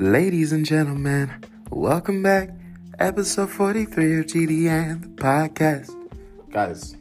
Ladies 0.00 0.52
and 0.52 0.64
gentlemen, 0.64 1.28
welcome 1.70 2.22
back. 2.22 2.50
Episode 3.00 3.50
43 3.50 4.20
of 4.20 4.26
GDN, 4.26 5.02
the 5.02 5.08
podcast. 5.08 5.90
Guys, 6.52 6.94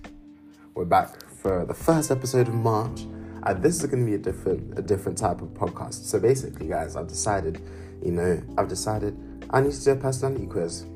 we're 0.74 0.84
back 0.84 1.24
for 1.30 1.64
the 1.64 1.76
first 1.76 2.10
episode 2.10 2.48
of 2.48 2.56
March. 2.56 3.02
And 3.44 3.62
this 3.62 3.76
is 3.76 3.86
going 3.86 4.04
to 4.04 4.06
be 4.08 4.16
a 4.16 4.18
different, 4.18 4.80
a 4.80 4.82
different 4.82 5.16
type 5.16 5.44
of 5.44 5.50
podcast. 5.50 6.06
So 6.06 6.20
basically, 6.20 6.70
guys, 6.70 6.96
I've 6.96 7.06
decided, 7.06 7.62
you 8.04 8.14
know, 8.14 8.42
I've 8.58 8.68
decided 8.68 9.16
I 9.52 9.62
need 9.62 9.74
to 9.74 9.84
do 9.84 9.92
a 9.92 9.96
personality 9.96 10.48
quiz. 10.48 10.88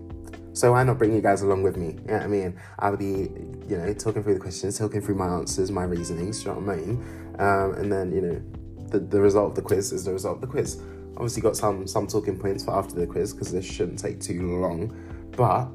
So 0.53 0.71
why 0.71 0.81
not 0.81 0.97
bring 0.97 1.13
you 1.13 1.21
guys 1.21 1.43
along 1.43 1.61
with 1.61 1.77
me? 1.77 1.99
Yeah, 2.07 2.13
you 2.13 2.17
know 2.17 2.23
I 2.23 2.27
mean, 2.27 2.59
I'll 2.79 2.97
be, 2.97 3.29
you 3.69 3.77
know, 3.77 3.93
talking 3.93 4.23
through 4.23 4.33
the 4.33 4.39
questions, 4.39 4.75
talking 4.75 5.01
through 5.01 5.15
my 5.15 5.27
answers, 5.27 5.69
my 5.69 5.83
reasonings. 5.83 6.43
you 6.43 6.47
know 6.47 6.61
what 6.61 6.73
I 6.73 6.77
mean? 6.77 7.35
Um, 7.37 7.73
and 7.75 7.91
then, 7.91 8.11
you 8.11 8.21
know, 8.21 8.41
the, 8.87 8.97
the 8.97 9.21
result 9.21 9.51
of 9.51 9.55
the 9.55 9.61
quiz 9.61 9.93
is 9.93 10.05
the 10.05 10.13
result 10.13 10.37
of 10.37 10.41
the 10.41 10.47
quiz. 10.47 10.81
Obviously, 11.21 11.43
got 11.43 11.55
some 11.55 11.85
some 11.85 12.07
talking 12.07 12.35
points 12.35 12.63
for 12.63 12.71
after 12.71 12.95
the 12.95 13.05
quiz 13.05 13.31
because 13.31 13.51
this 13.51 13.63
shouldn't 13.63 13.99
take 13.99 14.19
too 14.19 14.57
long. 14.59 14.91
But 15.37 15.67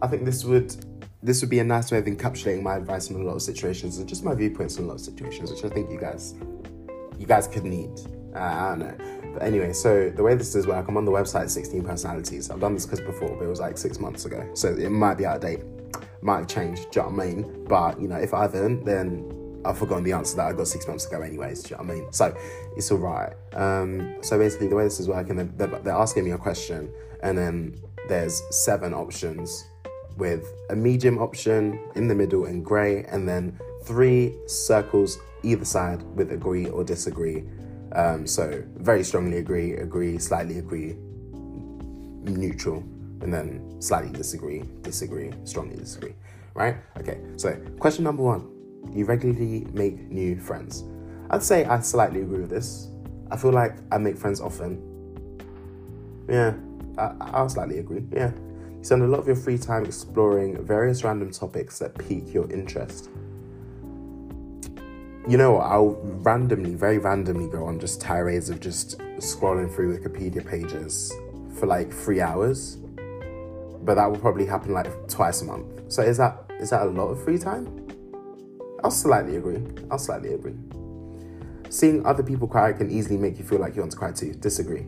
I 0.00 0.06
think 0.06 0.24
this 0.24 0.44
would 0.44 0.76
this 1.24 1.40
would 1.40 1.50
be 1.50 1.58
a 1.58 1.64
nice 1.64 1.90
way 1.90 1.98
of 1.98 2.04
encapsulating 2.04 2.62
my 2.62 2.76
advice 2.76 3.10
in 3.10 3.16
a 3.16 3.24
lot 3.24 3.34
of 3.34 3.42
situations 3.42 3.98
and 3.98 4.08
just 4.08 4.22
my 4.22 4.32
viewpoints 4.32 4.76
in 4.76 4.84
a 4.84 4.86
lot 4.86 4.94
of 4.94 5.00
situations, 5.00 5.50
which 5.50 5.64
I 5.64 5.70
think 5.70 5.90
you 5.90 5.98
guys 5.98 6.36
you 7.18 7.26
guys 7.26 7.48
could 7.48 7.64
need. 7.64 7.90
Uh, 8.32 8.38
I 8.38 8.68
don't 8.68 8.78
know. 8.78 9.32
But 9.34 9.42
anyway, 9.42 9.72
so 9.72 10.08
the 10.08 10.22
way 10.22 10.36
this 10.36 10.52
does 10.52 10.68
work, 10.68 10.86
I'm 10.86 10.96
on 10.96 11.04
the 11.04 11.10
website 11.10 11.50
16 11.50 11.82
Personalities. 11.82 12.48
I've 12.48 12.60
done 12.60 12.74
this 12.74 12.86
quiz 12.86 13.00
before, 13.00 13.36
but 13.36 13.44
it 13.44 13.48
was 13.48 13.58
like 13.58 13.78
six 13.78 13.98
months 13.98 14.24
ago. 14.24 14.48
So 14.54 14.68
it 14.68 14.90
might 14.90 15.18
be 15.18 15.26
out 15.26 15.36
of 15.36 15.42
date. 15.42 15.62
Might 16.22 16.38
have 16.38 16.46
changed, 16.46 16.92
do 16.92 17.00
you 17.00 17.06
know 17.06 17.12
what 17.12 17.22
I 17.22 17.26
mean? 17.26 17.64
But, 17.64 18.00
you 18.00 18.06
know, 18.06 18.16
if 18.16 18.32
I 18.32 18.42
haven't, 18.42 18.84
then 18.84 19.41
I've 19.64 19.78
forgotten 19.78 20.04
the 20.04 20.12
answer 20.12 20.36
that 20.36 20.46
I 20.46 20.52
got 20.52 20.68
six 20.68 20.86
months 20.86 21.06
ago, 21.06 21.20
anyways. 21.20 21.70
You 21.70 21.76
know 21.76 21.82
I 21.82 21.86
mean? 21.86 22.12
So 22.12 22.36
it's 22.76 22.90
all 22.90 22.98
right. 22.98 23.32
Um, 23.54 24.16
so 24.22 24.38
basically, 24.38 24.68
the 24.68 24.76
way 24.76 24.84
this 24.84 25.00
is 25.00 25.08
working, 25.08 25.36
they're, 25.36 25.66
they're 25.66 25.94
asking 25.94 26.24
me 26.24 26.32
a 26.32 26.38
question, 26.38 26.90
and 27.22 27.36
then 27.36 27.80
there's 28.08 28.42
seven 28.50 28.92
options 28.92 29.64
with 30.16 30.52
a 30.70 30.76
medium 30.76 31.18
option 31.18 31.80
in 31.94 32.08
the 32.08 32.14
middle 32.14 32.46
in 32.46 32.62
grey, 32.62 33.04
and 33.04 33.28
then 33.28 33.58
three 33.84 34.34
circles 34.46 35.18
either 35.42 35.64
side 35.64 36.02
with 36.16 36.32
agree 36.32 36.68
or 36.68 36.84
disagree. 36.84 37.44
Um, 37.92 38.26
so 38.26 38.62
very 38.76 39.04
strongly 39.04 39.38
agree, 39.38 39.74
agree, 39.74 40.18
slightly 40.18 40.58
agree, 40.58 40.96
neutral, 42.24 42.78
and 43.20 43.32
then 43.32 43.80
slightly 43.80 44.10
disagree, 44.10 44.64
disagree, 44.82 45.32
strongly 45.44 45.76
disagree. 45.76 46.14
Right? 46.54 46.76
Okay. 46.98 47.18
So 47.36 47.54
question 47.78 48.04
number 48.04 48.22
one 48.22 48.48
you 48.90 49.04
regularly 49.04 49.66
make 49.72 50.10
new 50.10 50.38
friends. 50.38 50.84
I'd 51.30 51.42
say 51.42 51.64
I 51.64 51.80
slightly 51.80 52.20
agree 52.20 52.40
with 52.40 52.50
this. 52.50 52.88
I 53.30 53.36
feel 53.36 53.52
like 53.52 53.76
I 53.90 53.98
make 53.98 54.16
friends 54.16 54.40
often. 54.40 54.82
Yeah, 56.28 56.54
I, 56.98 57.14
I'll 57.20 57.48
slightly 57.48 57.78
agree. 57.78 58.04
Yeah. 58.12 58.32
You 58.78 58.84
spend 58.84 59.02
a 59.02 59.06
lot 59.06 59.20
of 59.20 59.26
your 59.26 59.36
free 59.36 59.58
time 59.58 59.84
exploring 59.84 60.62
various 60.64 61.04
random 61.04 61.30
topics 61.30 61.78
that 61.78 61.96
pique 61.96 62.34
your 62.34 62.50
interest. 62.50 63.08
You 65.28 65.36
know 65.38 65.52
what? 65.52 65.66
I'll 65.66 65.96
randomly, 66.22 66.74
very 66.74 66.98
randomly 66.98 67.48
go 67.48 67.64
on 67.64 67.78
just 67.78 68.00
tirades 68.00 68.50
of 68.50 68.58
just 68.60 68.98
scrolling 69.18 69.72
through 69.72 69.96
Wikipedia 69.96 70.44
pages 70.44 71.12
for 71.54 71.66
like 71.66 71.92
three 71.92 72.20
hours. 72.20 72.76
But 73.84 73.94
that 73.94 74.10
will 74.10 74.18
probably 74.18 74.46
happen 74.46 74.72
like 74.72 75.08
twice 75.08 75.42
a 75.42 75.44
month. 75.44 75.92
So 75.92 76.02
is 76.02 76.16
that 76.18 76.50
is 76.60 76.70
that 76.70 76.82
a 76.82 76.90
lot 76.90 77.08
of 77.08 77.22
free 77.22 77.38
time? 77.38 77.91
I'll 78.84 78.90
slightly 78.90 79.36
agree. 79.36 79.62
I'll 79.90 79.98
slightly 79.98 80.34
agree. 80.34 80.54
Seeing 81.70 82.04
other 82.04 82.22
people 82.22 82.48
cry 82.48 82.72
can 82.72 82.90
easily 82.90 83.16
make 83.16 83.38
you 83.38 83.44
feel 83.44 83.58
like 83.58 83.74
you 83.74 83.82
want 83.82 83.92
to 83.92 83.98
cry 83.98 84.12
too. 84.12 84.34
Disagree. 84.34 84.86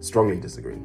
Strongly 0.00 0.40
disagree. 0.40 0.80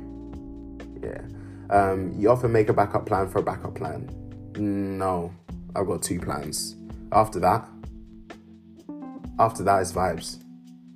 Yeah. 1.02 1.22
Um, 1.70 2.14
you 2.18 2.30
often 2.30 2.52
make 2.52 2.70
a 2.70 2.74
backup 2.74 3.06
plan 3.06 3.28
for 3.30 3.40
a 3.40 3.44
backup 3.44 3.76
plan. 3.76 4.10
No, 4.58 5.34
I've 5.76 5.88
got 5.88 6.04
two 6.04 6.20
plans. 6.20 6.76
After 7.12 7.40
that, 7.40 7.68
after 9.40 9.64
that 9.64 9.82
is 9.82 9.94
vibes. 9.94 10.44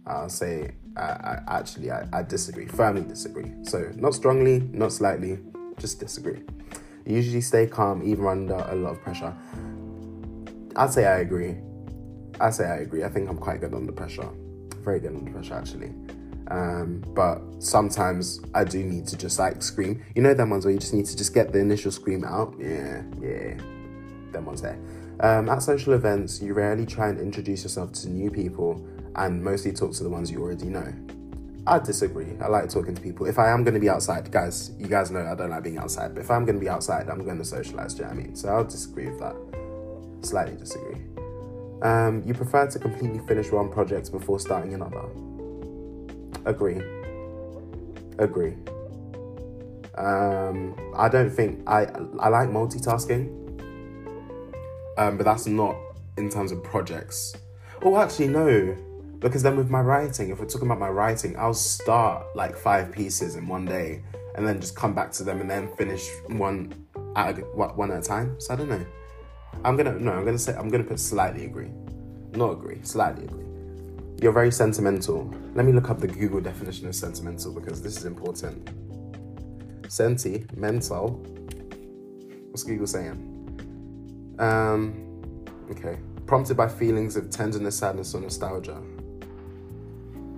I'll 0.05 0.29
say 0.29 0.71
I, 0.95 1.01
I 1.01 1.43
actually 1.47 1.91
I, 1.91 2.07
I 2.13 2.23
disagree. 2.23 2.67
Firmly 2.67 3.01
disagree. 3.01 3.51
So 3.63 3.91
not 3.95 4.13
strongly, 4.13 4.59
not 4.73 4.91
slightly, 4.91 5.39
just 5.79 5.99
disagree. 5.99 6.41
You 7.05 7.15
usually 7.15 7.41
stay 7.41 7.65
calm 7.65 8.03
even 8.03 8.25
under 8.27 8.55
a 8.55 8.75
lot 8.75 8.91
of 8.91 9.01
pressure. 9.01 9.33
I'd 10.75 10.91
say 10.91 11.05
I 11.05 11.19
agree. 11.19 11.55
I'd 12.39 12.53
say 12.53 12.65
I 12.65 12.77
agree. 12.77 13.03
I 13.03 13.09
think 13.09 13.29
I'm 13.29 13.37
quite 13.37 13.61
good 13.61 13.73
under 13.73 13.91
pressure. 13.91 14.29
Very 14.77 14.99
good 14.99 15.15
under 15.15 15.31
pressure, 15.31 15.55
actually. 15.55 15.93
Um, 16.49 17.03
but 17.13 17.41
sometimes 17.59 18.41
I 18.55 18.63
do 18.63 18.83
need 18.83 19.07
to 19.07 19.17
just 19.17 19.37
like 19.37 19.61
scream. 19.61 20.03
You 20.15 20.21
know, 20.21 20.33
them 20.33 20.49
ones 20.49 20.65
where 20.65 20.73
you 20.73 20.79
just 20.79 20.93
need 20.93 21.05
to 21.05 21.17
just 21.17 21.33
get 21.33 21.51
the 21.51 21.59
initial 21.59 21.91
scream 21.91 22.23
out. 22.23 22.55
Yeah, 22.57 23.03
yeah. 23.21 23.55
Them 24.31 24.45
ones 24.45 24.61
there. 24.61 24.79
Um, 25.19 25.49
at 25.49 25.61
social 25.61 25.93
events, 25.93 26.41
you 26.41 26.53
rarely 26.53 26.85
try 26.85 27.09
and 27.09 27.19
introduce 27.19 27.63
yourself 27.63 27.91
to 27.93 28.09
new 28.09 28.31
people 28.31 28.85
and 29.15 29.43
mostly 29.43 29.73
talk 29.73 29.91
to 29.93 30.03
the 30.03 30.09
ones 30.09 30.31
you 30.31 30.41
already 30.41 30.67
know. 30.67 30.93
I 31.67 31.77
disagree. 31.77 32.37
I 32.41 32.47
like 32.47 32.69
talking 32.69 32.95
to 32.95 33.01
people. 33.01 33.25
If 33.25 33.37
I 33.37 33.49
am 33.49 33.63
going 33.63 33.73
to 33.73 33.79
be 33.79 33.89
outside, 33.89 34.31
guys, 34.31 34.71
you 34.79 34.87
guys 34.87 35.11
know 35.11 35.19
I 35.19 35.35
don't 35.35 35.49
like 35.49 35.63
being 35.63 35.77
outside, 35.77 36.15
but 36.15 36.21
if 36.21 36.31
I'm 36.31 36.45
going 36.45 36.55
to 36.55 36.61
be 36.61 36.69
outside, 36.69 37.09
I'm 37.09 37.23
going 37.23 37.37
to 37.37 37.45
socialize, 37.45 37.93
do 37.93 38.03
you 38.03 38.09
know 38.09 38.15
what 38.15 38.19
I 38.19 38.23
mean? 38.23 38.35
So 38.35 38.49
I'll 38.49 38.63
disagree 38.63 39.09
with 39.09 39.19
that. 39.19 39.35
Slightly 40.21 40.55
disagree. 40.57 41.01
Um, 41.81 42.23
you 42.25 42.33
prefer 42.33 42.67
to 42.67 42.79
completely 42.79 43.19
finish 43.27 43.51
one 43.51 43.69
project 43.69 44.11
before 44.11 44.39
starting 44.39 44.73
another. 44.73 45.03
Agree. 46.45 46.81
Agree. 48.17 48.55
Um, 49.97 50.75
I 50.95 51.09
don't 51.09 51.29
think 51.29 51.61
I 51.67 51.83
I 52.19 52.29
like 52.29 52.49
multitasking, 52.49 53.27
um, 54.97 55.17
but 55.17 55.23
that's 55.23 55.45
not 55.45 55.75
in 56.17 56.29
terms 56.29 56.51
of 56.51 56.63
projects. 56.63 57.35
Oh, 57.81 57.97
actually, 57.97 58.27
no, 58.27 58.75
because 59.19 59.43
then 59.43 59.55
with 59.57 59.69
my 59.69 59.81
writing, 59.81 60.29
if 60.29 60.39
we're 60.39 60.45
talking 60.45 60.67
about 60.67 60.79
my 60.79 60.89
writing, 60.89 61.37
I'll 61.37 61.53
start 61.53 62.25
like 62.35 62.55
five 62.57 62.91
pieces 62.91 63.35
in 63.35 63.47
one 63.47 63.65
day 63.65 64.03
and 64.35 64.47
then 64.47 64.59
just 64.61 64.75
come 64.75 64.93
back 64.93 65.11
to 65.13 65.23
them 65.23 65.41
and 65.41 65.49
then 65.49 65.73
finish 65.75 66.09
one 66.27 66.73
at 67.15 67.37
a, 67.37 67.41
one 67.41 67.91
at 67.91 67.99
a 67.99 68.01
time. 68.01 68.39
So 68.39 68.53
I 68.53 68.57
don't 68.57 68.69
know. 68.69 68.85
I'm 69.63 69.75
gonna 69.75 69.99
no, 69.99 70.13
I'm 70.13 70.25
gonna 70.25 70.37
say 70.37 70.55
I'm 70.55 70.69
gonna 70.69 70.83
put 70.83 70.99
slightly 70.99 71.45
agree. 71.45 71.71
Not 72.33 72.51
agree, 72.51 72.79
slightly 72.83 73.25
agree. 73.25 73.45
You're 74.21 74.33
very 74.33 74.51
sentimental. 74.51 75.33
Let 75.55 75.65
me 75.65 75.71
look 75.71 75.89
up 75.89 75.99
the 75.99 76.07
Google 76.07 76.41
definition 76.41 76.87
of 76.87 76.95
sentimental 76.95 77.53
because 77.53 77.81
this 77.81 77.97
is 77.97 78.05
important. 78.05 78.69
Senti, 79.87 80.45
mental. 80.55 81.11
What's 82.49 82.63
Google 82.63 82.87
saying? 82.87 84.35
Um, 84.39 85.33
okay. 85.71 85.97
Prompted 86.25 86.57
by 86.57 86.67
feelings 86.67 87.15
of 87.15 87.29
tenderness, 87.29 87.77
sadness, 87.77 88.13
or 88.13 88.21
nostalgia. 88.21 88.81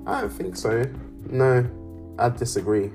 I 0.06 0.22
don't 0.22 0.30
think 0.30 0.56
so. 0.56 0.84
No, 1.30 1.70
I 2.18 2.30
disagree. 2.30 2.92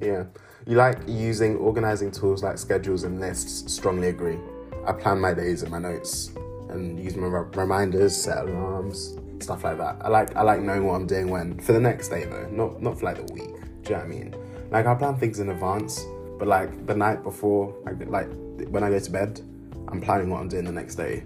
Yeah. 0.00 0.24
You 0.66 0.76
like 0.76 0.98
using 1.06 1.56
organizing 1.56 2.10
tools 2.10 2.42
like 2.42 2.58
schedules 2.58 3.04
and 3.04 3.20
lists, 3.20 3.72
strongly 3.72 4.08
agree. 4.08 4.38
I 4.88 4.92
plan 4.92 5.20
my 5.20 5.34
days 5.34 5.62
and 5.62 5.70
my 5.70 5.78
notes 5.78 6.30
and 6.70 6.98
use 6.98 7.14
my 7.14 7.26
reminders, 7.26 8.16
set 8.16 8.38
alarms, 8.38 9.18
stuff 9.38 9.62
like 9.62 9.76
that. 9.76 9.98
I 10.00 10.08
like 10.08 10.34
I 10.34 10.42
like 10.42 10.60
knowing 10.60 10.86
what 10.86 10.94
I'm 10.94 11.06
doing 11.06 11.28
when 11.28 11.58
for 11.60 11.72
the 11.72 11.80
next 11.80 12.08
day 12.08 12.24
though, 12.24 12.48
not 12.50 12.82
not 12.82 12.98
for 12.98 13.04
like 13.04 13.26
the 13.26 13.32
week. 13.34 13.54
Do 13.82 13.90
you 13.90 13.90
know 13.90 13.96
what 13.96 14.04
I 14.04 14.06
mean? 14.06 14.34
Like 14.70 14.86
I 14.86 14.94
plan 14.94 15.16
things 15.16 15.40
in 15.40 15.50
advance, 15.50 16.02
but 16.38 16.48
like 16.48 16.86
the 16.86 16.94
night 16.94 17.22
before, 17.22 17.74
like, 17.84 18.08
like 18.08 18.28
when 18.70 18.82
I 18.82 18.88
go 18.88 18.98
to 18.98 19.10
bed, 19.10 19.40
I'm 19.88 20.00
planning 20.00 20.30
what 20.30 20.40
I'm 20.40 20.48
doing 20.48 20.64
the 20.64 20.72
next 20.72 20.94
day. 20.94 21.24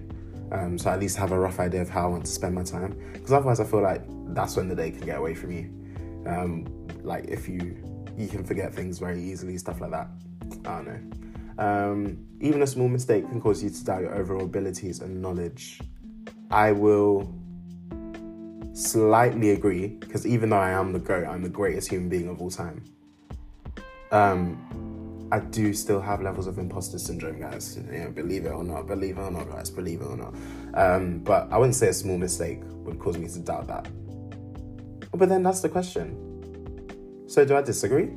Um, 0.50 0.76
so 0.76 0.90
I 0.90 0.94
at 0.94 1.00
least 1.00 1.16
have 1.16 1.32
a 1.32 1.38
rough 1.38 1.60
idea 1.60 1.82
of 1.82 1.88
how 1.88 2.04
I 2.04 2.08
want 2.08 2.24
to 2.26 2.30
spend 2.30 2.54
my 2.54 2.62
time. 2.62 2.98
Because 3.12 3.32
otherwise, 3.32 3.58
I 3.58 3.64
feel 3.64 3.80
like 3.80 4.02
that's 4.34 4.56
when 4.56 4.68
the 4.68 4.74
day 4.74 4.90
can 4.90 5.00
get 5.00 5.18
away 5.18 5.34
from 5.34 5.52
you. 5.52 5.70
Um, 6.26 6.66
like 7.02 7.24
if 7.28 7.48
you 7.48 7.76
you 8.18 8.26
can 8.26 8.44
forget 8.44 8.74
things 8.74 8.98
very 8.98 9.22
easily, 9.22 9.56
stuff 9.56 9.80
like 9.80 9.92
that. 9.92 10.08
I 10.66 10.76
don't 10.76 10.86
know. 10.86 11.21
Um, 11.58 12.26
even 12.40 12.62
a 12.62 12.66
small 12.66 12.88
mistake 12.88 13.28
can 13.28 13.40
cause 13.40 13.62
you 13.62 13.70
to 13.70 13.84
doubt 13.84 14.02
your 14.02 14.14
overall 14.14 14.44
abilities 14.44 15.00
and 15.00 15.20
knowledge. 15.20 15.80
I 16.50 16.72
will 16.72 17.32
slightly 18.74 19.50
agree 19.50 19.88
because 19.88 20.26
even 20.26 20.50
though 20.50 20.58
I 20.58 20.70
am 20.70 20.92
the 20.92 20.98
GOAT, 20.98 21.26
I'm 21.26 21.42
the 21.42 21.48
greatest 21.48 21.88
human 21.88 22.08
being 22.08 22.28
of 22.28 22.40
all 22.40 22.50
time. 22.50 22.82
Um, 24.10 25.28
I 25.32 25.40
do 25.40 25.72
still 25.72 26.00
have 26.00 26.20
levels 26.20 26.46
of 26.46 26.58
imposter 26.58 26.98
syndrome, 26.98 27.40
guys. 27.40 27.76
You 27.76 27.98
know, 27.98 28.10
believe 28.10 28.44
it 28.44 28.52
or 28.52 28.62
not, 28.62 28.86
believe 28.86 29.16
it 29.16 29.22
or 29.22 29.30
not, 29.30 29.50
guys, 29.50 29.70
believe 29.70 30.02
it 30.02 30.04
or 30.04 30.16
not. 30.16 30.34
Um, 30.74 31.20
but 31.20 31.50
I 31.50 31.56
wouldn't 31.56 31.74
say 31.74 31.88
a 31.88 31.94
small 31.94 32.18
mistake 32.18 32.60
would 32.84 32.98
cause 32.98 33.16
me 33.16 33.28
to 33.28 33.38
doubt 33.38 33.66
that. 33.68 33.88
But 35.12 35.28
then 35.28 35.42
that's 35.42 35.60
the 35.60 35.68
question. 35.68 37.24
So 37.28 37.44
do 37.44 37.56
I 37.56 37.62
disagree? 37.62 38.10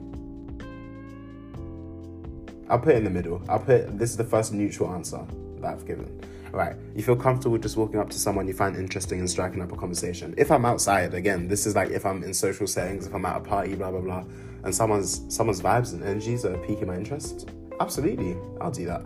I'll 2.69 2.79
put 2.79 2.95
it 2.95 2.97
in 2.97 3.03
the 3.03 3.09
middle. 3.09 3.41
I'll 3.47 3.59
put 3.59 3.97
this 3.97 4.09
is 4.09 4.17
the 4.17 4.23
first 4.23 4.53
neutral 4.53 4.91
answer 4.93 5.25
that 5.59 5.73
I've 5.73 5.85
given. 5.85 6.21
Right. 6.51 6.75
You 6.95 7.03
feel 7.03 7.17
comfortable 7.17 7.57
just 7.57 7.75
walking 7.75 7.99
up 7.99 8.09
to 8.09 8.17
someone 8.17 8.47
you 8.47 8.53
find 8.53 8.77
interesting 8.77 9.19
and 9.19 9.29
striking 9.29 9.61
up 9.61 9.71
a 9.73 9.75
conversation. 9.75 10.33
If 10.37 10.51
I'm 10.51 10.65
outside, 10.65 11.13
again, 11.13 11.47
this 11.49 11.65
is 11.65 11.75
like 11.75 11.89
if 11.89 12.05
I'm 12.05 12.23
in 12.23 12.33
social 12.33 12.65
settings, 12.65 13.05
if 13.05 13.13
I'm 13.13 13.25
at 13.25 13.35
a 13.35 13.41
party, 13.41 13.75
blah 13.75 13.91
blah 13.91 13.99
blah, 14.01 14.23
and 14.63 14.73
someone's 14.73 15.21
someone's 15.33 15.61
vibes 15.61 15.93
and 15.93 16.03
energies 16.03 16.45
are 16.45 16.57
piquing 16.59 16.87
my 16.87 16.95
interest. 16.95 17.49
Absolutely, 17.79 18.37
I'll 18.61 18.71
do 18.71 18.85
that. 18.85 19.05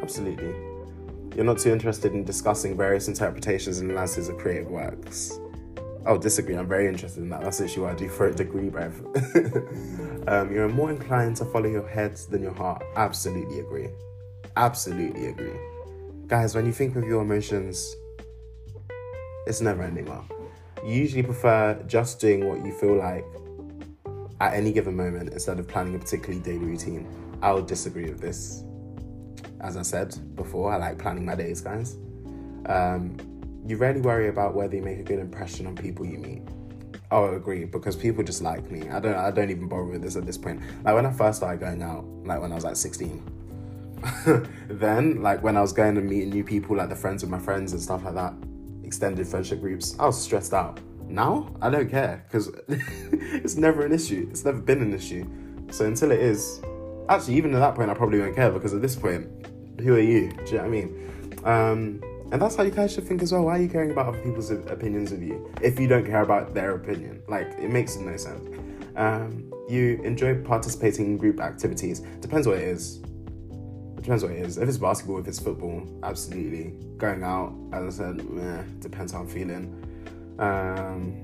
Absolutely. 0.00 0.54
You're 1.36 1.44
not 1.44 1.58
too 1.58 1.72
interested 1.72 2.12
in 2.12 2.24
discussing 2.24 2.76
various 2.76 3.08
interpretations 3.08 3.78
and 3.78 3.90
analysis 3.90 4.28
of 4.28 4.38
creative 4.38 4.70
works. 4.70 5.38
Oh, 6.06 6.18
disagree. 6.18 6.54
I'm 6.54 6.68
very 6.68 6.86
interested 6.86 7.22
in 7.22 7.30
that. 7.30 7.40
That's 7.40 7.60
actually 7.60 7.82
what 7.82 7.92
I 7.92 7.94
do 7.96 8.08
for 8.08 8.28
a 8.28 8.34
degree, 8.34 8.68
brev. 8.68 8.94
um, 10.28 10.52
you're 10.52 10.68
more 10.68 10.90
inclined 10.90 11.36
to 11.36 11.46
follow 11.46 11.68
your 11.68 11.88
head 11.88 12.16
than 12.30 12.42
your 12.42 12.52
heart. 12.52 12.82
Absolutely 12.96 13.60
agree. 13.60 13.88
Absolutely 14.56 15.28
agree. 15.28 15.58
Guys, 16.26 16.54
when 16.54 16.66
you 16.66 16.72
think 16.72 16.96
of 16.96 17.04
your 17.04 17.22
emotions, 17.22 17.96
it's 19.46 19.60
never 19.60 19.82
ending 19.82 20.04
well. 20.04 20.26
You 20.84 20.92
usually 20.92 21.22
prefer 21.22 21.82
just 21.86 22.20
doing 22.20 22.46
what 22.46 22.64
you 22.64 22.72
feel 22.72 22.96
like 22.96 23.24
at 24.40 24.54
any 24.54 24.72
given 24.72 24.96
moment 24.96 25.32
instead 25.32 25.58
of 25.58 25.66
planning 25.66 25.94
a 25.94 25.98
particularly 25.98 26.40
daily 26.40 26.66
routine. 26.66 27.06
I'll 27.40 27.62
disagree 27.62 28.10
with 28.10 28.20
this. 28.20 28.62
As 29.60 29.78
I 29.78 29.82
said 29.82 30.36
before, 30.36 30.72
I 30.72 30.76
like 30.76 30.98
planning 30.98 31.24
my 31.24 31.34
days, 31.34 31.62
guys. 31.62 31.96
Um, 32.66 33.16
you 33.66 33.76
rarely 33.76 34.00
worry 34.00 34.28
about 34.28 34.54
whether 34.54 34.76
you 34.76 34.82
make 34.82 34.98
a 34.98 35.02
good 35.02 35.18
impression 35.18 35.66
on 35.66 35.74
people 35.74 36.04
you 36.04 36.18
meet. 36.18 36.42
Oh, 37.10 37.26
I 37.26 37.36
agree 37.36 37.64
because 37.64 37.96
people 37.96 38.24
just 38.24 38.42
like 38.42 38.70
me. 38.70 38.88
I 38.88 39.00
don't. 39.00 39.14
I 39.14 39.30
don't 39.30 39.50
even 39.50 39.68
bother 39.68 39.84
with 39.84 40.02
this 40.02 40.16
at 40.16 40.26
this 40.26 40.36
point. 40.36 40.60
Like 40.84 40.94
when 40.94 41.06
I 41.06 41.12
first 41.12 41.38
started 41.38 41.60
going 41.60 41.82
out, 41.82 42.04
like 42.24 42.40
when 42.40 42.52
I 42.52 42.54
was 42.54 42.64
like 42.64 42.76
sixteen. 42.76 43.22
then, 44.68 45.22
like 45.22 45.42
when 45.42 45.56
I 45.56 45.60
was 45.60 45.72
going 45.72 45.96
and 45.96 46.08
meeting 46.08 46.30
new 46.30 46.44
people, 46.44 46.76
like 46.76 46.88
the 46.88 46.96
friends 46.96 47.22
of 47.22 47.30
my 47.30 47.38
friends 47.38 47.72
and 47.72 47.80
stuff 47.80 48.04
like 48.04 48.14
that, 48.14 48.34
extended 48.82 49.26
friendship 49.26 49.60
groups, 49.60 49.96
I 49.98 50.06
was 50.06 50.20
stressed 50.20 50.52
out. 50.52 50.80
Now 51.08 51.54
I 51.62 51.70
don't 51.70 51.88
care 51.88 52.24
because 52.26 52.50
it's 52.68 53.56
never 53.56 53.84
an 53.84 53.92
issue. 53.92 54.26
It's 54.30 54.44
never 54.44 54.60
been 54.60 54.82
an 54.82 54.92
issue. 54.92 55.26
So 55.70 55.86
until 55.86 56.10
it 56.10 56.20
is, 56.20 56.60
actually, 57.08 57.36
even 57.36 57.54
at 57.54 57.60
that 57.60 57.74
point, 57.74 57.90
I 57.90 57.94
probably 57.94 58.20
won't 58.20 58.36
care 58.36 58.50
because 58.50 58.74
at 58.74 58.82
this 58.82 58.96
point, 58.96 59.28
who 59.80 59.94
are 59.94 60.00
you? 60.00 60.30
Do 60.30 60.44
you 60.44 60.52
know 60.52 60.58
what 60.58 60.64
I 60.64 60.68
mean? 60.68 61.40
Um, 61.44 62.13
and 62.32 62.40
that's 62.40 62.56
how 62.56 62.62
you 62.62 62.70
guys 62.70 62.92
should 62.92 63.06
think 63.06 63.22
as 63.22 63.32
well. 63.32 63.44
Why 63.44 63.58
are 63.58 63.62
you 63.62 63.68
caring 63.68 63.90
about 63.90 64.08
other 64.08 64.18
people's 64.18 64.50
opinions 64.50 65.12
of 65.12 65.22
you 65.22 65.50
if 65.62 65.78
you 65.78 65.86
don't 65.86 66.06
care 66.06 66.22
about 66.22 66.54
their 66.54 66.74
opinion? 66.74 67.22
Like, 67.28 67.48
it 67.58 67.70
makes 67.70 67.96
no 67.96 68.16
sense. 68.16 68.48
Um, 68.96 69.52
you 69.68 70.00
enjoy 70.04 70.42
participating 70.42 71.06
in 71.06 71.16
group 71.16 71.40
activities. 71.40 72.00
Depends 72.20 72.46
what 72.46 72.58
it 72.58 72.64
is. 72.64 72.98
Depends 73.96 74.22
what 74.22 74.32
it 74.32 74.44
is. 74.44 74.58
If 74.58 74.68
it's 74.68 74.78
basketball, 74.78 75.18
if 75.18 75.28
it's 75.28 75.38
football, 75.38 75.82
absolutely. 76.02 76.74
Going 76.98 77.22
out, 77.22 77.54
as 77.72 78.00
I 78.00 78.04
said, 78.04 78.28
meh, 78.28 78.62
depends 78.80 79.12
how 79.12 79.20
I'm 79.20 79.28
feeling. 79.28 79.80
Um, 80.38 81.22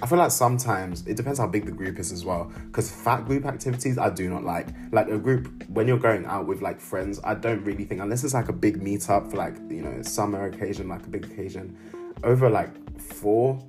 I 0.00 0.06
feel 0.06 0.18
like 0.18 0.30
sometimes 0.30 1.04
it 1.06 1.16
depends 1.16 1.40
how 1.40 1.46
big 1.48 1.66
the 1.66 1.72
group 1.72 1.98
is 1.98 2.12
as 2.12 2.24
well. 2.24 2.52
Because 2.66 2.90
fat 2.90 3.24
group 3.24 3.44
activities, 3.46 3.98
I 3.98 4.10
do 4.10 4.28
not 4.28 4.44
like. 4.44 4.68
Like 4.92 5.08
a 5.08 5.18
group 5.18 5.68
when 5.68 5.88
you're 5.88 5.98
going 5.98 6.24
out 6.26 6.46
with 6.46 6.62
like 6.62 6.80
friends, 6.80 7.18
I 7.24 7.34
don't 7.34 7.64
really 7.64 7.84
think 7.84 8.00
unless 8.00 8.22
it's 8.22 8.34
like 8.34 8.48
a 8.48 8.52
big 8.52 8.80
meetup 8.80 9.30
for 9.30 9.36
like 9.36 9.56
you 9.68 9.82
know 9.82 10.02
summer 10.02 10.46
occasion, 10.46 10.88
like 10.88 11.04
a 11.04 11.08
big 11.08 11.24
occasion. 11.24 11.76
Over 12.22 12.48
like 12.48 13.00
four, 13.00 13.60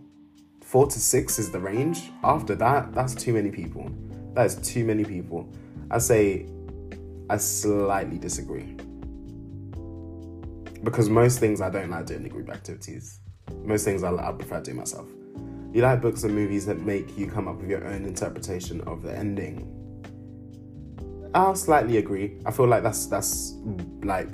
four 0.61 0.87
to 0.87 0.99
six 0.99 1.39
is 1.39 1.51
the 1.51 1.59
range. 1.59 2.11
After 2.23 2.55
that, 2.55 2.93
that's 2.93 3.15
too 3.15 3.33
many 3.33 3.49
people. 3.49 3.89
That 4.33 4.45
is 4.45 4.55
too 4.55 4.85
many 4.85 5.03
people. 5.03 5.51
I 5.89 5.97
say, 5.97 6.45
I 7.29 7.37
slightly 7.37 8.19
disagree. 8.19 8.75
Because 10.83 11.09
most 11.09 11.39
things 11.39 11.59
I 11.59 11.69
don't 11.69 11.89
like 11.89 12.05
doing 12.05 12.23
the 12.23 12.29
group 12.29 12.49
activities. 12.49 13.19
Most 13.63 13.83
things 13.83 14.03
I, 14.03 14.13
I 14.15 14.31
prefer 14.31 14.61
doing 14.61 14.77
myself. 14.77 15.07
You 15.73 15.83
like 15.83 16.01
books 16.01 16.23
and 16.23 16.33
movies 16.33 16.65
that 16.65 16.79
make 16.79 17.17
you 17.17 17.27
come 17.27 17.47
up 17.47 17.57
with 17.57 17.69
your 17.69 17.85
own 17.85 18.05
interpretation 18.05 18.81
of 18.81 19.03
the 19.03 19.15
ending. 19.15 19.75
I'll 21.35 21.55
slightly 21.55 21.97
agree. 21.97 22.39
I 22.45 22.51
feel 22.51 22.65
like 22.65 22.81
that's 22.81 23.05
that's 23.05 23.53
like 24.01 24.29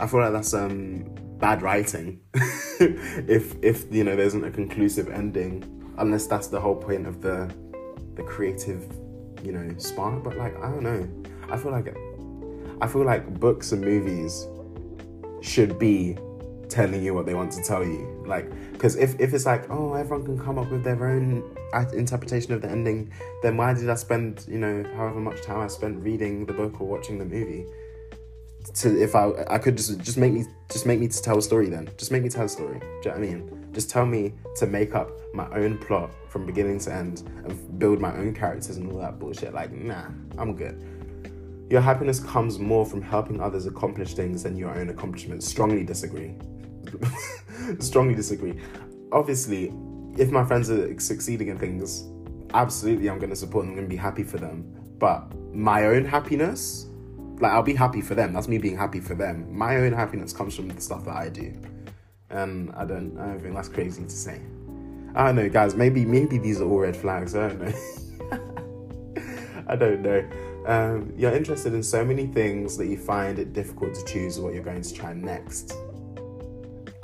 I 0.00 0.06
feel 0.06 0.20
like 0.20 0.32
that's 0.32 0.54
um 0.54 1.04
bad 1.38 1.62
writing. 1.62 2.20
if 2.34 3.54
if 3.62 3.84
you 3.92 4.02
know 4.02 4.16
there 4.16 4.26
isn't 4.26 4.44
a 4.44 4.50
conclusive 4.50 5.08
ending, 5.08 5.64
unless 5.98 6.26
that's 6.26 6.48
the 6.48 6.60
whole 6.60 6.74
point 6.76 7.06
of 7.06 7.20
the 7.20 7.52
the 8.16 8.24
creative, 8.24 8.84
you 9.44 9.52
know, 9.52 9.68
spark. 9.78 10.24
But 10.24 10.36
like 10.36 10.56
I 10.58 10.70
don't 10.70 10.82
know. 10.82 11.08
I 11.48 11.56
feel 11.56 11.70
like 11.70 11.96
I 12.80 12.88
feel 12.88 13.04
like 13.04 13.38
books 13.38 13.70
and 13.70 13.84
movies 13.84 14.48
should 15.40 15.78
be 15.78 16.16
telling 16.68 17.04
you 17.04 17.14
what 17.14 17.26
they 17.26 17.34
want 17.34 17.52
to 17.52 17.62
tell 17.62 17.84
you. 17.84 18.11
Like, 18.32 18.72
because 18.72 18.96
if, 18.96 19.20
if 19.20 19.34
it's 19.34 19.44
like, 19.44 19.68
oh, 19.68 19.92
everyone 19.92 20.24
can 20.24 20.38
come 20.38 20.58
up 20.58 20.70
with 20.70 20.82
their 20.82 21.06
own 21.06 21.44
uh, 21.74 21.84
interpretation 21.92 22.54
of 22.54 22.62
the 22.62 22.70
ending, 22.70 23.12
then 23.42 23.58
why 23.58 23.74
did 23.74 23.90
I 23.90 23.94
spend, 23.94 24.46
you 24.48 24.58
know, 24.58 24.82
however 24.96 25.20
much 25.20 25.42
time 25.42 25.60
I 25.60 25.66
spent 25.66 26.02
reading 26.02 26.46
the 26.46 26.54
book 26.54 26.80
or 26.80 26.86
watching 26.86 27.18
the 27.18 27.26
movie? 27.26 27.66
To 28.74 29.02
if 29.02 29.14
I 29.14 29.24
I 29.48 29.58
could 29.58 29.76
just 29.76 30.00
just 30.00 30.16
make 30.16 30.32
me 30.32 30.44
just 30.70 30.86
make 30.86 31.00
me 31.00 31.08
to 31.08 31.20
tell 31.26 31.36
a 31.36 31.42
story 31.42 31.68
then. 31.68 31.90
Just 31.98 32.10
make 32.12 32.22
me 32.22 32.30
tell 32.30 32.46
a 32.46 32.48
story. 32.48 32.78
Do 32.78 32.86
you 32.86 32.90
know 33.04 33.10
what 33.10 33.16
I 33.16 33.20
mean? 33.20 33.68
Just 33.72 33.90
tell 33.90 34.06
me 34.06 34.32
to 34.60 34.66
make 34.66 34.94
up 34.94 35.10
my 35.34 35.48
own 35.50 35.76
plot 35.78 36.10
from 36.28 36.46
beginning 36.46 36.78
to 36.84 36.94
end 36.94 37.28
and 37.44 37.78
build 37.78 38.00
my 38.00 38.14
own 38.16 38.32
characters 38.34 38.76
and 38.78 38.90
all 38.90 38.98
that 39.00 39.18
bullshit. 39.18 39.52
Like, 39.52 39.72
nah, 39.72 40.06
I'm 40.38 40.54
good. 40.54 40.76
Your 41.70 41.80
happiness 41.80 42.20
comes 42.20 42.58
more 42.58 42.86
from 42.86 43.02
helping 43.02 43.40
others 43.40 43.66
accomplish 43.66 44.14
things 44.14 44.44
than 44.44 44.56
your 44.56 44.70
own 44.78 44.88
accomplishments. 44.90 45.44
Strongly 45.46 45.84
disagree. 45.84 46.32
strongly 47.78 48.14
disagree. 48.14 48.54
Obviously, 49.12 49.72
if 50.16 50.30
my 50.30 50.44
friends 50.44 50.70
are 50.70 50.98
succeeding 50.98 51.48
in 51.48 51.58
things, 51.58 52.04
absolutely 52.54 53.08
I'm 53.08 53.18
going 53.18 53.30
to 53.30 53.36
support 53.36 53.64
them. 53.64 53.70
I'm 53.70 53.76
going 53.76 53.88
to 53.88 53.90
be 53.90 53.96
happy 53.96 54.22
for 54.22 54.38
them. 54.38 54.64
But 54.98 55.34
my 55.54 55.86
own 55.86 56.04
happiness, 56.04 56.86
like 57.40 57.52
I'll 57.52 57.62
be 57.62 57.74
happy 57.74 58.00
for 58.00 58.14
them. 58.14 58.32
That's 58.32 58.48
me 58.48 58.58
being 58.58 58.76
happy 58.76 59.00
for 59.00 59.14
them. 59.14 59.46
My 59.56 59.76
own 59.76 59.92
happiness 59.92 60.32
comes 60.32 60.54
from 60.54 60.68
the 60.68 60.80
stuff 60.80 61.04
that 61.06 61.16
I 61.16 61.28
do, 61.28 61.52
and 62.30 62.72
I 62.72 62.84
don't. 62.84 63.18
I 63.18 63.26
don't 63.26 63.40
think 63.40 63.54
that's 63.54 63.68
crazy 63.68 64.04
to 64.04 64.10
say. 64.10 64.40
I 65.14 65.26
don't 65.26 65.36
know, 65.36 65.48
guys. 65.48 65.74
Maybe 65.74 66.04
maybe 66.04 66.38
these 66.38 66.60
are 66.60 66.68
all 66.68 66.78
red 66.80 66.96
flags. 66.96 67.34
I 67.34 67.48
don't 67.48 67.60
know. 67.60 69.24
I 69.68 69.76
don't 69.76 70.02
know. 70.02 70.28
Um, 70.66 71.12
you're 71.16 71.32
interested 71.32 71.74
in 71.74 71.82
so 71.82 72.04
many 72.04 72.26
things 72.26 72.76
that 72.76 72.86
you 72.86 72.96
find 72.96 73.38
it 73.38 73.52
difficult 73.52 73.94
to 73.94 74.04
choose 74.04 74.38
what 74.38 74.54
you're 74.54 74.62
going 74.62 74.82
to 74.82 74.94
try 74.94 75.12
next. 75.12 75.74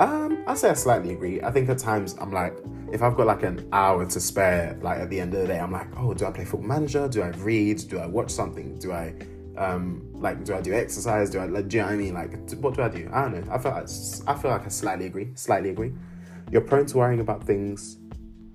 Um, 0.00 0.44
I 0.46 0.54
say 0.54 0.70
I 0.70 0.74
slightly 0.74 1.12
agree. 1.12 1.42
I 1.42 1.50
think 1.50 1.68
at 1.68 1.78
times 1.78 2.16
I'm 2.20 2.32
like, 2.32 2.56
if 2.92 3.02
I've 3.02 3.16
got 3.16 3.26
like 3.26 3.42
an 3.42 3.68
hour 3.72 4.06
to 4.06 4.20
spare, 4.20 4.78
like 4.80 4.98
at 4.98 5.10
the 5.10 5.20
end 5.20 5.34
of 5.34 5.40
the 5.40 5.48
day, 5.48 5.58
I'm 5.58 5.72
like, 5.72 5.88
oh, 5.96 6.14
do 6.14 6.24
I 6.24 6.30
play 6.30 6.44
Football 6.44 6.68
Manager? 6.68 7.08
Do 7.08 7.22
I 7.22 7.28
read? 7.30 7.78
Do 7.88 7.98
I 7.98 8.06
watch 8.06 8.30
something? 8.30 8.78
Do 8.78 8.92
I, 8.92 9.14
um, 9.56 10.08
like, 10.14 10.44
do 10.44 10.54
I 10.54 10.60
do 10.60 10.72
exercise? 10.72 11.30
Do 11.30 11.40
I, 11.40 11.46
like, 11.46 11.68
do 11.68 11.78
you 11.78 11.82
know 11.82 11.88
what 11.88 11.94
I 11.94 11.98
mean? 11.98 12.14
Like, 12.14 12.50
what 12.60 12.74
do 12.74 12.82
I 12.82 12.88
do? 12.88 13.10
I 13.12 13.22
don't 13.22 13.46
know. 13.46 13.52
I 13.52 13.58
feel 13.58 13.72
like 13.72 13.88
I 14.28 14.40
feel 14.40 14.50
like 14.52 14.64
I 14.64 14.68
slightly 14.68 15.06
agree. 15.06 15.30
Slightly 15.34 15.70
agree. 15.70 15.92
You're 16.52 16.62
prone 16.62 16.86
to 16.86 16.96
worrying 16.96 17.20
about 17.20 17.42
things. 17.42 17.98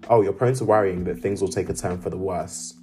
Oh, 0.10 0.22
you're 0.22 0.34
prone 0.34 0.54
to 0.56 0.66
worrying 0.66 1.04
that 1.04 1.20
things 1.20 1.42
will 1.42 1.50
take 1.50 1.68
a 1.70 1.74
turn 1.74 2.00
for 2.00 2.10
the 2.10 2.18
worse. 2.18 2.76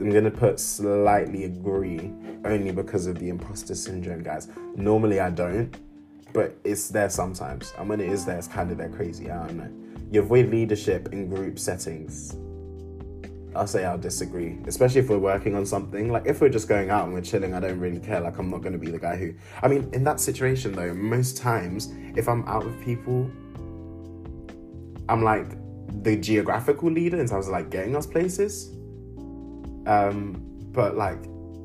I'm 0.00 0.10
gonna 0.10 0.30
put 0.30 0.58
slightly 0.58 1.44
agree 1.44 2.10
only 2.46 2.72
because 2.72 3.06
of 3.06 3.18
the 3.18 3.28
imposter 3.28 3.74
syndrome, 3.74 4.22
guys. 4.22 4.48
Normally 4.74 5.20
I 5.20 5.28
don't 5.28 5.76
but 6.32 6.56
it's 6.64 6.88
there 6.88 7.10
sometimes. 7.10 7.72
And 7.78 7.88
when 7.88 8.00
it 8.00 8.08
is 8.08 8.24
there, 8.24 8.38
it's 8.38 8.48
kind 8.48 8.70
of 8.70 8.78
there 8.78 8.88
crazy. 8.88 9.30
I 9.30 9.46
don't 9.46 9.56
know. 9.56 9.70
You 10.10 10.20
avoid 10.20 10.50
leadership 10.50 11.12
in 11.12 11.28
group 11.28 11.58
settings. 11.58 12.36
I'll 13.56 13.66
say 13.66 13.84
I'll 13.84 13.98
disagree, 13.98 14.58
especially 14.66 15.00
if 15.00 15.08
we're 15.08 15.18
working 15.18 15.54
on 15.54 15.64
something. 15.64 16.10
Like 16.12 16.26
if 16.26 16.40
we're 16.40 16.50
just 16.50 16.68
going 16.68 16.90
out 16.90 17.04
and 17.04 17.14
we're 17.14 17.22
chilling, 17.22 17.54
I 17.54 17.60
don't 17.60 17.80
really 17.80 18.00
care. 18.00 18.20
Like 18.20 18.38
I'm 18.38 18.50
not 18.50 18.60
going 18.60 18.74
to 18.74 18.78
be 18.78 18.90
the 18.90 18.98
guy 18.98 19.16
who. 19.16 19.34
I 19.62 19.68
mean, 19.68 19.88
in 19.92 20.04
that 20.04 20.20
situation 20.20 20.72
though, 20.72 20.92
most 20.92 21.38
times 21.38 21.92
if 22.16 22.28
I'm 22.28 22.46
out 22.46 22.64
with 22.64 22.80
people, 22.84 23.30
I'm 25.08 25.22
like 25.22 25.56
the 26.02 26.16
geographical 26.16 26.90
leader 26.90 27.18
in 27.18 27.26
terms 27.26 27.46
of 27.46 27.52
like 27.52 27.70
getting 27.70 27.96
us 27.96 28.06
places. 28.06 28.72
Um, 29.86 30.42
but 30.72 30.96
like 30.96 31.18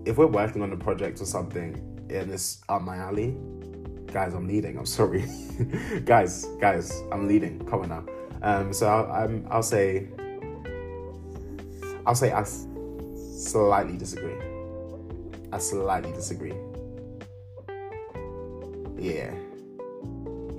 if 0.05 0.17
we're 0.17 0.27
working 0.27 0.61
on 0.61 0.71
a 0.71 0.77
project 0.77 1.21
or 1.21 1.25
something 1.25 1.75
and 2.09 2.31
it's 2.31 2.61
up 2.69 2.81
my 2.81 2.97
alley, 2.97 3.35
guys, 4.11 4.33
I'm 4.33 4.47
leading. 4.47 4.77
I'm 4.77 4.85
sorry, 4.85 5.25
guys, 6.05 6.45
guys, 6.59 7.01
I'm 7.11 7.27
leading. 7.27 7.65
Come 7.65 7.81
on 7.81 7.89
now. 7.89 8.05
Um, 8.43 8.73
so 8.73 8.87
I'll, 8.87 9.11
I'm, 9.11 9.47
I'll 9.49 9.63
say, 9.63 10.07
I'll 12.05 12.15
say 12.15 12.31
I 12.31 12.43
slightly 12.43 13.97
disagree. 13.97 14.35
I 15.51 15.57
slightly 15.59 16.11
disagree. 16.11 16.53
Yeah, 18.97 19.33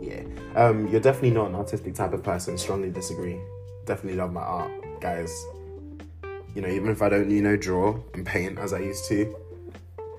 yeah. 0.01 0.23
Um, 0.57 0.89
you're 0.89 1.01
definitely 1.01 1.31
not 1.31 1.49
an 1.49 1.55
artistic 1.55 1.95
type 1.95 2.13
of 2.13 2.23
person. 2.23 2.59
Strongly 2.59 2.91
disagree. 2.91 3.39
Definitely 3.87 4.19
love 4.19 4.33
my 4.33 4.43
art, 4.43 4.71
guys. 5.01 5.33
You 6.55 6.61
know, 6.61 6.69
even 6.69 6.91
if 6.91 7.01
I 7.03 7.09
don't, 7.09 7.31
you 7.31 7.41
know, 7.41 7.57
draw 7.57 7.99
and 8.15 8.27
paint 8.27 8.59
as 8.59 8.73
I 8.73 8.81
used 8.81 9.07
to, 9.07 9.35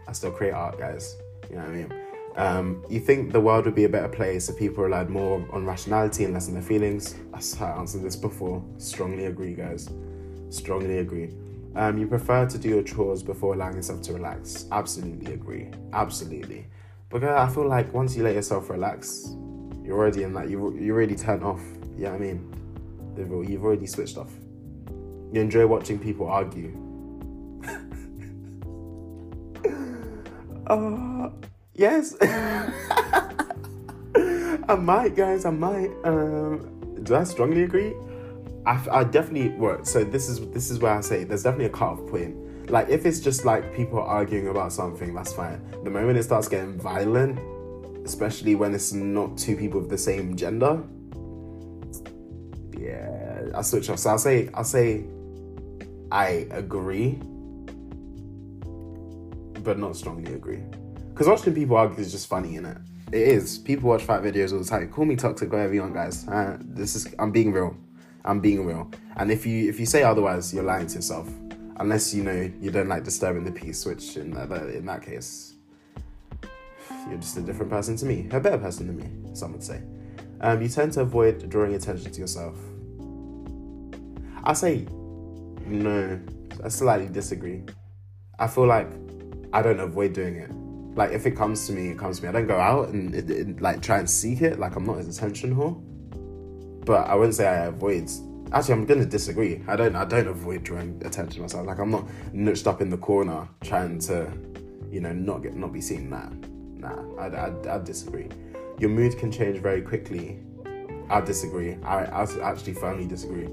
I 0.08 0.14
still 0.14 0.32
create 0.32 0.54
art, 0.54 0.80
guys. 0.80 1.16
You 1.50 1.58
know 1.58 1.62
what 1.64 1.72
I 1.72 1.76
mean? 1.76 2.03
Um, 2.36 2.84
you 2.90 3.00
think 3.00 3.32
the 3.32 3.40
world 3.40 3.66
would 3.66 3.76
be 3.76 3.84
a 3.84 3.90
better 3.90 4.08
place 4.08 4.50
if 4.50 4.58
people 4.58 4.84
relied 4.84 5.10
more 5.10 5.46
on 5.52 5.66
rationality 5.66 6.24
and 6.24 6.34
less 6.34 6.48
on 6.48 6.56
their 6.56 6.64
feelings? 6.64 7.16
I 7.34 7.66
answered 7.66 8.02
this 8.02 8.16
before. 8.16 8.64
Strongly 8.78 9.26
agree, 9.26 9.54
guys. 9.54 9.90
Strongly 10.50 11.00
agree. 11.00 11.32
Um, 11.76 11.98
you 11.98 12.08
prefer 12.08 12.46
to 12.48 12.58
do 12.58 12.70
your 12.70 12.84
chores 12.84 13.24
before 13.24 13.54
allowing 13.54 13.76
yourself 13.76 14.02
to 14.04 14.14
relax? 14.14 14.66
Absolutely 14.72 15.34
agree. 15.34 15.70
Absolutely. 15.92 16.68
Because 17.10 17.38
I 17.38 17.48
feel 17.54 17.68
like 17.68 17.94
once 17.94 18.16
you 18.16 18.24
let 18.24 18.36
yourself 18.36 18.70
relax, 18.70 19.36
you're 19.84 19.98
already 19.98 20.24
in 20.24 20.34
that. 20.34 20.50
You 20.50 20.76
you're 20.80 20.96
already 20.96 21.16
turned 21.16 21.44
off. 21.44 21.62
Yeah, 21.96 22.14
I 22.14 22.18
mean, 22.18 22.52
you've 23.16 23.64
already 23.64 23.86
switched 23.86 24.18
off. 24.18 24.32
You 25.32 25.42
enjoy 25.42 25.68
watching 25.68 26.00
people 26.00 26.28
argue. 26.28 26.76
uh, 30.68 31.30
yes. 31.76 32.16
I 34.70 34.76
might, 34.76 35.16
guys. 35.16 35.46
I 35.46 35.50
might. 35.52 35.92
Um, 36.04 37.00
do 37.04 37.16
I 37.16 37.24
strongly 37.24 37.64
agree? 37.64 37.94
I, 38.66 38.82
I 38.92 39.04
definitely 39.04 39.50
work. 39.50 39.86
So 39.86 40.04
this 40.04 40.30
is 40.30 40.40
this 40.52 40.72
is 40.72 40.80
where 40.80 40.94
I 40.94 41.02
say 41.02 41.24
there's 41.24 41.44
definitely 41.44 41.66
a 41.66 41.70
cutoff 41.70 42.00
point. 42.10 42.70
Like 42.70 42.90
if 42.90 43.06
it's 43.06 43.20
just 43.20 43.44
like 43.44 43.76
people 43.76 44.00
arguing 44.02 44.48
about 44.48 44.72
something, 44.72 45.14
that's 45.14 45.34
fine. 45.34 45.62
The 45.84 45.90
moment 45.90 46.18
it 46.18 46.24
starts 46.24 46.48
getting 46.48 46.80
violent, 46.80 47.40
especially 48.06 48.56
when 48.56 48.74
it's 48.74 48.94
not 48.94 49.38
two 49.38 49.58
people 49.58 49.82
of 49.82 49.90
the 49.90 49.98
same 49.98 50.36
gender, 50.38 50.82
yeah, 52.78 53.48
I 53.54 53.62
switch 53.62 53.90
off. 53.90 54.00
So 54.00 54.12
I'll 54.12 54.18
say 54.18 54.50
I'll 54.54 54.64
say 54.64 55.04
I 56.10 56.48
agree, 56.52 57.20
but 59.62 59.78
not 59.78 59.98
strongly 59.98 60.34
agree. 60.34 60.64
Because 61.14 61.28
watching 61.28 61.54
people 61.54 61.78
argue 61.78 62.00
is 62.00 62.12
just 62.12 62.28
funny, 62.28 62.56
in 62.56 62.66
it? 62.66 62.78
It 63.12 63.22
is. 63.22 63.60
People 63.60 63.90
watch 63.90 64.02
fight 64.02 64.24
videos 64.24 64.52
all 64.52 64.58
the 64.58 64.66
time. 64.66 64.90
Call 64.90 65.06
me 65.06 65.16
toxic, 65.16 65.52
whatever 65.52 65.72
you 65.72 65.82
want, 65.82 65.94
guys. 65.94 66.28
Uh, 66.28 66.58
this 66.60 66.96
is 66.96 67.14
I'm 67.20 67.32
being 67.32 67.52
real. 67.52 67.78
I'm 68.26 68.40
being 68.40 68.66
real. 68.66 68.90
And 69.18 69.32
if 69.32 69.46
you 69.46 69.70
if 69.70 69.80
you 69.80 69.86
say 69.86 70.02
otherwise, 70.02 70.52
you're 70.52 70.64
lying 70.64 70.88
to 70.88 70.96
yourself. 70.96 71.30
Unless 71.78 72.16
you 72.16 72.24
know 72.24 72.52
you 72.60 72.72
don't 72.72 72.88
like 72.88 73.04
disturbing 73.04 73.44
the 73.44 73.52
peace, 73.52 73.86
which 73.86 74.18
in 74.18 74.32
that 74.32 74.52
in 74.74 74.88
that 74.88 75.04
case, 75.04 75.54
you're 77.08 77.20
just 77.20 77.38
a 77.38 77.42
different 77.42 77.72
person 77.72 77.96
to 77.98 78.06
me, 78.08 78.28
a 78.32 78.40
better 78.40 78.58
person 78.58 78.88
than 78.88 78.98
me. 78.98 79.36
Some 79.36 79.52
would 79.52 79.64
say. 79.64 79.84
Um, 80.42 80.64
you 80.64 80.68
tend 80.68 80.94
to 80.94 81.02
avoid 81.02 81.48
drawing 81.48 81.76
attention 81.76 82.12
to 82.12 82.20
yourself. 82.20 82.58
I 84.44 84.54
say 84.54 84.88
no. 85.68 86.20
I 86.64 86.70
slightly 86.70 87.10
disagree. 87.10 87.62
I 88.40 88.48
feel 88.48 88.66
like 88.66 88.90
I 89.54 89.62
don't 89.62 89.80
avoid 89.80 90.14
doing 90.14 90.38
it. 90.38 90.63
Like 90.96 91.12
if 91.12 91.26
it 91.26 91.32
comes 91.32 91.66
to 91.68 91.74
me, 91.74 91.90
it 91.90 91.98
comes 91.98 92.20
to 92.20 92.24
me. 92.24 92.30
I 92.30 92.32
don't 92.32 92.48
go 92.48 92.60
out 92.60 92.90
and 92.90 93.16
it, 93.16 93.30
it, 93.30 93.62
like 93.62 93.82
try 93.82 94.00
and 94.00 94.10
seek 94.10 94.42
it. 94.42 94.60
Like 94.60 94.76
I'm 94.76 94.86
not 94.86 95.00
as 95.00 95.18
attention 95.18 95.56
whore 95.56 95.82
but 96.86 97.08
I 97.08 97.16
wouldn't 97.16 97.36
say 97.36 97.48
I 97.48 97.66
avoid. 97.66 98.10
Actually, 98.52 98.74
I'm 98.74 98.86
gonna 98.86 99.06
disagree. 99.06 99.62
I 99.68 99.76
don't. 99.76 99.96
I 99.96 100.06
don't 100.06 100.28
avoid 100.28 100.64
drawing 100.64 101.02
attention 101.06 101.36
to 101.36 101.42
myself. 101.42 101.66
Like 101.66 101.80
I'm 101.80 101.92
not 101.92 102.08
nudged 102.34 102.68
up 102.68 102.82
in 102.82 102.90
the 102.90 102.98
corner 102.98 103.48
trying 103.62 104.00
to, 104.00 104.32
you 104.92 105.02
know, 105.02 105.14
not 105.14 105.44
get 105.44 105.56
not 105.56 105.74
be 105.74 105.82
seen. 105.82 106.10
Nah, 106.10 106.30
nah. 106.76 107.18
I 107.18 107.28
I 107.28 107.76
I 107.76 107.78
disagree. 107.80 108.30
Your 108.80 108.90
mood 108.90 109.18
can 109.18 109.32
change 109.32 109.60
very 109.60 109.82
quickly. 109.82 110.40
I 111.10 111.22
disagree. 111.22 111.78
I 111.84 112.06
I 112.06 112.28
actually 112.44 112.74
firmly 112.74 113.08
disagree. 113.08 113.48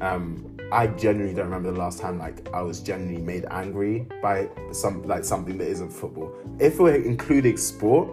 Um, 0.00 0.56
I 0.70 0.86
genuinely 0.88 1.34
don't 1.34 1.46
remember 1.46 1.72
the 1.72 1.78
last 1.78 1.98
time 1.98 2.18
like 2.18 2.46
I 2.52 2.60
was 2.60 2.80
genuinely 2.80 3.22
made 3.22 3.46
angry 3.50 4.06
by 4.20 4.50
some 4.70 5.02
like 5.04 5.24
something 5.24 5.56
that 5.58 5.66
isn't 5.66 5.90
football. 5.90 6.34
If 6.58 6.78
we're 6.78 6.96
including 6.96 7.56
sport, 7.56 8.10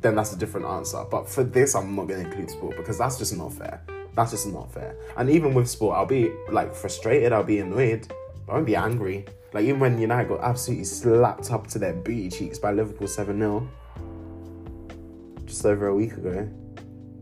then 0.00 0.14
that's 0.14 0.34
a 0.34 0.36
different 0.36 0.66
answer. 0.66 1.04
But 1.10 1.28
for 1.28 1.42
this, 1.42 1.74
I'm 1.74 1.96
not 1.96 2.08
going 2.08 2.22
to 2.22 2.28
include 2.28 2.50
sport 2.50 2.76
because 2.76 2.98
that's 2.98 3.18
just 3.18 3.34
not 3.36 3.52
fair. 3.54 3.82
That's 4.14 4.32
just 4.32 4.46
not 4.46 4.70
fair. 4.72 4.94
And 5.16 5.30
even 5.30 5.54
with 5.54 5.70
sport, 5.70 5.96
I'll 5.96 6.04
be 6.04 6.30
like 6.50 6.74
frustrated, 6.74 7.32
I'll 7.32 7.42
be 7.42 7.60
annoyed, 7.60 8.12
I 8.46 8.52
won't 8.52 8.66
be 8.66 8.76
angry. 8.76 9.24
Like 9.54 9.64
even 9.64 9.80
when 9.80 9.98
United 9.98 10.28
got 10.28 10.40
absolutely 10.42 10.84
slapped 10.84 11.50
up 11.50 11.66
to 11.68 11.78
their 11.78 11.94
booty 11.94 12.28
cheeks 12.28 12.58
by 12.58 12.72
Liverpool 12.72 13.08
7 13.08 13.38
0 13.38 13.68
just 15.46 15.64
over 15.64 15.86
a 15.88 15.94
week 15.94 16.12
ago, 16.12 16.46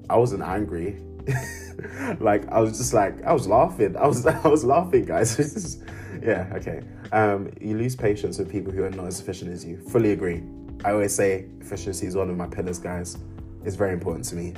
I 0.09 0.17
wasn't 0.17 0.43
angry. 0.43 1.01
like 2.21 2.51
I 2.51 2.61
was 2.61 2.79
just 2.79 2.93
like 2.93 3.23
I 3.25 3.33
was 3.33 3.47
laughing. 3.47 3.97
I 3.97 4.07
was 4.07 4.27
I 4.45 4.49
was 4.49 4.65
laughing, 4.65 5.05
guys. 5.05 5.83
yeah, 6.23 6.51
okay. 6.55 6.83
Um, 7.13 7.51
you 7.61 7.77
lose 7.77 7.97
patience 7.97 8.39
with 8.39 8.51
people 8.51 8.73
who 8.73 8.85
are 8.85 8.91
not 8.91 9.07
as 9.07 9.21
efficient 9.21 9.53
as 9.53 9.65
you. 9.65 9.79
Fully 9.79 10.13
agree. 10.13 10.43
I 10.85 10.93
always 10.93 11.15
say 11.15 11.47
efficiency 11.61 12.07
is 12.07 12.17
one 12.17 12.31
of 12.31 12.37
my 12.37 12.47
pillars, 12.47 12.79
guys. 12.79 13.19
It's 13.65 13.77
very 13.77 13.93
important 13.93 14.25
to 14.27 14.37
me. 14.37 14.55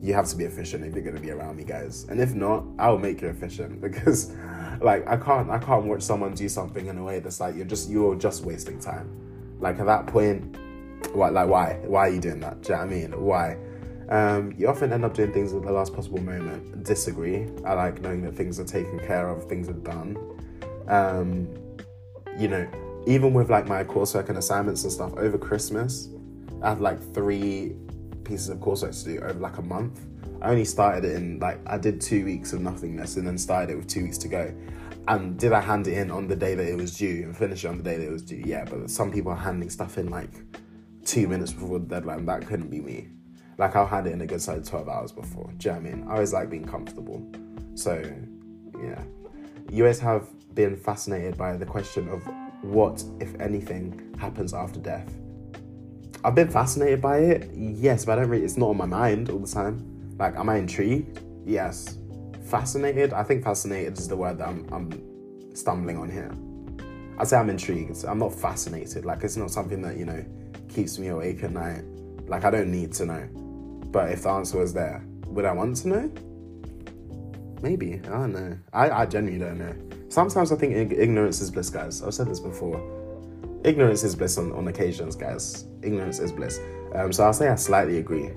You 0.00 0.12
have 0.14 0.26
to 0.26 0.36
be 0.36 0.44
efficient 0.44 0.84
if 0.84 0.94
you're 0.94 1.04
gonna 1.04 1.20
be 1.20 1.30
around 1.30 1.56
me, 1.56 1.64
guys. 1.64 2.04
And 2.10 2.20
if 2.20 2.34
not, 2.34 2.64
I'll 2.78 2.98
make 2.98 3.22
you 3.22 3.28
efficient 3.28 3.80
because, 3.80 4.34
like, 4.80 5.06
I 5.06 5.16
can't 5.16 5.50
I 5.50 5.58
can't 5.58 5.84
watch 5.86 6.02
someone 6.02 6.34
do 6.34 6.48
something 6.48 6.86
in 6.86 6.98
a 6.98 7.04
way 7.04 7.20
that's 7.20 7.40
like 7.40 7.54
you're 7.54 7.64
just 7.64 7.88
you're 7.88 8.14
just 8.16 8.44
wasting 8.44 8.78
time. 8.80 9.08
Like 9.60 9.78
at 9.78 9.86
that 9.86 10.06
point, 10.06 10.56
what 11.12 11.32
like 11.32 11.48
why 11.48 11.78
why 11.84 12.08
are 12.08 12.10
you 12.10 12.20
doing 12.20 12.40
that? 12.40 12.62
Do 12.62 12.72
you 12.72 12.74
know 12.74 12.84
what 12.84 12.92
I 12.92 12.94
mean? 12.94 13.20
Why? 13.20 13.56
Um, 14.08 14.52
you 14.58 14.68
often 14.68 14.92
end 14.92 15.04
up 15.04 15.14
doing 15.14 15.32
things 15.32 15.52
at 15.52 15.62
the 15.62 15.72
last 15.72 15.94
possible 15.94 16.20
moment. 16.20 16.84
Disagree. 16.84 17.46
I 17.64 17.74
like 17.74 18.00
knowing 18.00 18.22
that 18.22 18.34
things 18.34 18.60
are 18.60 18.64
taken 18.64 18.98
care 19.00 19.28
of, 19.28 19.48
things 19.48 19.68
are 19.68 19.72
done. 19.72 20.16
Um, 20.88 21.48
you 22.38 22.48
know, 22.48 22.68
even 23.06 23.32
with 23.32 23.50
like 23.50 23.66
my 23.66 23.84
coursework 23.84 24.28
and 24.28 24.38
assignments 24.38 24.84
and 24.84 24.92
stuff 24.92 25.14
over 25.16 25.38
Christmas, 25.38 26.08
I 26.62 26.70
had 26.70 26.80
like 26.80 27.00
three 27.14 27.76
pieces 28.24 28.48
of 28.48 28.58
coursework 28.58 28.98
to 29.04 29.14
do 29.14 29.20
over 29.20 29.38
like 29.38 29.58
a 29.58 29.62
month. 29.62 30.00
I 30.42 30.50
only 30.50 30.64
started 30.64 31.04
it 31.04 31.16
in 31.16 31.38
like 31.38 31.58
I 31.66 31.78
did 31.78 32.00
two 32.00 32.24
weeks 32.24 32.52
of 32.52 32.60
nothingness 32.60 33.16
and 33.16 33.26
then 33.26 33.38
started 33.38 33.72
it 33.72 33.76
with 33.76 33.88
two 33.88 34.02
weeks 34.02 34.18
to 34.18 34.28
go. 34.28 34.54
And 35.06 35.38
did 35.38 35.52
I 35.52 35.60
hand 35.60 35.86
it 35.86 35.98
in 35.98 36.10
on 36.10 36.28
the 36.28 36.36
day 36.36 36.54
that 36.54 36.66
it 36.66 36.76
was 36.76 36.96
due 36.96 37.24
and 37.24 37.36
finish 37.36 37.64
it 37.64 37.68
on 37.68 37.78
the 37.78 37.84
day 37.84 37.98
that 37.98 38.06
it 38.06 38.12
was 38.12 38.22
due? 38.22 38.42
Yeah, 38.44 38.64
but 38.64 38.90
some 38.90 39.12
people 39.12 39.32
are 39.32 39.36
handing 39.36 39.68
stuff 39.68 39.98
in 39.98 40.08
like 40.08 40.30
two 41.04 41.28
minutes 41.28 41.52
before 41.52 41.78
the 41.78 41.86
deadline. 41.86 42.24
That 42.26 42.46
couldn't 42.46 42.70
be 42.70 42.80
me. 42.80 43.08
Like 43.56 43.76
I'll 43.76 43.86
had 43.86 44.06
it 44.06 44.12
in 44.12 44.20
a 44.20 44.26
good 44.26 44.42
side 44.42 44.64
12 44.64 44.88
hours 44.88 45.12
before. 45.12 45.50
Do 45.58 45.68
you 45.68 45.74
know 45.74 45.80
what 45.80 45.88
I 45.88 45.94
mean? 45.94 46.08
I 46.08 46.12
always 46.14 46.32
like 46.32 46.50
being 46.50 46.64
comfortable. 46.64 47.24
So 47.74 48.02
yeah. 48.82 49.02
You 49.70 49.84
have 49.84 50.28
been 50.54 50.76
fascinated 50.76 51.36
by 51.36 51.56
the 51.56 51.66
question 51.66 52.08
of 52.08 52.22
what, 52.62 53.02
if 53.20 53.38
anything, 53.40 54.14
happens 54.18 54.54
after 54.54 54.80
death. 54.80 55.12
I've 56.24 56.34
been 56.34 56.48
fascinated 56.48 57.02
by 57.02 57.18
it, 57.18 57.50
yes, 57.54 58.04
but 58.04 58.18
I 58.18 58.22
don't 58.22 58.30
really, 58.30 58.44
it's 58.44 58.56
not 58.56 58.70
on 58.70 58.76
my 58.76 58.86
mind 58.86 59.30
all 59.30 59.38
the 59.38 59.50
time. 59.50 60.14
Like, 60.18 60.36
am 60.36 60.48
I 60.48 60.56
intrigued? 60.56 61.20
Yes. 61.44 61.98
Fascinated? 62.44 63.12
I 63.12 63.22
think 63.22 63.44
fascinated 63.44 63.98
is 63.98 64.08
the 64.08 64.16
word 64.16 64.38
that 64.38 64.48
I'm, 64.48 64.66
I'm 64.72 65.54
stumbling 65.54 65.98
on 65.98 66.08
here. 66.08 66.30
I 67.18 67.24
say 67.24 67.36
I'm 67.36 67.50
intrigued. 67.50 68.04
I'm 68.04 68.18
not 68.18 68.34
fascinated. 68.34 69.04
Like, 69.04 69.22
it's 69.22 69.36
not 69.36 69.50
something 69.50 69.82
that, 69.82 69.96
you 69.96 70.04
know, 70.04 70.24
keeps 70.68 70.98
me 70.98 71.08
awake 71.08 71.42
at 71.42 71.52
night. 71.52 71.82
Like, 72.26 72.44
I 72.44 72.50
don't 72.50 72.70
need 72.70 72.92
to 72.94 73.06
know. 73.06 73.28
But 73.94 74.10
if 74.10 74.24
the 74.24 74.30
answer 74.30 74.58
was 74.58 74.74
there, 74.74 75.04
would 75.28 75.44
I 75.44 75.52
want 75.52 75.76
to 75.76 75.88
know? 75.88 76.12
Maybe. 77.62 78.00
I 78.04 78.08
don't 78.08 78.32
know. 78.32 78.58
I, 78.72 78.90
I 78.90 79.06
genuinely 79.06 79.46
don't 79.46 79.56
know. 79.56 80.08
Sometimes 80.08 80.50
I 80.50 80.56
think 80.56 80.92
ignorance 80.92 81.40
is 81.40 81.48
bliss, 81.48 81.70
guys. 81.70 82.02
I've 82.02 82.12
said 82.12 82.26
this 82.26 82.40
before. 82.40 82.82
Ignorance 83.62 84.02
is 84.02 84.16
bliss 84.16 84.36
on, 84.36 84.50
on 84.50 84.66
occasions, 84.66 85.14
guys. 85.14 85.66
Ignorance 85.82 86.18
is 86.18 86.32
bliss. 86.32 86.58
Um, 86.92 87.12
so 87.12 87.22
I'll 87.22 87.32
say 87.32 87.48
I 87.48 87.54
slightly 87.54 87.98
agree. 87.98 88.32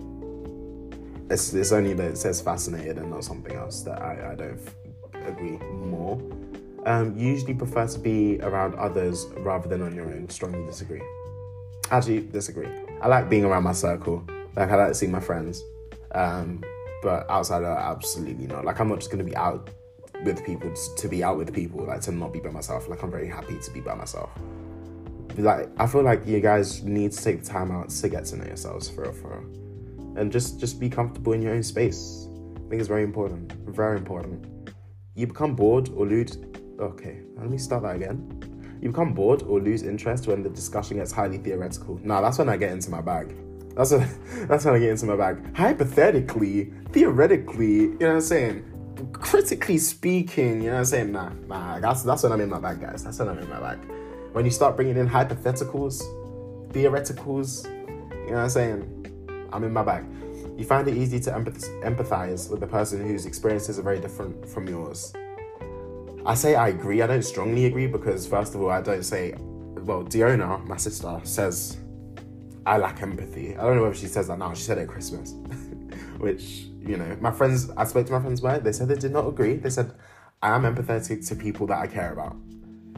It's, 1.31 1.51
it's 1.55 1.71
only 1.71 1.93
that 1.93 2.11
it 2.11 2.17
says 2.19 2.39
fascinated 2.39 2.99
and 2.99 3.09
not 3.09 3.23
something 3.23 3.55
else 3.55 3.81
that 3.81 3.99
I, 3.99 4.33
I 4.33 4.35
don't 4.35 4.61
agree 5.25 5.57
more. 5.57 6.21
Um, 6.85 7.17
usually 7.17 7.55
prefer 7.55 7.87
to 7.87 7.97
be 7.97 8.39
around 8.41 8.75
others 8.75 9.25
rather 9.37 9.67
than 9.67 9.81
on 9.81 9.95
your 9.95 10.05
own. 10.05 10.29
Strongly 10.29 10.67
disagree. 10.67 11.01
Actually, 11.89 12.21
disagree. 12.27 12.69
I 13.01 13.07
like 13.07 13.27
being 13.27 13.43
around 13.43 13.63
my 13.63 13.73
circle. 13.73 14.23
Like 14.57 14.71
I 14.71 14.75
like 14.75 14.87
to 14.89 14.95
see 14.95 15.07
my 15.07 15.19
friends. 15.19 15.63
Um, 16.13 16.63
but 17.03 17.29
outside 17.29 17.57
of 17.57 17.63
that, 17.63 17.77
absolutely 17.77 18.47
not. 18.47 18.65
Like 18.65 18.79
I'm 18.79 18.89
not 18.89 18.97
just 18.99 19.11
gonna 19.11 19.23
be 19.23 19.35
out 19.35 19.69
with 20.25 20.43
people 20.43 20.73
to 20.73 21.07
be 21.07 21.23
out 21.23 21.37
with 21.37 21.53
people, 21.53 21.85
like 21.85 22.01
to 22.01 22.11
not 22.11 22.33
be 22.33 22.39
by 22.39 22.49
myself. 22.49 22.89
Like 22.89 23.03
I'm 23.03 23.11
very 23.11 23.27
happy 23.27 23.59
to 23.59 23.71
be 23.71 23.81
by 23.81 23.93
myself. 23.93 24.31
Like 25.37 25.69
I 25.77 25.85
feel 25.85 26.01
like 26.01 26.25
you 26.25 26.39
guys 26.39 26.83
need 26.83 27.11
to 27.11 27.23
take 27.23 27.43
the 27.43 27.47
time 27.47 27.71
out 27.71 27.89
to 27.89 28.09
get 28.09 28.25
to 28.25 28.37
know 28.37 28.45
yourselves 28.45 28.89
for 28.89 29.03
real, 29.03 29.13
for 29.13 29.39
real. 29.39 30.17
and 30.17 30.31
just 30.31 30.59
just 30.59 30.79
be 30.79 30.89
comfortable 30.89 31.33
in 31.33 31.41
your 31.43 31.53
own 31.53 31.61
space. 31.63 32.27
I 32.55 32.69
think 32.69 32.79
it's 32.79 32.87
very 32.87 33.03
important, 33.03 33.53
very 33.67 33.97
important. 33.97 34.73
You 35.13 35.27
become 35.27 35.55
bored 35.55 35.89
or 35.95 36.07
lose. 36.07 36.39
Okay, 36.79 37.21
let 37.35 37.49
me 37.49 37.59
start 37.59 37.83
that 37.83 37.95
again. 37.95 38.79
You 38.81 38.89
become 38.89 39.13
bored 39.13 39.43
or 39.43 39.59
lose 39.59 39.83
interest 39.83 40.27
when 40.27 40.41
the 40.41 40.49
discussion 40.49 40.97
gets 40.97 41.11
highly 41.11 41.37
theoretical. 41.37 41.99
Now 42.03 42.21
that's 42.21 42.39
when 42.39 42.49
I 42.49 42.57
get 42.57 42.71
into 42.71 42.89
my 42.89 43.01
bag. 43.01 43.35
That's 43.77 43.91
when, 43.91 44.09
that's 44.47 44.65
when 44.65 44.73
I 44.73 44.79
get 44.79 44.89
into 44.89 45.05
my 45.05 45.15
bag. 45.15 45.55
Hypothetically, 45.55 46.73
theoretically, 46.91 47.75
you 47.75 47.97
know 47.99 48.07
what 48.07 48.15
I'm 48.15 48.21
saying? 48.21 48.73
critically 49.13 49.77
speaking, 49.77 50.61
you 50.61 50.67
know 50.67 50.73
what 50.73 50.79
I'm 50.79 50.85
saying? 50.85 51.11
Nah, 51.11 51.29
nah, 51.47 51.79
that's 51.79 52.03
that's 52.03 52.23
when 52.23 52.31
I'm 52.31 52.41
in 52.41 52.49
my 52.49 52.59
bag, 52.59 52.81
guys. 52.81 53.03
That's 53.03 53.19
when 53.19 53.29
I'm 53.29 53.37
in 53.37 53.49
my 53.49 53.59
bag. 53.59 53.79
When 54.33 54.45
you 54.45 54.51
start 54.51 54.75
bringing 54.75 54.97
in 54.97 55.07
hypotheticals, 55.07 56.01
theoreticals, 56.71 57.65
You 57.65 58.31
know 58.31 58.37
what 58.37 58.43
I'm 58.43 58.49
saying? 58.49 59.49
I'm 59.53 59.63
in 59.63 59.73
my 59.73 59.83
bag. 59.83 60.05
You 60.57 60.65
find 60.65 60.87
it 60.87 60.97
easy 60.97 61.19
to 61.21 61.31
empathize 61.31 62.49
with 62.49 62.59
the 62.59 62.67
person 62.67 63.07
whose 63.07 63.25
experiences 63.25 63.77
are 63.77 63.83
very 63.83 63.99
different 63.99 64.47
from 64.47 64.67
yours. 64.67 65.13
I 66.25 66.33
say 66.33 66.55
I 66.55 66.69
agree. 66.69 67.01
I 67.01 67.07
don't 67.07 67.23
strongly 67.23 67.65
agree 67.65 67.87
because, 67.87 68.27
first 68.27 68.55
of 68.55 68.61
all, 68.61 68.71
I 68.71 68.81
don't 68.81 69.03
say, 69.03 69.35
well, 69.37 70.03
Diona, 70.03 70.65
my 70.65 70.77
sister, 70.77 71.21
says 71.23 71.77
I 72.67 72.77
lack 72.77 73.01
empathy. 73.01 73.55
I 73.55 73.63
don't 73.63 73.77
know 73.77 73.83
whether 73.83 73.95
she 73.95 74.07
says 74.07 74.27
that 74.27 74.37
now. 74.37 74.53
She 74.53 74.63
said 74.63 74.77
it 74.77 74.81
at 74.81 74.87
Christmas, 74.89 75.31
which, 76.17 76.67
you 76.81 76.97
know, 76.97 77.17
my 77.21 77.31
friends, 77.31 77.69
I 77.77 77.85
spoke 77.85 78.05
to 78.07 78.11
my 78.11 78.19
friends 78.19 78.41
about 78.41 78.57
it. 78.57 78.63
They 78.65 78.73
said 78.73 78.89
they 78.89 78.95
did 78.95 79.13
not 79.13 79.25
agree. 79.25 79.55
They 79.55 79.69
said, 79.69 79.93
I 80.41 80.53
am 80.53 80.63
empathetic 80.63 81.25
to 81.29 81.35
people 81.35 81.65
that 81.67 81.79
I 81.79 81.87
care 81.87 82.11
about. 82.11 82.35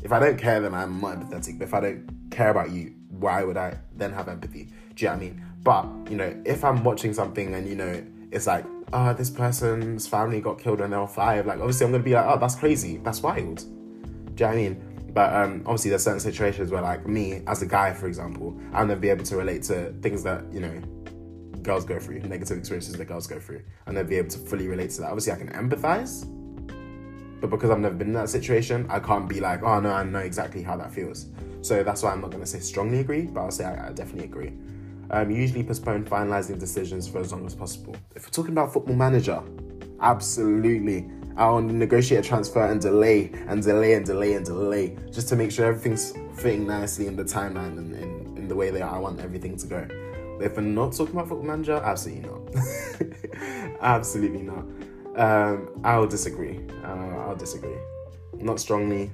If 0.02 0.12
I 0.12 0.20
don't 0.20 0.40
care, 0.40 0.60
then 0.60 0.74
I'm 0.74 1.00
not 1.00 1.20
empathetic. 1.20 1.60
But 1.60 1.66
if 1.66 1.74
I 1.76 1.80
don't 1.82 2.32
care 2.32 2.50
about 2.50 2.72
you, 2.72 2.96
why 3.10 3.44
would 3.44 3.58
I 3.58 3.78
then 3.96 4.12
have 4.12 4.28
empathy? 4.28 4.72
Do 4.96 5.06
you 5.06 5.10
know 5.10 5.14
what 5.14 5.22
I 5.22 5.26
mean? 5.26 5.46
But, 5.62 5.86
you 6.10 6.18
know, 6.18 6.42
if 6.46 6.64
I'm 6.64 6.84
watching 6.84 7.14
something 7.14 7.54
and, 7.54 7.70
you 7.70 7.76
know, 7.76 8.04
it's 8.32 8.48
like, 8.48 8.66
oh, 8.92 9.14
this 9.14 9.30
person's 9.30 10.08
family 10.08 10.42
got 10.42 10.58
killed 10.58 10.80
when 10.80 10.90
they 10.90 10.98
were 10.98 11.06
five, 11.06 11.46
like, 11.46 11.60
obviously 11.60 11.86
I'm 11.86 11.94
to 11.94 12.00
be 12.00 12.16
like, 12.16 12.26
oh, 12.26 12.40
that's 12.40 12.56
crazy. 12.56 12.98
That's 12.98 13.22
wild. 13.22 13.58
Do 13.58 13.66
you 13.66 14.40
know 14.40 14.48
what 14.48 14.52
I 14.52 14.56
mean? 14.56 14.89
But 15.14 15.34
um, 15.34 15.64
obviously, 15.66 15.90
there's 15.90 16.04
certain 16.04 16.20
situations 16.20 16.72
where, 16.72 16.82
like 16.82 17.08
me 17.08 17.42
as 17.48 17.62
a 17.62 17.66
guy, 17.66 17.94
for 17.94 18.08
example, 18.08 18.60
I'll 18.74 18.86
never 18.86 19.00
be 19.00 19.10
able 19.10 19.26
to 19.26 19.38
relate 19.38 19.64
to 19.64 19.94
things 20.02 20.24
that 20.24 20.44
you 20.52 20.60
know 20.60 20.82
girls 21.62 21.86
go 21.86 22.00
through, 22.00 22.20
negative 22.20 22.58
experiences 22.58 22.96
that 22.96 23.06
girls 23.06 23.28
go 23.28 23.40
through, 23.40 23.62
and 23.86 23.96
then 23.98 24.08
be 24.08 24.16
able 24.16 24.30
to 24.30 24.40
fully 24.40 24.68
relate 24.68 24.92
to 24.92 25.02
that. 25.02 25.08
Obviously, 25.08 25.34
I 25.34 25.38
can 25.38 25.50
empathize, 25.50 26.26
but 27.42 27.50
because 27.50 27.70
I've 27.70 27.80
never 27.80 27.96
been 27.96 28.08
in 28.08 28.14
that 28.14 28.30
situation, 28.30 28.86
I 28.90 29.00
can't 29.00 29.28
be 29.28 29.40
like, 29.40 29.64
oh 29.64 29.80
no, 29.80 29.92
I 29.92 30.04
know 30.04 30.20
exactly 30.20 30.62
how 30.62 30.78
that 30.78 30.92
feels. 30.92 31.28
So 31.62 31.84
that's 31.84 32.04
why 32.04 32.12
I'm 32.12 32.22
not 32.22 32.32
to 32.32 32.46
say 32.46 32.60
strongly 32.60 33.00
agree, 33.00 33.24
but 33.24 33.42
I'll 33.42 33.52
say 33.52 33.66
I, 33.66 33.90
I 33.90 33.92
definitely 33.92 34.26
agree. 34.26 34.54
Um, 35.12 35.32
usually 35.32 35.64
postpone 35.64 36.06
finalizing 36.06 36.60
decisions 36.60 37.08
for 37.08 37.20
as 37.20 37.32
long 37.32 37.46
as 37.46 37.56
possible. 37.56 37.96
If 38.16 38.26
we're 38.26 38.32
talking 38.32 38.52
about 38.52 38.72
football 38.72 38.96
manager, 38.96 39.42
absolutely. 40.02 41.10
I'll 41.38 41.62
negotiate 41.62 42.26
a 42.26 42.28
transfer 42.28 42.66
and 42.66 42.82
delay 42.82 43.32
and 43.48 43.64
delay 43.64 43.94
and 43.94 44.06
delay 44.06 44.34
and 44.34 44.46
delay 44.46 44.98
just 45.12 45.30
to 45.30 45.36
make 45.36 45.52
sure 45.52 45.66
everything's 45.66 46.14
fitting 46.36 46.68
nicely 46.68 47.08
in 47.08 47.16
the 47.16 47.24
timeline 47.24 47.78
and 47.78 47.96
in, 47.96 48.38
in 48.38 48.48
the 48.48 48.56
way 48.56 48.72
that 48.72 48.82
I 48.82 48.98
want 48.98 49.20
everything 49.20 49.56
to 49.58 49.68
go. 49.68 49.88
But 50.38 50.46
if 50.46 50.56
we're 50.56 50.64
not 50.64 50.94
talking 50.94 51.16
about 51.16 51.28
football 51.30 51.48
manager, 51.48 51.82
absolutely 51.84 52.30
not. 52.30 53.78
absolutely 53.82 54.44
not. 54.44 54.66
Um, 55.16 55.70
I'll 55.84 56.08
disagree. 56.08 56.62
Uh, 56.84 57.28
I'll 57.28 57.36
disagree. 57.36 57.78
Not 58.38 58.60
strongly, 58.60 59.12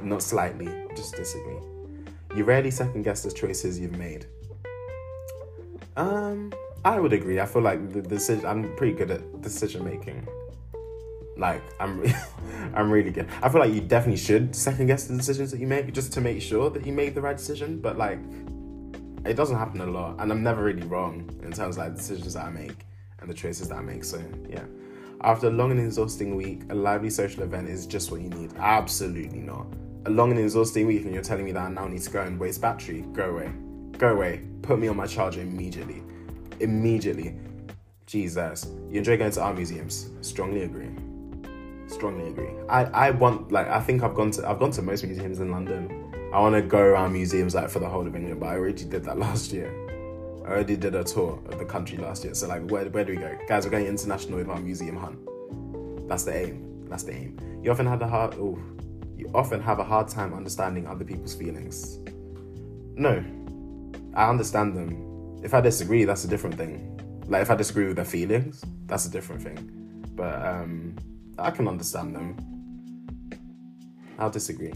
not 0.00 0.22
slightly, 0.22 0.68
just 0.94 1.16
disagree. 1.16 1.58
You 2.36 2.44
rarely 2.44 2.70
second 2.70 3.02
guess 3.02 3.22
the 3.22 3.30
choices 3.32 3.78
you've 3.78 3.98
made. 3.98 4.26
Um, 5.96 6.52
I 6.84 7.00
would 7.00 7.12
agree. 7.12 7.40
I 7.40 7.46
feel 7.46 7.62
like 7.62 7.92
the 7.92 8.02
decision. 8.02 8.44
I'm 8.44 8.74
pretty 8.76 8.92
good 8.92 9.10
at 9.10 9.40
decision 9.40 9.84
making. 9.84 10.26
Like 11.36 11.62
I'm, 11.80 12.04
I'm 12.74 12.90
really 12.90 13.10
good. 13.10 13.28
I 13.42 13.48
feel 13.48 13.60
like 13.60 13.72
you 13.72 13.80
definitely 13.80 14.20
should 14.20 14.54
second 14.54 14.86
guess 14.86 15.04
the 15.06 15.16
decisions 15.16 15.50
that 15.50 15.60
you 15.60 15.66
make 15.66 15.92
just 15.92 16.12
to 16.14 16.20
make 16.20 16.40
sure 16.40 16.70
that 16.70 16.86
you 16.86 16.92
made 16.92 17.14
the 17.14 17.20
right 17.20 17.36
decision. 17.36 17.80
But 17.80 17.98
like, 17.98 18.18
it 19.24 19.34
doesn't 19.34 19.56
happen 19.56 19.80
a 19.80 19.86
lot, 19.86 20.16
and 20.20 20.30
I'm 20.30 20.42
never 20.42 20.64
really 20.64 20.86
wrong 20.86 21.28
in 21.42 21.52
terms 21.52 21.76
of 21.76 21.78
like 21.78 21.96
decisions 21.96 22.34
that 22.34 22.44
I 22.44 22.50
make 22.50 22.86
and 23.20 23.28
the 23.28 23.34
choices 23.34 23.68
that 23.68 23.76
I 23.76 23.82
make. 23.82 24.04
So 24.04 24.22
yeah. 24.48 24.64
After 25.22 25.46
a 25.46 25.50
long 25.50 25.70
and 25.70 25.80
exhausting 25.80 26.36
week, 26.36 26.62
a 26.68 26.74
lively 26.74 27.08
social 27.08 27.44
event 27.44 27.68
is 27.68 27.86
just 27.86 28.10
what 28.10 28.20
you 28.20 28.28
need. 28.28 28.52
Absolutely 28.58 29.38
not. 29.38 29.66
A 30.04 30.10
long 30.10 30.30
and 30.30 30.38
exhausting 30.38 30.86
week, 30.86 31.04
and 31.04 31.14
you're 31.14 31.22
telling 31.22 31.46
me 31.46 31.52
that 31.52 31.62
I 31.62 31.70
now 31.70 31.88
need 31.88 32.02
to 32.02 32.10
go 32.10 32.20
and 32.20 32.38
waste 32.38 32.60
battery. 32.60 33.06
Go 33.14 33.30
away. 33.30 33.50
Go 33.96 34.08
away. 34.08 34.42
Put 34.60 34.78
me 34.78 34.88
on 34.88 34.96
my 34.96 35.06
charger 35.06 35.40
immediately. 35.40 36.02
Immediately. 36.60 37.36
Jesus. 38.04 38.66
You 38.90 38.98
enjoy 38.98 39.16
going 39.16 39.30
to 39.30 39.40
art 39.40 39.56
museums? 39.56 40.10
Strongly 40.20 40.64
agree 40.64 40.90
strongly 41.86 42.28
agree. 42.28 42.50
I, 42.68 42.84
I 42.84 43.10
want 43.10 43.52
like 43.52 43.68
I 43.68 43.80
think 43.80 44.02
I've 44.02 44.14
gone 44.14 44.30
to 44.32 44.48
I've 44.48 44.58
gone 44.58 44.70
to 44.72 44.82
most 44.82 45.04
museums 45.04 45.40
in 45.40 45.50
London. 45.50 46.12
I 46.32 46.40
want 46.40 46.54
to 46.56 46.62
go 46.62 46.80
around 46.80 47.12
museums 47.12 47.54
like 47.54 47.70
for 47.70 47.78
the 47.78 47.88
whole 47.88 48.06
of 48.06 48.14
England, 48.16 48.40
but 48.40 48.46
I 48.46 48.56
already 48.56 48.84
did 48.84 49.04
that 49.04 49.18
last 49.26 49.52
year. 49.52 49.72
I 50.44 50.48
already 50.48 50.76
did 50.76 50.94
a 50.94 51.04
tour 51.04 51.40
of 51.46 51.58
the 51.58 51.64
country 51.64 51.96
last 51.96 52.24
year. 52.24 52.34
So 52.34 52.48
like 52.48 52.68
where 52.70 52.84
where 52.86 53.04
do 53.04 53.12
we 53.12 53.18
go? 53.18 53.38
Guys, 53.48 53.64
we're 53.64 53.70
going 53.70 53.86
international 53.86 54.38
with 54.38 54.48
our 54.48 54.60
museum 54.60 54.96
hunt. 54.96 55.18
That's 56.08 56.24
the 56.24 56.36
aim. 56.36 56.86
That's 56.88 57.04
the 57.04 57.14
aim. 57.14 57.60
You 57.62 57.70
often 57.70 57.86
have 57.86 58.02
a 58.02 58.08
hard 58.08 58.34
you 58.34 59.30
often 59.34 59.62
have 59.62 59.78
a 59.78 59.84
hard 59.84 60.08
time 60.08 60.34
understanding 60.34 60.86
other 60.86 61.04
people's 61.04 61.34
feelings. 61.34 61.98
No. 62.96 63.24
I 64.14 64.28
understand 64.28 64.76
them. 64.76 65.40
If 65.42 65.54
I 65.54 65.60
disagree, 65.60 66.04
that's 66.04 66.24
a 66.24 66.28
different 66.28 66.56
thing. 66.56 67.00
Like 67.26 67.42
if 67.42 67.50
I 67.50 67.54
disagree 67.54 67.86
with 67.86 67.96
their 67.96 68.04
feelings, 68.04 68.64
that's 68.86 69.06
a 69.06 69.10
different 69.10 69.42
thing. 69.42 70.06
But 70.14 70.44
um 70.44 70.96
I 71.38 71.50
can 71.50 71.68
understand 71.68 72.14
them. 72.14 72.36
I'll 74.18 74.30
disagree. 74.30 74.72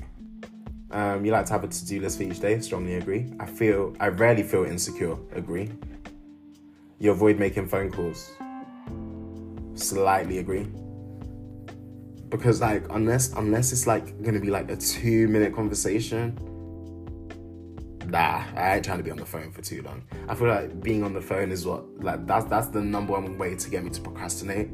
Um, 0.90 1.24
you 1.24 1.32
like 1.32 1.46
to 1.46 1.52
have 1.52 1.64
a 1.64 1.68
to-do 1.68 2.00
list 2.00 2.16
for 2.18 2.24
each 2.24 2.40
day. 2.40 2.58
Strongly 2.60 2.96
agree. 2.96 3.32
I 3.38 3.46
feel 3.46 3.94
I 4.00 4.08
rarely 4.08 4.42
feel 4.42 4.64
insecure. 4.64 5.16
Agree. 5.32 5.70
You 6.98 7.10
avoid 7.12 7.38
making 7.38 7.68
phone 7.68 7.92
calls. 7.92 8.30
Slightly 9.74 10.38
agree. 10.38 10.66
Because 12.30 12.60
like 12.60 12.84
unless 12.90 13.32
unless 13.34 13.72
it's 13.72 13.86
like 13.86 14.20
gonna 14.22 14.40
be 14.40 14.50
like 14.50 14.70
a 14.70 14.76
two 14.76 15.28
minute 15.28 15.54
conversation, 15.54 16.36
nah, 18.06 18.42
I 18.56 18.76
ain't 18.76 18.84
trying 18.84 18.98
to 18.98 19.04
be 19.04 19.10
on 19.10 19.18
the 19.18 19.26
phone 19.26 19.52
for 19.52 19.62
too 19.62 19.82
long. 19.82 20.02
I 20.28 20.34
feel 20.34 20.48
like 20.48 20.82
being 20.82 21.04
on 21.04 21.12
the 21.12 21.22
phone 21.22 21.52
is 21.52 21.66
what 21.66 21.84
like 22.02 22.26
that's 22.26 22.46
that's 22.46 22.68
the 22.68 22.80
number 22.80 23.12
one 23.12 23.38
way 23.38 23.54
to 23.54 23.70
get 23.70 23.84
me 23.84 23.90
to 23.90 24.00
procrastinate 24.00 24.70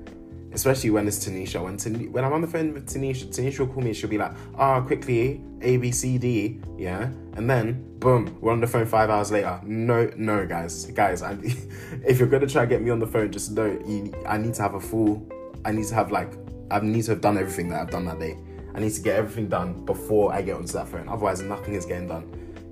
especially 0.55 0.91
when 0.91 1.07
it's 1.07 1.19
Tanisha. 1.19 1.63
When 1.63 1.77
Tan- 1.77 2.13
when 2.13 2.25
I'm 2.25 2.33
on 2.33 2.41
the 2.41 2.47
phone 2.47 2.73
with 2.73 2.87
Tanisha, 2.87 3.27
Tanisha 3.27 3.61
will 3.61 3.67
call 3.67 3.83
me. 3.83 3.93
She'll 3.93 4.09
be 4.09 4.19
like, 4.19 4.33
"Ah, 4.57 4.77
oh, 4.77 4.83
quickly, 4.83 5.43
A, 5.61 5.77
B, 5.77 5.91
C, 5.91 6.17
D, 6.17 6.61
yeah," 6.79 7.11
and 7.35 7.51
then 7.51 7.85
boom, 7.99 8.39
we're 8.41 8.53
on 8.53 8.61
the 8.61 8.67
phone 8.67 8.87
five 8.87 9.11
hours 9.11 9.31
later. 9.31 9.61
No, 9.65 10.11
no, 10.17 10.47
guys, 10.47 10.87
guys, 10.87 11.23
I, 11.23 11.33
if 12.07 12.19
you're 12.19 12.29
gonna 12.29 12.47
try 12.47 12.63
to 12.63 12.69
get 12.69 12.83
me 12.83 12.91
on 12.91 13.01
the 13.01 13.07
phone, 13.07 13.31
just 13.31 13.53
know 13.53 13.79
you, 13.87 14.13
I 14.27 14.39
need 14.39 14.55
to 14.55 14.63
have 14.63 14.75
a 14.75 14.81
full. 14.81 15.29
I 15.65 15.73
need 15.73 15.87
to 15.89 15.95
have 15.95 16.11
like 16.11 16.33
I 16.71 16.81
need 16.81 17.05
to 17.05 17.13
have 17.13 17.21
done 17.21 17.37
everything 17.37 17.69
that 17.71 17.81
I've 17.81 17.91
done 17.91 18.05
that 18.07 18.21
day. 18.21 18.39
I 18.75 18.81
need 18.81 18.93
to 18.93 19.01
get 19.01 19.17
everything 19.17 19.49
done 19.49 19.85
before 19.85 20.33
I 20.33 20.43
get 20.43 20.57
onto 20.57 20.73
that 20.73 20.89
phone. 20.89 21.09
Otherwise, 21.09 21.43
nothing 21.43 21.75
is 21.75 21.85
getting 21.85 22.09
done. 22.09 22.25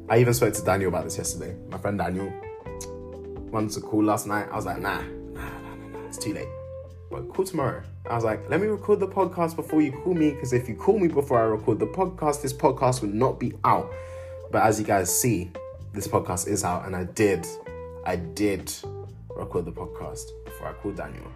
I 0.09 0.18
even 0.18 0.35
spoke 0.35 0.55
to 0.55 0.64
Daniel 0.64 0.88
about 0.88 1.05
this 1.05 1.16
yesterday. 1.16 1.57
My 1.68 1.79
friend 1.79 1.97
Daniel 1.99 2.33
wanted 3.51 3.71
to 3.73 3.81
call 3.81 4.03
last 4.03 4.27
night. 4.27 4.49
I 4.51 4.57
was 4.57 4.66
like, 4.66 4.81
nah, 4.81 5.01
nah, 5.01 5.05
nah, 5.33 5.77
nah, 5.77 5.99
nah. 5.99 6.07
it's 6.09 6.18
too 6.18 6.35
late 6.35 6.49
but 7.12 7.29
call 7.29 7.44
tomorrow. 7.44 7.83
I 8.09 8.14
was 8.16 8.25
like, 8.25 8.48
let 8.51 8.61
me 8.61 8.66
record 8.66 8.98
the 8.98 9.07
podcast 9.07 9.55
before 9.55 9.81
you 9.83 9.92
call 9.92 10.14
me, 10.14 10.31
because 10.31 10.53
if 10.53 10.68
you 10.68 10.75
call 10.75 10.98
me 10.98 11.07
before 11.07 11.38
I 11.38 11.44
record 11.44 11.79
the 11.79 11.87
podcast, 11.87 12.42
this 12.42 12.53
podcast 12.53 13.03
will 13.03 13.11
not 13.11 13.38
be 13.38 13.53
out. 13.64 13.92
But 14.51 14.62
as 14.62 14.81
you 14.81 14.87
guys 14.87 15.16
see, 15.16 15.51
this 15.92 16.09
podcast 16.09 16.48
is 16.48 16.64
out, 16.64 16.87
and 16.87 16.96
I 16.96 17.05
did, 17.05 17.46
I 18.05 18.16
did 18.16 18.72
record 19.37 19.66
the 19.66 19.72
podcast 19.72 20.25
before 20.44 20.68
I 20.68 20.72
called 20.72 20.96
Daniel. 20.96 21.31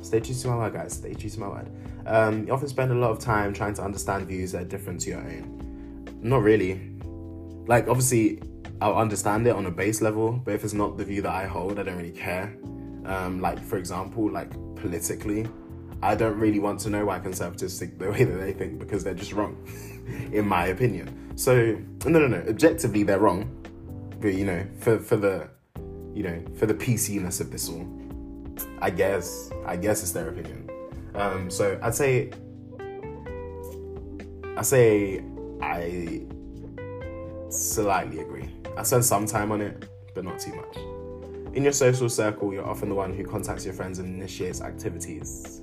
Stay 0.00 0.20
true 0.20 0.34
to 0.34 0.48
my 0.48 0.56
word, 0.56 0.72
guys. 0.74 0.94
Stay 0.94 1.14
true 1.14 1.30
to 1.30 1.40
my 1.40 1.48
word. 1.48 1.70
Um, 2.04 2.46
you 2.46 2.52
often 2.52 2.68
spend 2.68 2.90
a 2.90 2.94
lot 2.96 3.12
of 3.12 3.20
time 3.20 3.54
trying 3.54 3.74
to 3.74 3.82
understand 3.82 4.26
views 4.26 4.52
that 4.52 4.62
are 4.62 4.64
different 4.64 5.00
to 5.02 5.10
your 5.10 5.20
own. 5.20 6.18
Not 6.20 6.42
really. 6.42 6.90
Like, 7.66 7.86
obviously, 7.86 8.42
I'll 8.80 8.96
understand 8.96 9.46
it 9.46 9.54
on 9.54 9.66
a 9.66 9.70
base 9.70 10.02
level, 10.02 10.32
but 10.32 10.54
if 10.54 10.64
it's 10.64 10.74
not 10.74 10.96
the 10.96 11.04
view 11.04 11.22
that 11.22 11.32
I 11.32 11.46
hold, 11.46 11.78
I 11.78 11.84
don't 11.84 11.96
really 11.96 12.10
care. 12.10 12.56
Um, 13.04 13.40
like, 13.40 13.60
for 13.60 13.76
example, 13.76 14.28
like 14.28 14.50
politically, 14.82 15.46
I 16.02 16.16
don't 16.16 16.36
really 16.38 16.58
want 16.58 16.80
to 16.80 16.90
know 16.90 17.06
why 17.06 17.20
conservatives 17.20 17.78
think 17.78 17.98
the 17.98 18.10
way 18.10 18.24
that 18.24 18.38
they 18.38 18.52
think 18.52 18.78
because 18.78 19.04
they're 19.04 19.14
just 19.14 19.32
wrong, 19.32 19.56
in 20.32 20.46
my 20.46 20.66
opinion. 20.66 21.32
So 21.36 21.78
no, 22.04 22.18
no, 22.18 22.26
no. 22.26 22.44
Objectively, 22.48 23.04
they're 23.04 23.20
wrong, 23.20 23.48
but 24.20 24.34
you 24.34 24.44
know, 24.44 24.66
for 24.80 24.98
for 24.98 25.16
the, 25.16 25.48
you 26.12 26.24
know, 26.24 26.44
for 26.58 26.66
the 26.66 26.74
PCness 26.74 27.40
of 27.40 27.50
this 27.52 27.68
all, 27.68 27.86
I 28.80 28.90
guess, 28.90 29.50
I 29.64 29.76
guess 29.76 30.02
it's 30.02 30.12
their 30.12 30.28
opinion. 30.28 30.68
Um, 31.14 31.48
so 31.48 31.78
I'd 31.80 31.94
say, 31.94 32.32
I 34.56 34.62
say, 34.62 35.22
I 35.62 36.26
slightly 37.48 38.18
agree. 38.18 38.50
I 38.76 38.82
spend 38.82 39.04
some 39.04 39.26
time 39.26 39.52
on 39.52 39.60
it, 39.60 39.88
but 40.14 40.24
not 40.24 40.40
too 40.40 40.54
much. 40.54 40.91
In 41.54 41.62
your 41.62 41.72
social 41.72 42.08
circle, 42.08 42.52
you're 42.52 42.66
often 42.66 42.88
the 42.88 42.94
one 42.94 43.12
who 43.12 43.24
contacts 43.24 43.64
your 43.64 43.74
friends 43.74 43.98
and 43.98 44.08
initiates 44.08 44.62
activities. 44.62 45.60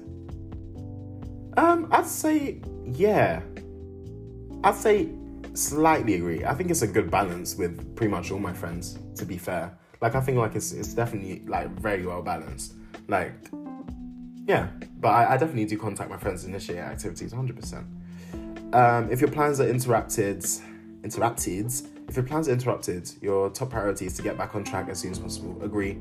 Um, 1.57 1.87
I'd 1.91 2.05
say 2.05 2.61
yeah. 2.85 3.41
I'd 4.63 4.75
say 4.75 5.09
slightly 5.53 6.15
agree. 6.15 6.45
I 6.45 6.53
think 6.53 6.69
it's 6.69 6.83
a 6.83 6.87
good 6.87 7.09
balance 7.09 7.55
with 7.55 7.95
pretty 7.95 8.11
much 8.11 8.31
all 8.31 8.39
my 8.39 8.53
friends, 8.53 8.99
to 9.15 9.25
be 9.25 9.37
fair. 9.37 9.77
Like 10.01 10.15
I 10.15 10.21
think 10.21 10.37
like 10.37 10.55
it's 10.55 10.71
it's 10.71 10.93
definitely 10.93 11.43
like 11.47 11.69
very 11.79 12.05
well 12.05 12.21
balanced. 12.21 12.75
Like 13.07 13.33
yeah, 14.45 14.67
but 14.99 15.09
I, 15.09 15.33
I 15.33 15.37
definitely 15.37 15.65
do 15.65 15.77
contact 15.77 16.09
my 16.09 16.17
friends 16.17 16.43
and 16.43 16.53
initiate 16.53 16.79
activities 16.79 17.33
100%. 17.33 18.73
Um, 18.73 19.11
if 19.11 19.21
your 19.21 19.29
plans 19.29 19.59
are 19.59 19.67
interrupted, 19.67 20.45
interrupted, 21.03 21.71
if 22.09 22.15
your 22.15 22.25
plan's 22.25 22.49
are 22.49 22.53
interrupted, 22.53 23.11
your 23.21 23.51
top 23.51 23.69
priority 23.69 24.07
is 24.07 24.13
to 24.15 24.23
get 24.23 24.35
back 24.35 24.55
on 24.55 24.63
track 24.63 24.89
as 24.89 24.99
soon 24.99 25.11
as 25.11 25.19
possible. 25.19 25.61
Agree, 25.61 25.99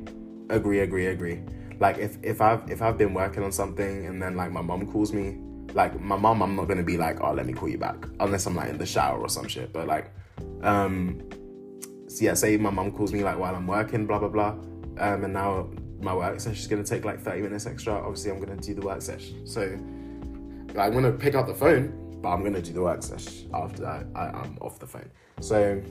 agree, 0.49 0.79
agree, 0.79 1.05
agree. 1.05 1.41
Like 1.79 1.99
if 1.99 2.17
if 2.23 2.41
I've 2.41 2.69
if 2.69 2.81
I've 2.81 2.97
been 2.97 3.13
working 3.13 3.43
on 3.43 3.51
something 3.51 4.07
and 4.07 4.21
then 4.21 4.35
like 4.35 4.51
my 4.51 4.61
mom 4.61 4.91
calls 4.91 5.13
me, 5.13 5.37
like 5.73 5.99
my 6.01 6.17
mom, 6.17 6.41
I'm 6.41 6.55
not 6.55 6.67
gonna 6.67 6.83
be 6.83 6.97
like, 6.97 7.21
oh, 7.21 7.31
let 7.31 7.45
me 7.45 7.53
call 7.53 7.69
you 7.69 7.77
back 7.77 8.07
unless 8.19 8.47
I'm 8.47 8.55
like 8.55 8.69
in 8.69 8.79
the 8.79 8.87
shower 8.87 9.19
or 9.19 9.29
some 9.29 9.47
shit. 9.47 9.71
But 9.71 9.87
like, 9.87 10.11
um, 10.63 11.21
so 12.07 12.25
yeah, 12.25 12.33
say 12.33 12.57
my 12.57 12.71
mom 12.71 12.91
calls 12.91 13.13
me 13.13 13.23
like 13.23 13.37
while 13.37 13.55
I'm 13.55 13.67
working, 13.67 14.07
blah 14.07 14.17
blah 14.17 14.29
blah, 14.29 14.55
um, 14.97 15.23
and 15.23 15.33
now 15.33 15.69
my 16.01 16.13
work 16.13 16.39
session 16.39 16.59
is 16.59 16.67
gonna 16.67 16.83
take 16.83 17.05
like 17.05 17.21
30 17.21 17.43
minutes 17.43 17.67
extra. 17.67 17.93
Obviously, 17.93 18.31
I'm 18.31 18.39
gonna 18.39 18.57
do 18.59 18.73
the 18.73 18.81
work 18.81 19.03
session. 19.03 19.45
So 19.45 19.61
like, 20.73 20.87
I'm 20.87 20.93
gonna 20.93 21.11
pick 21.11 21.35
up 21.35 21.45
the 21.45 21.53
phone, 21.53 22.08
but 22.21 22.29
I'm 22.29 22.43
gonna 22.43 22.61
do 22.61 22.73
the 22.73 22.81
work 22.81 23.03
session 23.03 23.49
after 23.53 23.85
I, 23.85 24.03
I, 24.15 24.29
I'm 24.39 24.57
off 24.61 24.79
the 24.79 24.87
phone. 24.87 25.09
So 25.41 25.81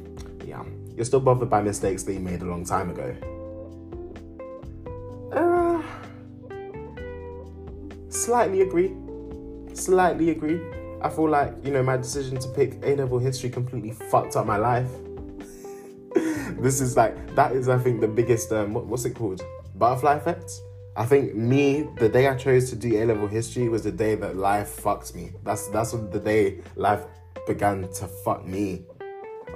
yeah, 0.44 0.62
you're 0.94 1.04
still 1.04 1.20
bothered 1.20 1.50
by 1.50 1.62
mistakes 1.62 2.02
that 2.04 2.12
you 2.12 2.20
made 2.20 2.42
a 2.42 2.46
long 2.46 2.64
time 2.64 2.90
ago. 2.90 3.16
Uh, 5.32 5.82
slightly 8.08 8.62
agree. 8.62 8.94
Slightly 9.74 10.30
agree. 10.30 10.60
I 11.00 11.08
feel 11.08 11.28
like, 11.28 11.54
you 11.64 11.70
know, 11.70 11.82
my 11.82 11.96
decision 11.96 12.38
to 12.38 12.48
pick 12.48 12.78
A 12.82 12.96
level 12.96 13.18
history 13.18 13.50
completely 13.50 13.92
fucked 13.92 14.36
up 14.36 14.46
my 14.46 14.56
life. 14.56 14.90
this 16.58 16.80
is 16.80 16.96
like, 16.96 17.34
that 17.36 17.52
is, 17.52 17.68
I 17.68 17.78
think, 17.78 18.00
the 18.00 18.08
biggest, 18.08 18.52
um, 18.52 18.74
what, 18.74 18.86
what's 18.86 19.04
it 19.04 19.14
called? 19.14 19.44
Butterfly 19.76 20.14
effect? 20.14 20.50
I 20.98 21.06
think 21.06 21.36
me, 21.36 21.86
the 21.96 22.08
day 22.08 22.26
I 22.26 22.34
chose 22.34 22.70
to 22.70 22.76
do 22.76 23.00
A 23.00 23.06
level 23.06 23.28
history 23.28 23.68
was 23.68 23.84
the 23.84 23.92
day 23.92 24.16
that 24.16 24.34
life 24.36 24.68
fucked 24.68 25.14
me. 25.14 25.30
That's 25.44 25.68
that's 25.68 25.92
the 25.92 26.18
day 26.18 26.60
life 26.74 27.04
began 27.46 27.82
to 27.82 28.08
fuck 28.08 28.44
me, 28.44 28.82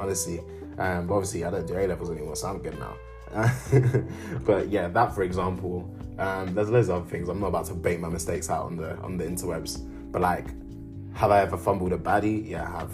honestly. 0.00 0.38
Um, 0.78 1.09
but 1.09 1.14
obviously, 1.14 1.44
I 1.44 1.50
don't 1.50 1.66
do 1.66 1.76
A 1.76 1.85
levels 1.88 2.12
anymore, 2.12 2.37
so 2.37 2.46
I'm 2.46 2.62
good 2.62 2.78
now. 2.78 2.94
but 4.46 4.68
yeah, 4.68 4.87
that 4.87 5.16
for 5.16 5.24
example, 5.24 5.92
um, 6.16 6.55
there's 6.55 6.70
loads 6.70 6.88
of 6.88 7.02
other 7.02 7.11
things. 7.11 7.28
I'm 7.28 7.40
not 7.40 7.48
about 7.48 7.66
to 7.66 7.74
bait 7.74 7.98
my 7.98 8.09
mistakes 8.09 8.48
out 8.48 8.66
on 8.66 8.76
the 8.76 8.96
on 8.98 9.16
the 9.16 9.24
interwebs, 9.24 9.85
but 10.12 10.22
like, 10.22 10.46
have 11.12 11.33
I 11.33 11.40
ever 11.40 11.57
fumbled 11.57 11.92
a 11.92 11.98
baddie? 11.98 12.50
Yeah, 12.50 12.68
I 12.68 12.78
have. 12.78 12.92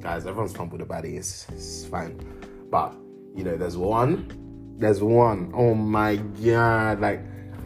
Guys, 0.00 0.24
everyone's 0.24 0.56
fumbled 0.56 0.80
a 0.80 0.86
baddie. 0.86 1.18
It's, 1.18 1.46
it's 1.50 1.84
fine, 1.84 2.18
but 2.70 2.94
you 3.36 3.44
know, 3.44 3.58
there's 3.58 3.76
one, 3.76 4.74
there's 4.78 5.02
one. 5.02 5.52
Oh 5.54 5.74
my 5.74 6.16
god, 6.16 7.00
like 7.00 7.20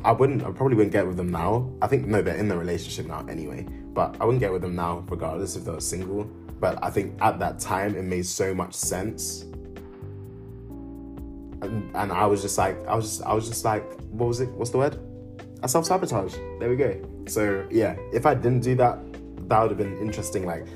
I 0.05 0.13
wouldn't, 0.13 0.43
I 0.43 0.51
probably 0.51 0.77
wouldn't 0.77 0.93
get 0.93 1.07
with 1.07 1.17
them 1.17 1.31
now. 1.31 1.73
I 1.81 1.87
think 1.87 2.07
no, 2.07 2.21
they're 2.21 2.37
in 2.37 2.49
the 2.49 2.57
relationship 2.57 3.07
now 3.07 3.25
anyway. 3.27 3.67
But 3.95 4.17
I 4.21 4.25
wouldn't 4.25 4.41
get 4.41 4.53
with 4.53 4.63
them 4.63 4.77
now, 4.77 5.05
regardless 5.09 5.57
if 5.57 5.65
they 5.65 5.73
were 5.73 5.81
single. 5.81 6.25
But 6.61 6.79
I 6.83 6.91
think 6.91 7.17
at 7.23 7.39
that 7.39 7.59
time 7.59 7.97
it 7.97 8.03
made 8.03 8.27
so 8.27 8.55
much 8.55 8.75
sense. 8.75 9.43
And, 11.63 11.91
and 11.97 12.13
I 12.13 12.27
was 12.27 12.43
just 12.43 12.59
like, 12.59 12.77
I 12.87 12.95
was 12.95 13.05
just, 13.07 13.23
I 13.23 13.33
was 13.33 13.49
just 13.49 13.65
like, 13.65 13.85
what 14.11 14.27
was 14.27 14.41
it? 14.41 14.51
What's 14.51 14.71
the 14.71 14.79
word? 14.79 14.99
I 15.63 15.67
self 15.67 15.87
sabotage. 15.87 16.35
There 16.61 16.69
we 16.69 16.77
go. 16.77 17.01
So 17.27 17.67
yeah, 17.71 17.97
if 18.13 18.27
I 18.27 18.35
didn't 18.35 18.61
do 18.61 18.75
that, 18.77 18.99
that 19.49 19.61
would 19.63 19.71
have 19.71 19.79
been 19.79 19.97
interesting. 19.99 20.45
Like 20.45 20.67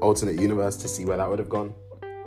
alternate 0.00 0.40
universe 0.40 0.76
to 0.76 0.88
see 0.88 1.04
where 1.04 1.16
that 1.16 1.28
would 1.28 1.38
have 1.38 1.48
gone. 1.48 1.74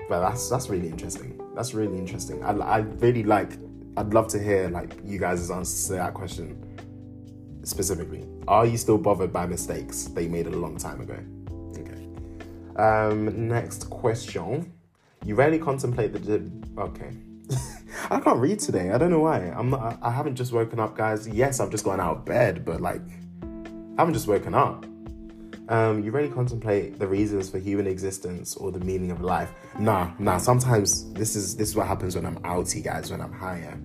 But 0.09 0.19
that's 0.19 0.49
that's 0.49 0.69
really 0.69 0.87
interesting. 0.87 1.39
That's 1.55 1.73
really 1.73 1.97
interesting. 1.97 2.43
I, 2.43 2.51
I 2.51 2.77
really 2.77 3.23
like 3.23 3.51
I'd 3.95 4.13
love 4.13 4.27
to 4.29 4.41
hear 4.41 4.69
like 4.69 4.97
you 5.03 5.19
guys' 5.19 5.51
answers 5.51 5.87
to 5.87 5.93
that 5.93 6.13
question 6.13 6.57
specifically. 7.63 8.25
Are 8.47 8.65
you 8.65 8.77
still 8.77 8.97
bothered 8.97 9.31
by 9.31 9.45
mistakes 9.45 10.05
they 10.05 10.27
made 10.27 10.47
a 10.47 10.49
long 10.49 10.77
time 10.77 11.01
ago? 11.01 11.17
Okay. 11.79 12.07
Um, 12.75 13.47
next 13.47 13.89
question. 13.89 14.73
You 15.25 15.35
rarely 15.35 15.59
contemplate 15.59 16.13
the. 16.13 16.49
okay. 16.77 17.11
I 18.09 18.19
can't 18.19 18.39
read 18.39 18.59
today. 18.59 18.91
I 18.91 18.97
don't 18.97 19.11
know 19.11 19.19
why. 19.19 19.39
I'm 19.39 19.69
not. 19.69 19.99
I 20.01 20.09
haven't 20.09 20.35
just 20.35 20.51
woken 20.51 20.79
up, 20.79 20.97
guys. 20.97 21.27
Yes, 21.27 21.59
I've 21.59 21.69
just 21.69 21.85
gone 21.85 21.99
out 21.99 22.17
of 22.17 22.25
bed, 22.25 22.65
but 22.65 22.81
like, 22.81 23.01
I 23.43 24.01
haven't 24.01 24.15
just 24.15 24.27
woken 24.27 24.53
up. 24.55 24.85
Um, 25.69 26.03
you 26.03 26.11
really 26.11 26.29
contemplate 26.29 26.99
the 26.99 27.07
reasons 27.07 27.49
for 27.49 27.57
human 27.57 27.87
existence 27.87 28.55
or 28.57 28.71
the 28.71 28.79
meaning 28.79 29.11
of 29.11 29.21
life. 29.21 29.51
Nah, 29.79 30.11
nah. 30.19 30.37
Sometimes 30.37 31.11
this 31.13 31.35
is 31.35 31.55
this 31.55 31.69
is 31.69 31.75
what 31.75 31.87
happens 31.87 32.15
when 32.15 32.25
I'm 32.25 32.37
outy, 32.39 32.83
guys. 32.83 33.11
When 33.11 33.21
I'm 33.21 33.31
higher, 33.31 33.79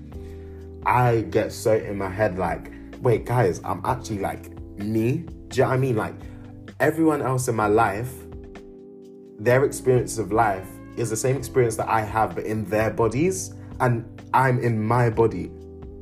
I 0.85 1.21
get 1.31 1.53
so 1.53 1.75
in 1.75 1.97
my 1.97 2.09
head 2.09 2.37
like, 2.37 2.73
wait, 3.01 3.27
guys, 3.27 3.61
I'm 3.65 3.81
actually 3.85 4.19
like 4.19 4.51
me. 4.79 5.25
Do 5.49 5.57
you 5.57 5.63
know 5.63 5.69
what 5.69 5.75
I 5.75 5.79
mean? 5.79 5.97
Like 5.97 6.15
everyone 6.81 7.23
else 7.23 7.47
in 7.47 7.55
my 7.55 7.69
life, 7.69 8.13
their 9.39 9.65
experience 9.65 10.19
of 10.19 10.33
life 10.33 10.67
is 10.97 11.11
the 11.11 11.17
same 11.17 11.37
experience 11.37 11.77
that 11.77 11.89
I 11.89 12.01
have, 12.01 12.35
but 12.35 12.45
in 12.45 12.65
their 12.65 12.91
bodies, 12.91 13.55
and 13.79 14.05
I'm 14.35 14.59
in 14.59 14.83
my 14.83 15.11
body. 15.11 15.53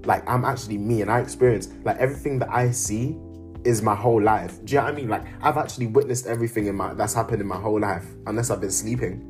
Like 0.07 0.27
I'm 0.27 0.47
actually 0.47 0.79
me, 0.79 1.03
and 1.03 1.11
I 1.11 1.21
experience 1.21 1.69
like 1.85 1.99
everything 1.99 2.39
that 2.39 2.49
I 2.49 2.71
see 2.71 3.19
is 3.67 3.83
my 3.83 3.95
whole 3.95 4.23
life. 4.23 4.65
Do 4.65 4.75
you 4.75 4.79
know 4.79 4.85
what 4.85 4.93
I 4.93 4.97
mean? 4.97 5.09
Like 5.09 5.25
I've 5.43 5.57
actually 5.59 5.89
witnessed 5.89 6.27
everything 6.27 6.67
in 6.67 6.77
my 6.77 6.95
that's 6.95 7.13
happened 7.15 7.41
in 7.41 7.47
my 7.47 7.59
whole 7.59 7.81
life, 7.81 8.07
unless 8.27 8.51
I've 8.51 8.61
been 8.61 8.71
sleeping. 8.71 9.27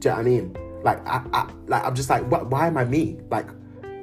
Do 0.00 0.08
you 0.08 0.10
know 0.10 0.16
what 0.16 0.18
I 0.18 0.22
mean? 0.22 0.56
Like 0.82 1.06
I, 1.06 1.22
I 1.32 1.50
like 1.68 1.84
I'm 1.84 1.94
just 1.94 2.10
like, 2.10 2.28
what? 2.30 2.48
Why 2.48 2.66
am 2.66 2.76
I 2.76 2.84
me? 2.84 3.18
Like 3.30 3.48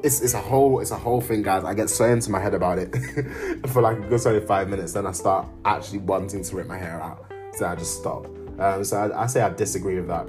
it's 0.04 0.22
it's 0.22 0.34
a 0.34 0.39
whole 0.39 0.80
it's 0.80 0.91
a 0.91 0.98
whole 0.98 1.22
thing, 1.22 1.43
guys. 1.43 1.63
I 1.65 1.74
get 1.74 1.89
so 1.89 2.06
into 2.06 2.32
my 2.32 2.39
head 2.39 2.54
about 2.54 2.80
it 2.80 2.96
for 3.67 3.82
like 3.82 3.98
a 3.98 4.02
good 4.02 4.22
solid 4.22 4.48
five 4.48 4.69
minutes, 4.69 4.93
then 4.93 5.06
I 5.06 5.12
start 5.12 5.48
actually 5.65 6.00
wanting 6.00 6.43
to 6.43 6.56
rip 6.56 6.67
my 6.67 6.78
hair 6.78 7.02
out. 7.02 7.26
So 7.54 7.67
I 7.67 7.76
just 7.76 8.00
stop. 8.00 8.26
Um, 8.60 8.84
so 8.84 8.98
I, 8.98 9.24
I, 9.24 9.28
say 9.28 9.41
I 9.41 9.50
disagree 9.50 9.96
with 9.96 10.08
that. 10.08 10.28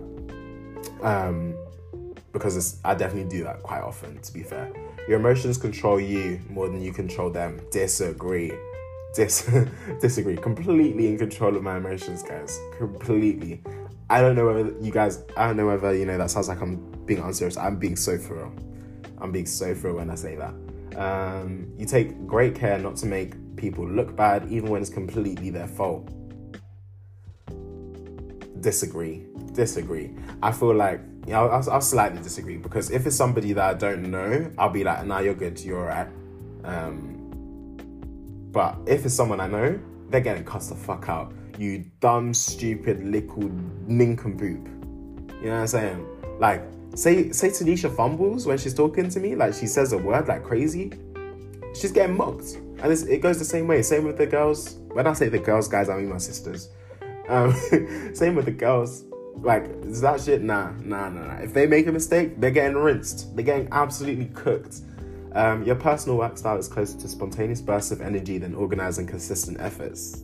Um, 1.02 1.54
because 2.32 2.80
I 2.84 2.94
definitely 2.94 3.30
do 3.30 3.44
that 3.44 3.62
quite 3.62 3.82
often. 3.82 4.20
To 4.20 4.32
be 4.32 4.42
fair, 4.42 4.72
your 5.08 5.20
emotions 5.20 5.56
control 5.56 6.00
you 6.00 6.40
more 6.50 6.68
than 6.68 6.82
you 6.82 6.92
control 6.92 7.30
them. 7.30 7.60
Disagree 7.70 8.52
dis- 9.14 9.50
disagree. 10.00 10.36
Completely 10.36 11.08
in 11.08 11.18
control 11.18 11.56
of 11.56 11.62
my 11.62 11.76
emotions, 11.76 12.22
guys. 12.22 12.60
Completely. 12.76 13.62
I 14.10 14.20
don't 14.20 14.36
know 14.36 14.46
whether 14.46 14.74
you 14.80 14.92
guys. 14.92 15.22
I 15.36 15.46
don't 15.46 15.56
know 15.56 15.66
whether 15.66 15.94
you 15.94 16.06
know 16.06 16.18
that 16.18 16.30
sounds 16.30 16.48
like 16.48 16.60
I'm 16.60 16.76
being 17.06 17.20
unserious. 17.20 17.56
I'm 17.56 17.76
being 17.76 17.96
so 17.96 18.18
for 18.18 18.34
real. 18.34 18.52
I'm 19.18 19.32
being 19.32 19.46
so 19.46 19.74
for 19.74 19.88
real 19.88 19.96
when 19.96 20.10
I 20.10 20.14
say 20.14 20.36
that. 20.36 20.54
Um, 20.98 21.72
you 21.78 21.86
take 21.86 22.26
great 22.26 22.54
care 22.54 22.78
not 22.78 22.96
to 22.96 23.06
make 23.06 23.56
people 23.56 23.88
look 23.88 24.14
bad, 24.14 24.50
even 24.50 24.70
when 24.70 24.82
it's 24.82 24.90
completely 24.90 25.50
their 25.50 25.66
fault. 25.66 26.10
Disagree. 28.60 29.26
Disagree. 29.52 30.14
I 30.42 30.52
feel 30.52 30.74
like 30.74 31.00
you 31.26 31.32
know, 31.32 31.48
I'll, 31.48 31.70
I'll 31.70 31.80
slightly 31.80 32.20
disagree 32.22 32.58
because 32.58 32.90
if 32.90 33.06
it's 33.06 33.16
somebody 33.16 33.52
that 33.54 33.64
I 33.64 33.74
don't 33.74 34.10
know, 34.10 34.50
I'll 34.58 34.70
be 34.70 34.84
like, 34.84 35.06
"Nah, 35.06 35.20
you're 35.20 35.34
good. 35.34 35.58
You're 35.60 35.80
alright." 35.80 36.08
Um, 36.64 37.13
but 38.54 38.78
if 38.86 39.04
it's 39.04 39.14
someone 39.14 39.40
I 39.40 39.48
know, 39.48 39.78
they're 40.08 40.20
getting 40.20 40.44
cussed 40.44 40.70
the 40.70 40.76
fuck 40.76 41.08
out. 41.08 41.34
You 41.58 41.84
dumb, 42.00 42.32
stupid, 42.32 43.04
little 43.04 43.50
nincompoop. 43.86 44.66
You 45.42 45.50
know 45.50 45.50
what 45.50 45.60
I'm 45.60 45.66
saying? 45.66 46.06
Like, 46.38 46.62
say 46.94 47.32
say 47.32 47.48
Tanisha 47.48 47.94
fumbles 47.94 48.46
when 48.46 48.56
she's 48.56 48.72
talking 48.72 49.08
to 49.08 49.20
me, 49.20 49.34
like 49.34 49.54
she 49.54 49.66
says 49.66 49.92
a 49.92 49.98
word 49.98 50.28
like 50.28 50.44
crazy, 50.44 50.92
she's 51.74 51.90
getting 51.90 52.16
mocked. 52.16 52.58
And 52.82 52.92
it 52.92 53.20
goes 53.20 53.38
the 53.38 53.44
same 53.44 53.66
way. 53.66 53.82
Same 53.82 54.04
with 54.04 54.18
the 54.18 54.26
girls. 54.26 54.76
When 54.92 55.06
I 55.06 55.12
say 55.14 55.28
the 55.28 55.38
girls, 55.38 55.68
guys, 55.68 55.88
I 55.88 55.96
mean 55.96 56.08
my 56.08 56.18
sisters. 56.18 56.68
Um, 57.28 57.52
same 58.14 58.36
with 58.36 58.44
the 58.44 58.52
girls. 58.52 59.04
Like, 59.36 59.64
is 59.82 60.00
that 60.02 60.20
shit? 60.20 60.42
Nah, 60.42 60.70
nah, 60.82 61.08
nah, 61.08 61.26
nah. 61.26 61.42
If 61.42 61.52
they 61.52 61.66
make 61.66 61.88
a 61.88 61.92
mistake, 61.92 62.40
they're 62.40 62.52
getting 62.52 62.76
rinsed. 62.76 63.34
They're 63.34 63.44
getting 63.44 63.68
absolutely 63.72 64.26
cooked. 64.26 64.80
Um, 65.34 65.64
your 65.64 65.74
personal 65.74 66.16
work 66.16 66.38
style 66.38 66.58
is 66.58 66.68
closer 66.68 66.96
to 66.98 67.08
spontaneous 67.08 67.60
bursts 67.60 67.90
of 67.90 68.00
energy 68.00 68.38
than 68.38 68.54
organized 68.54 69.00
and 69.00 69.08
consistent 69.08 69.60
efforts. 69.60 70.22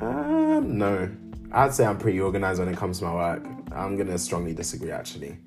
Um, 0.00 0.78
no. 0.78 1.10
I'd 1.50 1.74
say 1.74 1.84
I'm 1.84 1.98
pretty 1.98 2.20
organized 2.20 2.60
when 2.60 2.68
it 2.68 2.76
comes 2.76 3.00
to 3.00 3.06
my 3.06 3.14
work. 3.14 3.46
I'm 3.72 3.96
gonna 3.96 4.18
strongly 4.18 4.54
disagree 4.54 4.92
actually. 4.92 5.38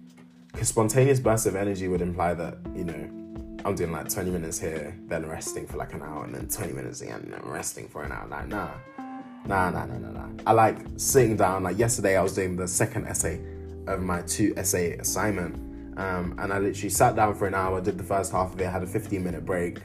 Because 0.52 0.68
spontaneous 0.68 1.22
bursts 1.22 1.46
of 1.46 1.56
energy 1.56 1.88
would 1.88 2.02
imply 2.02 2.34
that, 2.34 2.58
you 2.76 2.84
know, 2.84 3.10
I'm 3.64 3.76
doing 3.76 3.94
like 3.94 4.10
20 4.10 4.30
minutes 4.30 4.60
here, 4.60 4.98
then 5.08 5.26
resting 5.26 5.68
for 5.68 5.78
like 5.78 5.94
an 5.94 6.02
hour, 6.02 6.26
and 6.26 6.36
then 6.36 6.50
20 6.50 6.74
minutes 6.74 7.00
again, 7.00 7.22
and 7.22 7.32
then 7.32 7.42
resting 7.46 7.88
for 7.88 8.04
an 8.04 8.12
hour. 8.12 8.28
Like, 8.28 8.48
nah. 8.50 8.72
Nah, 9.46 9.70
nah, 9.70 9.86
nah, 9.86 9.98
nah, 9.98 10.12
nah. 10.12 10.28
I 10.46 10.52
like 10.52 10.78
sitting 10.98 11.38
down. 11.38 11.64
Like 11.64 11.78
yesterday, 11.78 12.18
I 12.18 12.24
was 12.24 12.34
doing 12.34 12.58
the 12.58 12.68
second 12.68 13.08
essay 13.08 13.40
of 13.88 14.02
my 14.02 14.22
two 14.24 14.54
essay 14.58 14.98
assignment 14.98 15.71
um, 15.98 16.36
and 16.40 16.54
I 16.54 16.60
literally 16.60 16.90
sat 16.90 17.16
down 17.16 17.36
for 17.36 17.48
an 17.48 17.54
hour, 17.54 17.82
did 17.82 17.98
the 17.98 18.04
first 18.04 18.32
half 18.32 18.54
of 18.54 18.62
it, 18.62 18.68
had 18.68 18.84
a 18.84 18.88
15 18.88 19.24
minute 19.24 19.46
break, 19.46 19.80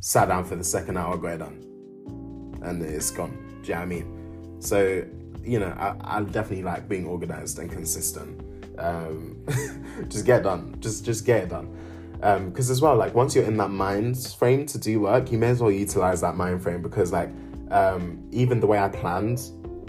sat 0.00 0.28
down 0.28 0.44
for 0.44 0.56
the 0.56 0.64
second 0.64 0.96
hour, 0.96 1.16
got 1.16 1.32
it 1.32 1.38
done. 1.38 2.58
And 2.62 2.82
it's 2.82 3.10
gone. 3.10 3.30
Do 3.62 3.68
you 3.68 3.74
know 3.74 3.80
what 3.80 3.82
I 3.82 3.86
mean? 3.86 4.56
So, 4.60 5.04
you 5.42 5.58
know, 5.58 5.74
I, 5.78 6.18
I 6.18 6.22
definitely 6.22 6.62
like 6.62 6.88
being 6.88 7.06
organized 7.06 7.58
and 7.58 7.70
consistent. 7.70 8.42
Um, 8.78 9.44
just 10.08 10.26
get 10.26 10.42
done. 10.42 10.76
Just 10.80 11.04
just 11.04 11.24
get 11.24 11.44
it 11.44 11.48
done. 11.48 11.74
Because 12.12 12.68
um, 12.68 12.72
as 12.72 12.82
well, 12.82 12.96
like 12.96 13.14
once 13.14 13.34
you're 13.34 13.44
in 13.44 13.56
that 13.56 13.70
mind 13.70 14.18
frame 14.38 14.66
to 14.66 14.78
do 14.78 15.00
work, 15.00 15.32
you 15.32 15.38
may 15.38 15.48
as 15.48 15.62
well 15.62 15.70
utilize 15.70 16.20
that 16.20 16.36
mind 16.36 16.62
frame 16.62 16.82
because 16.82 17.12
like 17.12 17.30
um, 17.70 18.22
even 18.30 18.60
the 18.60 18.66
way 18.66 18.78
I 18.78 18.88
planned 18.88 19.40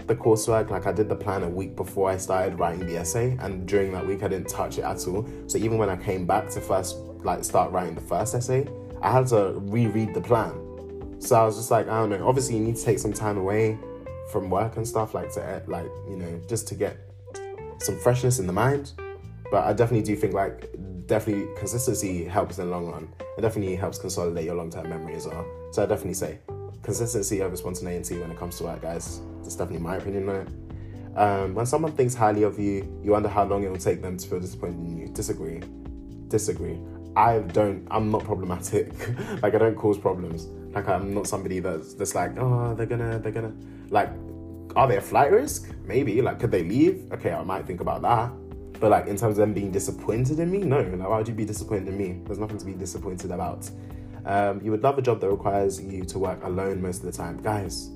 the 0.06 0.14
coursework. 0.14 0.70
Like 0.70 0.86
I 0.86 0.92
did 0.92 1.08
the 1.08 1.16
plan 1.16 1.42
a 1.42 1.48
week 1.48 1.76
before 1.76 2.10
I 2.10 2.16
started 2.16 2.58
writing 2.58 2.86
the 2.86 2.96
essay, 2.96 3.36
and 3.40 3.66
during 3.66 3.92
that 3.92 4.06
week 4.06 4.22
I 4.22 4.28
didn't 4.28 4.48
touch 4.48 4.78
it 4.78 4.82
at 4.82 5.06
all. 5.06 5.28
So 5.46 5.58
even 5.58 5.78
when 5.78 5.88
I 5.88 5.96
came 5.96 6.26
back 6.26 6.48
to 6.50 6.60
first 6.60 6.96
like 7.22 7.44
start 7.44 7.72
writing 7.72 7.94
the 7.94 8.00
first 8.00 8.34
essay, 8.34 8.66
I 9.00 9.10
had 9.10 9.26
to 9.28 9.54
reread 9.58 10.14
the 10.14 10.20
plan. 10.20 10.52
So 11.20 11.36
I 11.36 11.44
was 11.44 11.56
just 11.56 11.70
like, 11.70 11.88
I 11.88 12.00
don't 12.00 12.10
know. 12.10 12.26
Obviously, 12.26 12.56
you 12.56 12.64
need 12.64 12.76
to 12.76 12.84
take 12.84 12.98
some 12.98 13.12
time 13.12 13.38
away 13.38 13.78
from 14.30 14.50
work 14.50 14.76
and 14.76 14.86
stuff, 14.86 15.14
like 15.14 15.32
to 15.34 15.44
eh, 15.44 15.60
like 15.66 15.90
you 16.08 16.16
know 16.16 16.40
just 16.48 16.66
to 16.68 16.74
get 16.74 16.96
some 17.78 17.98
freshness 17.98 18.38
in 18.38 18.46
the 18.46 18.52
mind. 18.52 18.92
But 19.50 19.64
I 19.64 19.72
definitely 19.72 20.06
do 20.06 20.16
think 20.16 20.32
like 20.32 20.74
definitely 21.06 21.46
consistency 21.56 22.24
helps 22.24 22.58
in 22.58 22.66
the 22.66 22.70
long 22.70 22.86
run. 22.86 23.12
It 23.36 23.42
definitely 23.42 23.76
helps 23.76 23.98
consolidate 23.98 24.44
your 24.44 24.54
long 24.54 24.70
term 24.70 24.88
memory 24.88 25.14
as 25.14 25.26
well. 25.26 25.44
So 25.72 25.82
I 25.82 25.86
definitely 25.86 26.14
say 26.14 26.38
consistency 26.82 27.42
over 27.42 27.56
spontaneity 27.56 28.18
when 28.18 28.30
it 28.30 28.38
comes 28.38 28.58
to 28.58 28.64
work, 28.64 28.82
guys. 28.82 29.20
That's 29.52 29.68
definitely 29.68 29.84
my 29.84 29.96
opinion 29.96 30.28
on 30.30 30.36
it. 30.36 30.48
Um, 31.14 31.54
when 31.54 31.66
someone 31.66 31.92
thinks 31.92 32.14
highly 32.14 32.42
of 32.42 32.58
you, 32.58 32.88
you 33.04 33.10
wonder 33.10 33.28
how 33.28 33.44
long 33.44 33.62
it 33.64 33.70
will 33.70 33.76
take 33.76 34.00
them 34.00 34.16
to 34.16 34.26
feel 34.26 34.40
disappointed 34.40 34.78
in 34.78 34.96
you. 34.96 35.08
Disagree. 35.08 35.60
Disagree. 36.28 36.80
I 37.14 37.40
don't. 37.40 37.86
I'm 37.90 38.10
not 38.10 38.24
problematic. 38.24 38.94
like 39.42 39.54
I 39.54 39.58
don't 39.58 39.74
cause 39.74 39.98
problems. 39.98 40.46
Like 40.74 40.88
I'm 40.88 41.12
not 41.12 41.26
somebody 41.26 41.60
that's 41.60 41.92
that's 41.92 42.14
like, 42.14 42.38
oh, 42.38 42.74
they're 42.74 42.86
gonna, 42.86 43.18
they're 43.18 43.30
gonna, 43.30 43.52
like, 43.90 44.08
are 44.74 44.88
they 44.88 44.96
a 44.96 45.02
flight 45.02 45.30
risk? 45.30 45.70
Maybe. 45.84 46.22
Like, 46.22 46.40
could 46.40 46.50
they 46.50 46.62
leave? 46.62 47.12
Okay, 47.12 47.32
I 47.32 47.42
might 47.44 47.66
think 47.66 47.82
about 47.82 48.00
that. 48.00 48.32
But 48.80 48.90
like 48.90 49.06
in 49.06 49.18
terms 49.18 49.36
of 49.36 49.42
them 49.42 49.52
being 49.52 49.70
disappointed 49.70 50.38
in 50.38 50.50
me, 50.50 50.60
no. 50.60 50.80
Like, 50.80 51.10
why 51.10 51.18
would 51.18 51.28
you 51.28 51.34
be 51.34 51.44
disappointed 51.44 51.88
in 51.88 51.98
me? 51.98 52.22
There's 52.24 52.38
nothing 52.38 52.56
to 52.56 52.64
be 52.64 52.72
disappointed 52.72 53.30
about. 53.30 53.68
Um, 54.24 54.62
you 54.64 54.70
would 54.70 54.82
love 54.82 54.96
a 54.96 55.02
job 55.02 55.20
that 55.20 55.28
requires 55.28 55.78
you 55.78 56.04
to 56.06 56.18
work 56.18 56.42
alone 56.42 56.80
most 56.80 57.04
of 57.04 57.12
the 57.12 57.12
time, 57.12 57.36
guys. 57.42 57.90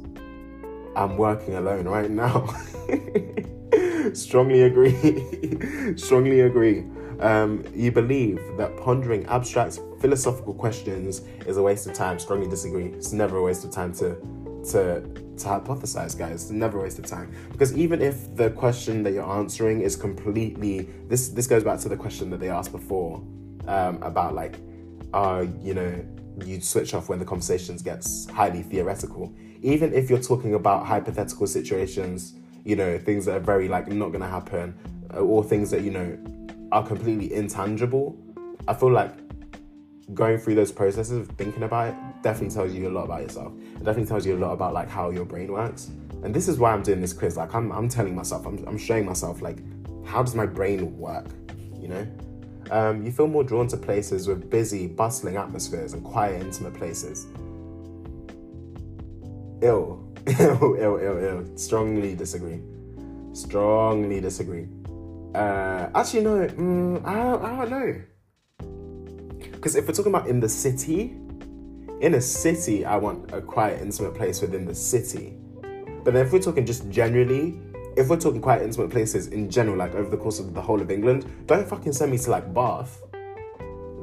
I'm 0.96 1.16
working 1.18 1.54
alone 1.54 1.86
right 1.86 2.10
now. 2.10 2.46
Strongly 4.14 4.62
agree. 4.62 5.94
Strongly 5.96 6.40
agree. 6.40 6.84
Um, 7.20 7.64
you 7.74 7.92
believe 7.92 8.40
that 8.56 8.76
pondering 8.78 9.26
abstract 9.26 9.78
philosophical 10.00 10.54
questions 10.54 11.20
is 11.46 11.58
a 11.58 11.62
waste 11.62 11.86
of 11.86 11.92
time. 11.92 12.18
Strongly 12.18 12.48
disagree. 12.48 12.86
It's 12.86 13.12
never 13.12 13.36
a 13.36 13.42
waste 13.42 13.64
of 13.64 13.70
time 13.70 13.92
to 13.94 14.16
to 14.70 15.02
to 15.02 15.44
hypothesize, 15.44 16.16
guys. 16.16 16.44
It's 16.44 16.50
never 16.50 16.78
a 16.78 16.82
waste 16.82 16.98
of 16.98 17.06
time 17.06 17.30
because 17.52 17.76
even 17.76 18.00
if 18.00 18.34
the 18.34 18.50
question 18.50 19.02
that 19.02 19.12
you're 19.12 19.30
answering 19.30 19.82
is 19.82 19.96
completely 19.96 20.88
this 21.08 21.28
this 21.28 21.46
goes 21.46 21.62
back 21.62 21.78
to 21.80 21.90
the 21.90 21.96
question 21.96 22.30
that 22.30 22.40
they 22.40 22.48
asked 22.48 22.72
before 22.72 23.22
um, 23.68 24.02
about 24.02 24.34
like, 24.34 24.56
uh, 25.12 25.44
you 25.60 25.74
know, 25.74 26.04
you 26.44 26.60
switch 26.60 26.94
off 26.94 27.08
when 27.10 27.18
the 27.18 27.24
conversations 27.24 27.82
gets 27.82 28.28
highly 28.30 28.62
theoretical. 28.62 29.34
Even 29.62 29.92
if 29.92 30.10
you're 30.10 30.22
talking 30.22 30.54
about 30.54 30.86
hypothetical 30.86 31.46
situations, 31.46 32.34
you 32.64 32.76
know, 32.76 32.98
things 32.98 33.24
that 33.26 33.36
are 33.36 33.40
very 33.40 33.68
like 33.68 33.88
not 33.88 34.10
gonna 34.12 34.28
happen, 34.28 34.74
uh, 35.14 35.20
or 35.20 35.44
things 35.44 35.70
that 35.70 35.82
you 35.82 35.90
know 35.90 36.18
are 36.72 36.86
completely 36.86 37.32
intangible, 37.32 38.18
I 38.68 38.74
feel 38.74 38.90
like 38.90 39.12
going 40.14 40.38
through 40.38 40.54
those 40.54 40.72
processes 40.72 41.28
of 41.28 41.36
thinking 41.36 41.64
about 41.64 41.88
it 41.88 41.94
definitely 42.22 42.54
tells 42.54 42.72
you 42.72 42.88
a 42.88 42.90
lot 42.90 43.04
about 43.04 43.22
yourself. 43.22 43.52
It 43.56 43.84
definitely 43.84 44.06
tells 44.06 44.26
you 44.26 44.36
a 44.36 44.38
lot 44.38 44.52
about 44.52 44.72
like 44.72 44.88
how 44.88 45.10
your 45.10 45.24
brain 45.24 45.50
works. 45.52 45.90
And 46.22 46.34
this 46.34 46.48
is 46.48 46.58
why 46.58 46.72
I'm 46.72 46.82
doing 46.82 47.00
this 47.00 47.12
quiz. 47.12 47.36
Like 47.36 47.54
I'm, 47.54 47.70
I'm 47.72 47.88
telling 47.88 48.14
myself, 48.14 48.46
I'm, 48.46 48.64
I'm 48.66 48.78
showing 48.78 49.04
myself 49.04 49.42
like, 49.42 49.58
how 50.04 50.22
does 50.22 50.34
my 50.34 50.46
brain 50.46 50.96
work? 50.98 51.26
You 51.80 51.88
know? 51.88 52.06
Um, 52.70 53.04
you 53.04 53.12
feel 53.12 53.28
more 53.28 53.44
drawn 53.44 53.68
to 53.68 53.76
places 53.76 54.26
with 54.26 54.50
busy, 54.50 54.86
bustling 54.86 55.36
atmospheres 55.36 55.92
and 55.92 56.02
quiet, 56.02 56.40
intimate 56.42 56.74
places. 56.74 57.26
Ill, 59.62 60.12
ill, 60.38 60.76
ill, 60.78 61.18
ill. 61.18 61.56
Strongly 61.56 62.14
disagree. 62.14 62.60
Strongly 63.32 64.20
disagree. 64.20 64.68
Uh, 65.34 65.88
actually, 65.94 66.24
no. 66.24 66.46
Mm, 66.46 67.04
I, 67.04 67.14
don't, 67.14 67.44
I 67.44 67.56
don't 67.56 67.70
know. 67.70 68.02
Because 69.52 69.76
if 69.76 69.86
we're 69.86 69.94
talking 69.94 70.12
about 70.12 70.28
in 70.28 70.40
the 70.40 70.48
city, 70.48 71.16
in 72.00 72.14
a 72.14 72.20
city, 72.20 72.84
I 72.84 72.96
want 72.96 73.32
a 73.32 73.40
quiet, 73.40 73.80
intimate 73.80 74.14
place 74.14 74.40
within 74.40 74.64
the 74.64 74.74
city. 74.74 75.38
But 76.04 76.14
then 76.14 76.26
if 76.26 76.32
we're 76.32 76.40
talking 76.40 76.64
just 76.64 76.88
generally, 76.90 77.60
if 77.96 78.08
we're 78.08 78.20
talking 78.20 78.40
quiet, 78.40 78.62
intimate 78.62 78.90
places 78.90 79.28
in 79.28 79.50
general, 79.50 79.76
like 79.76 79.94
over 79.94 80.10
the 80.10 80.16
course 80.16 80.38
of 80.38 80.54
the 80.54 80.60
whole 80.60 80.80
of 80.80 80.90
England, 80.90 81.26
don't 81.46 81.66
fucking 81.66 81.92
send 81.92 82.12
me 82.12 82.18
to 82.18 82.30
like 82.30 82.52
Bath. 82.52 83.02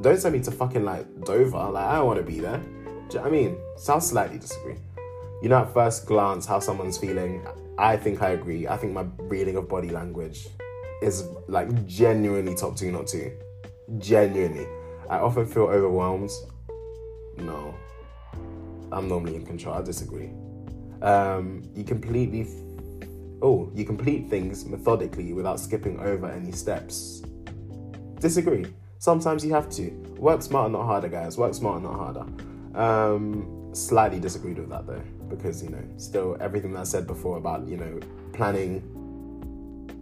Don't 0.00 0.18
send 0.18 0.34
me 0.34 0.42
to 0.42 0.50
fucking 0.50 0.84
like 0.84 1.06
Dover. 1.24 1.70
Like, 1.70 1.84
I 1.84 1.96
don't 1.96 2.06
want 2.06 2.18
to 2.18 2.24
be 2.24 2.40
there. 2.40 2.58
Do 2.58 3.16
you 3.16 3.20
know 3.20 3.24
I 3.24 3.30
mean? 3.30 3.56
Sounds 3.76 4.08
slightly 4.08 4.38
disagree. 4.38 4.76
You 5.42 5.48
know, 5.48 5.58
at 5.58 5.72
first 5.74 6.06
glance, 6.06 6.46
how 6.46 6.58
someone's 6.58 6.96
feeling, 6.96 7.46
I 7.78 7.96
think 7.96 8.22
I 8.22 8.30
agree. 8.30 8.66
I 8.66 8.76
think 8.76 8.92
my 8.92 9.06
reading 9.18 9.56
of 9.56 9.68
body 9.68 9.90
language 9.90 10.48
is 11.02 11.24
like 11.48 11.86
genuinely 11.86 12.54
top 12.54 12.76
two, 12.76 12.90
not 12.90 13.06
two. 13.06 13.32
Genuinely. 13.98 14.66
I 15.10 15.18
often 15.18 15.46
feel 15.46 15.64
overwhelmed. 15.64 16.30
No. 17.36 17.74
I'm 18.90 19.08
normally 19.08 19.36
in 19.36 19.44
control. 19.44 19.74
I 19.74 19.82
disagree. 19.82 20.30
Um, 21.02 21.62
you 21.74 21.84
completely. 21.84 22.46
oh, 23.42 23.70
you 23.74 23.84
complete 23.84 24.30
things 24.30 24.64
methodically 24.64 25.32
without 25.32 25.60
skipping 25.60 26.00
over 26.00 26.26
any 26.30 26.52
steps. 26.52 27.22
Disagree. 28.20 28.66
Sometimes 28.98 29.44
you 29.44 29.52
have 29.52 29.68
to. 29.70 29.90
Work 30.16 30.40
smarter, 30.40 30.70
not 30.70 30.86
harder, 30.86 31.08
guys. 31.08 31.36
Work 31.36 31.52
smarter, 31.54 31.82
not 31.82 31.96
harder. 31.96 32.24
Um, 32.74 33.70
slightly 33.74 34.18
disagreed 34.18 34.58
with 34.58 34.70
that 34.70 34.86
though, 34.86 35.02
because 35.28 35.62
you 35.62 35.70
know, 35.70 35.82
still 35.96 36.36
everything 36.40 36.72
that 36.74 36.80
I 36.80 36.84
said 36.84 37.06
before 37.06 37.38
about 37.38 37.66
you 37.68 37.76
know 37.76 38.00
planning 38.32 38.82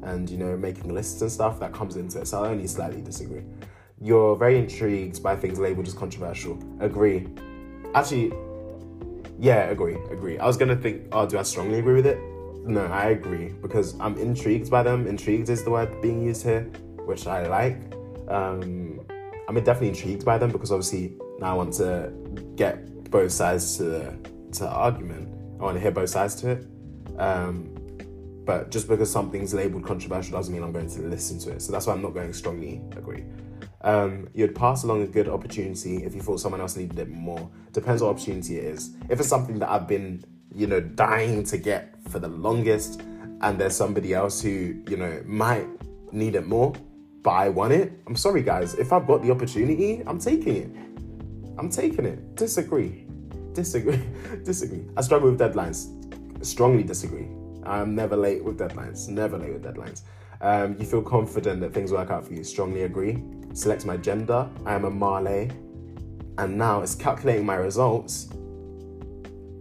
and 0.02 0.28
you 0.28 0.38
know 0.38 0.56
making 0.56 0.92
lists 0.92 1.20
and 1.22 1.30
stuff 1.30 1.60
that 1.60 1.72
comes 1.72 1.96
into 1.96 2.20
it. 2.20 2.26
So 2.26 2.44
I 2.44 2.48
only 2.48 2.66
slightly 2.66 3.00
disagree. 3.00 3.42
You're 4.00 4.36
very 4.36 4.58
intrigued 4.58 5.22
by 5.22 5.36
things 5.36 5.58
labeled 5.58 5.86
as 5.86 5.94
controversial. 5.94 6.58
Agree. 6.80 7.28
Actually, 7.94 8.32
yeah, 9.38 9.70
agree, 9.70 9.96
agree. 10.10 10.38
I 10.38 10.46
was 10.46 10.56
gonna 10.56 10.76
think, 10.76 11.08
oh, 11.12 11.26
do 11.26 11.38
I 11.38 11.42
strongly 11.42 11.78
agree 11.78 11.94
with 11.94 12.06
it? 12.06 12.18
No, 12.64 12.84
I 12.86 13.10
agree 13.10 13.48
because 13.60 13.98
I'm 14.00 14.16
intrigued 14.16 14.70
by 14.70 14.82
them. 14.82 15.06
Intrigued 15.06 15.48
is 15.48 15.64
the 15.64 15.70
word 15.70 16.00
being 16.00 16.22
used 16.22 16.42
here, 16.42 16.62
which 17.04 17.26
I 17.26 17.46
like. 17.46 17.76
Um, 18.28 19.00
I'm 19.48 19.54
definitely 19.56 19.88
intrigued 19.88 20.24
by 20.24 20.38
them 20.38 20.50
because 20.50 20.70
obviously 20.70 21.14
now 21.40 21.52
I 21.52 21.54
want 21.54 21.74
to 21.74 22.12
get 22.56 23.10
both 23.10 23.32
sides 23.32 23.76
to 23.78 23.84
the 23.84 24.14
to 24.54 24.68
argument. 24.68 25.28
I 25.60 25.64
want 25.64 25.76
to 25.76 25.80
hear 25.80 25.90
both 25.90 26.10
sides 26.10 26.34
to 26.36 26.50
it. 26.50 26.66
Um, 27.18 27.74
but 28.44 28.70
just 28.70 28.88
because 28.88 29.10
something's 29.10 29.54
labeled 29.54 29.84
controversial 29.84 30.36
doesn't 30.36 30.52
mean 30.52 30.62
I'm 30.62 30.72
going 30.72 30.90
to 30.90 31.02
listen 31.02 31.38
to 31.40 31.50
it. 31.52 31.62
So 31.62 31.72
that's 31.72 31.86
why 31.86 31.92
I'm 31.92 32.02
not 32.02 32.14
going 32.14 32.32
strongly 32.32 32.82
agree. 32.96 33.24
Um, 33.82 34.28
you'd 34.34 34.54
pass 34.54 34.84
along 34.84 35.02
a 35.02 35.06
good 35.06 35.28
opportunity 35.28 36.04
if 36.04 36.14
you 36.14 36.20
thought 36.20 36.40
someone 36.40 36.60
else 36.60 36.76
needed 36.76 36.98
it 36.98 37.08
more. 37.08 37.50
Depends 37.72 38.02
what 38.02 38.10
opportunity 38.10 38.58
it 38.58 38.64
is. 38.64 38.96
If 39.08 39.20
it's 39.20 39.28
something 39.28 39.58
that 39.58 39.70
I've 39.70 39.88
been, 39.88 40.24
you 40.54 40.66
know, 40.66 40.80
dying 40.80 41.44
to 41.44 41.56
get 41.56 41.94
for 42.08 42.18
the 42.18 42.28
longest, 42.28 43.02
and 43.42 43.58
there's 43.58 43.76
somebody 43.76 44.14
else 44.14 44.40
who, 44.40 44.82
you 44.88 44.96
know, 44.96 45.20
might 45.26 45.66
need 46.12 46.36
it 46.36 46.46
more, 46.46 46.72
but 47.22 47.30
I 47.30 47.48
want 47.48 47.72
it, 47.72 47.92
I'm 48.06 48.16
sorry, 48.16 48.42
guys. 48.42 48.74
If 48.74 48.92
I've 48.92 49.06
got 49.06 49.22
the 49.22 49.30
opportunity, 49.30 50.02
I'm 50.06 50.18
taking 50.18 50.56
it. 50.56 50.70
I'm 51.58 51.68
taking 51.68 52.06
it. 52.06 52.34
Disagree. 52.36 53.01
Disagree. 53.52 54.00
disagree. 54.44 54.84
I 54.96 55.02
struggle 55.02 55.30
with 55.30 55.40
deadlines. 55.40 55.88
Strongly 56.44 56.82
disagree. 56.82 57.28
I'm 57.64 57.94
never 57.94 58.16
late 58.16 58.42
with 58.42 58.58
deadlines. 58.58 59.08
Never 59.08 59.38
late 59.38 59.52
with 59.52 59.62
deadlines. 59.62 60.02
Um, 60.40 60.76
you 60.78 60.86
feel 60.86 61.02
confident 61.02 61.60
that 61.60 61.72
things 61.72 61.92
work 61.92 62.10
out 62.10 62.26
for 62.26 62.34
you. 62.34 62.42
Strongly 62.42 62.82
agree. 62.82 63.22
Select 63.54 63.84
my 63.84 63.96
gender. 63.96 64.48
I 64.66 64.74
am 64.74 64.84
a 64.84 64.90
Malay. 64.90 65.50
And 66.38 66.58
now 66.58 66.80
it's 66.80 66.94
calculating 66.94 67.46
my 67.46 67.54
results. 67.54 68.28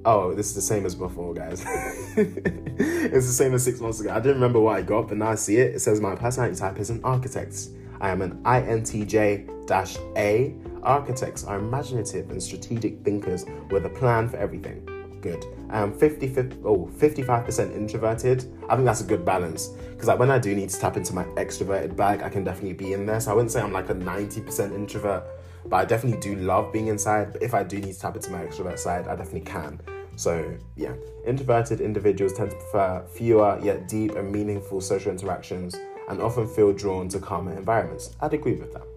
Oh, 0.04 0.34
this 0.34 0.48
is 0.48 0.56
the 0.56 0.62
same 0.62 0.86
as 0.88 0.96
before, 0.96 1.36
guys. 1.36 1.64
it's 2.18 3.28
the 3.28 3.34
same 3.34 3.54
as 3.54 3.64
six 3.64 3.80
months 3.80 4.00
ago. 4.00 4.10
I 4.10 4.16
didn't 4.16 4.36
remember 4.36 4.60
what 4.60 4.78
I 4.78 4.82
got, 4.82 5.10
but 5.10 5.18
now 5.18 5.30
I 5.30 5.36
see 5.36 5.58
it. 5.58 5.76
It 5.76 5.80
says 5.82 6.02
my 6.02 6.16
personality 6.16 6.58
type 6.58 6.80
is 6.80 6.90
an 6.90 7.02
architect. 7.04 7.56
I 8.00 8.10
am 8.10 8.24
an 8.24 8.42
INTJ 8.44 9.70
A. 10.18 10.56
Architects 10.84 11.44
are 11.44 11.60
imaginative 11.60 12.32
and 12.32 12.42
strategic 12.42 13.04
thinkers 13.04 13.46
with 13.70 13.86
a 13.86 13.90
plan 13.90 14.28
for 14.28 14.38
everything 14.38 14.88
good. 15.22 15.46
Um, 15.70 15.94
50, 15.94 16.28
50 16.28 16.58
oh, 16.66 16.90
55% 16.98 17.76
introverted. 17.76 18.46
I 18.68 18.76
think 18.76 18.86
that's 18.86 19.02
a 19.02 19.06
good 19.06 19.24
balance 19.24 19.68
because 19.92 20.08
like 20.08 20.20
when 20.20 20.32
I 20.32 20.40
do 20.40 20.54
need 20.54 20.70
to 20.70 20.80
tap 20.80 20.98
into 20.98 21.14
my 21.14 21.24
extroverted 21.36 21.96
bag, 21.96 22.22
I 22.22 22.30
can 22.30 22.44
definitely 22.44 22.74
be 22.74 22.94
in 22.94 23.06
there. 23.06 23.22
So 23.22 23.32
I 23.32 23.34
wouldn't 23.36 23.52
say 23.52 23.62
I'm 23.62 23.72
like 23.72 23.90
a 23.90 23.96
90% 23.96 24.74
introvert, 24.74 25.24
but 25.66 25.78
I 25.78 25.86
definitely 25.86 26.20
do 26.20 26.36
love 26.42 26.74
being 26.74 26.88
inside. 26.88 27.34
But 27.34 27.44
if 27.44 27.54
I 27.54 27.64
do 27.64 27.80
need 27.80 27.94
to 27.94 28.00
tap 28.00 28.16
into 28.16 28.32
my 28.32 28.44
extrovert 28.44 28.80
side, 28.80 29.08
I 29.08 29.16
definitely 29.16 29.42
can. 29.42 29.80
So 30.16 30.54
yeah, 30.76 30.94
introverted 31.26 31.80
individuals 31.80 32.34
tend 32.34 32.52
to 32.52 32.58
prefer 32.58 33.06
fewer 33.14 33.60
yet 33.64 33.88
deep 33.88 34.16
and 34.16 34.32
meaningful 34.32 34.82
social 34.82 35.12
interactions 35.12 35.76
and 36.10 36.22
often 36.22 36.48
feel 36.48 36.74
drawn 36.74 37.08
to 37.10 37.20
calmer 37.20 37.56
environments. 37.56 38.16
I'd 38.20 38.34
agree 38.34 38.56
with 38.56 38.74
that. 38.74 38.91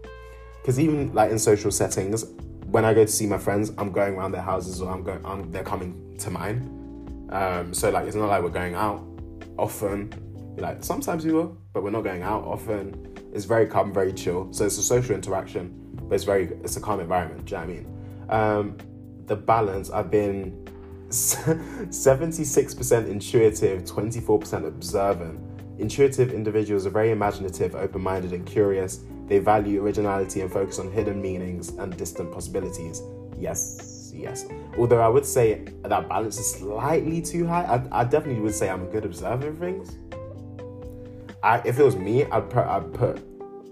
Because 0.64 0.80
even 0.80 1.12
like 1.12 1.30
in 1.30 1.38
social 1.38 1.70
settings, 1.70 2.24
when 2.68 2.86
I 2.86 2.94
go 2.94 3.04
to 3.04 3.10
see 3.10 3.26
my 3.26 3.36
friends, 3.36 3.70
I'm 3.76 3.92
going 3.92 4.14
around 4.14 4.32
their 4.32 4.40
houses 4.40 4.80
or 4.80 4.90
I'm 4.90 5.02
going, 5.02 5.22
I'm, 5.22 5.52
they're 5.52 5.62
coming 5.62 6.16
to 6.20 6.30
mine. 6.30 7.28
Um, 7.28 7.74
so 7.74 7.90
like 7.90 8.06
it's 8.06 8.16
not 8.16 8.30
like 8.30 8.42
we're 8.42 8.48
going 8.48 8.74
out 8.74 9.04
often. 9.58 10.10
Like 10.56 10.82
sometimes 10.82 11.26
we 11.26 11.32
will, 11.32 11.54
but 11.74 11.82
we're 11.82 11.90
not 11.90 12.00
going 12.00 12.22
out 12.22 12.44
often. 12.44 13.14
It's 13.34 13.44
very 13.44 13.66
calm, 13.66 13.92
very 13.92 14.10
chill. 14.14 14.50
So 14.54 14.64
it's 14.64 14.78
a 14.78 14.82
social 14.82 15.14
interaction, 15.14 15.98
but 16.08 16.14
it's 16.14 16.24
very 16.24 16.44
it's 16.64 16.78
a 16.78 16.80
calm 16.80 16.98
environment. 16.98 17.44
Do 17.44 17.56
you 17.56 17.60
know 17.60 17.66
what 17.66 17.70
I 18.30 18.58
mean? 18.62 18.70
Um, 18.70 18.78
the 19.26 19.36
balance. 19.36 19.90
I've 19.90 20.10
been 20.10 20.66
76% 21.10 23.06
intuitive, 23.06 23.84
24% 23.84 24.66
observant. 24.66 25.38
Intuitive 25.78 26.32
individuals 26.32 26.86
are 26.86 26.90
very 26.90 27.10
imaginative, 27.10 27.74
open 27.74 28.00
minded, 28.00 28.32
and 28.32 28.46
curious. 28.46 29.04
They 29.26 29.38
value 29.38 29.82
originality 29.82 30.40
and 30.42 30.52
focus 30.52 30.78
on 30.78 30.90
hidden 30.90 31.20
meanings 31.20 31.70
and 31.70 31.96
distant 31.96 32.32
possibilities. 32.32 33.02
Yes, 33.38 34.12
yes. 34.14 34.46
Although 34.78 35.00
I 35.00 35.08
would 35.08 35.24
say 35.24 35.64
that 35.82 36.08
balance 36.08 36.38
is 36.38 36.52
slightly 36.52 37.22
too 37.22 37.46
high. 37.46 37.64
I, 37.64 38.00
I 38.00 38.04
definitely 38.04 38.42
would 38.42 38.54
say 38.54 38.68
I'm 38.68 38.82
a 38.82 38.90
good 38.90 39.04
observer 39.04 39.48
of 39.48 39.58
things. 39.58 39.96
I, 41.42 41.60
if 41.64 41.78
it 41.78 41.84
was 41.84 41.96
me, 41.96 42.24
I'd 42.24 42.48
put, 42.48 42.64
I'd 42.64 42.92
put 42.92 43.22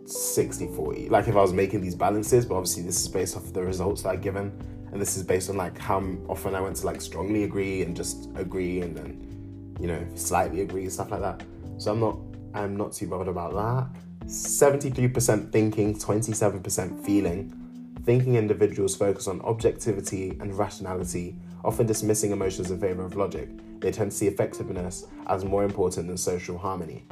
60 0.08 0.68
40. 0.68 1.08
Like 1.08 1.28
if 1.28 1.36
I 1.36 1.40
was 1.40 1.52
making 1.52 1.80
these 1.80 1.94
balances, 1.94 2.44
but 2.44 2.56
obviously 2.56 2.82
this 2.82 3.00
is 3.00 3.08
based 3.08 3.36
off 3.36 3.52
the 3.52 3.62
results 3.62 4.02
that 4.02 4.10
I've 4.10 4.22
given. 4.22 4.52
And 4.92 5.00
this 5.00 5.16
is 5.16 5.22
based 5.22 5.48
on 5.48 5.56
like 5.56 5.78
how 5.78 6.02
often 6.28 6.54
I 6.54 6.60
went 6.60 6.76
to 6.76 6.86
like 6.86 7.00
strongly 7.00 7.44
agree 7.44 7.82
and 7.82 7.96
just 7.96 8.28
agree 8.34 8.82
and 8.82 8.94
then, 8.94 9.76
you 9.80 9.86
know, 9.86 10.06
slightly 10.14 10.60
agree, 10.60 10.82
and 10.82 10.92
stuff 10.92 11.10
like 11.10 11.20
that. 11.20 11.42
So 11.78 11.92
I'm 11.92 12.00
not 12.00 12.18
I'm 12.54 12.76
not 12.76 12.92
too 12.92 13.06
bothered 13.06 13.28
about 13.28 13.54
that. 13.54 14.00
73% 14.26 15.52
thinking, 15.52 15.94
27% 15.94 17.04
feeling. 17.04 17.58
Thinking 18.04 18.34
individuals 18.34 18.96
focus 18.96 19.28
on 19.28 19.40
objectivity 19.42 20.36
and 20.40 20.56
rationality, 20.56 21.36
often 21.64 21.86
dismissing 21.86 22.32
emotions 22.32 22.70
in 22.70 22.80
favor 22.80 23.04
of 23.04 23.16
logic. 23.16 23.48
They 23.80 23.92
tend 23.92 24.10
to 24.10 24.16
see 24.16 24.26
effectiveness 24.26 25.06
as 25.26 25.44
more 25.44 25.64
important 25.64 26.08
than 26.08 26.16
social 26.16 26.58
harmony. 26.58 27.04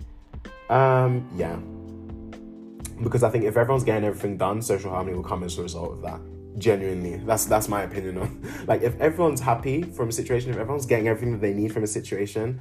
Um, 0.68 1.28
yeah. 1.36 1.56
Because 3.02 3.22
I 3.22 3.30
think 3.30 3.44
if 3.44 3.56
everyone's 3.56 3.84
getting 3.84 4.04
everything 4.04 4.36
done, 4.36 4.62
social 4.62 4.90
harmony 4.90 5.16
will 5.16 5.24
come 5.24 5.42
as 5.42 5.58
a 5.58 5.62
result 5.62 5.92
of 5.92 6.02
that. 6.02 6.20
Genuinely. 6.58 7.16
That's 7.18 7.44
that's 7.44 7.68
my 7.68 7.82
opinion 7.82 8.18
on 8.18 8.64
like 8.66 8.82
if 8.82 8.98
everyone's 9.00 9.40
happy 9.40 9.82
from 9.82 10.08
a 10.08 10.12
situation, 10.12 10.50
if 10.50 10.56
everyone's 10.56 10.86
getting 10.86 11.08
everything 11.08 11.32
that 11.32 11.40
they 11.40 11.54
need 11.54 11.72
from 11.72 11.84
a 11.84 11.86
situation, 11.86 12.60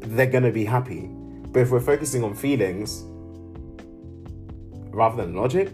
they're 0.00 0.30
gonna 0.30 0.50
be 0.50 0.64
happy. 0.64 1.08
But 1.52 1.60
if 1.60 1.70
we're 1.70 1.80
focusing 1.80 2.24
on 2.24 2.34
feelings 2.34 3.04
rather 4.96 5.22
than 5.22 5.34
logic, 5.34 5.68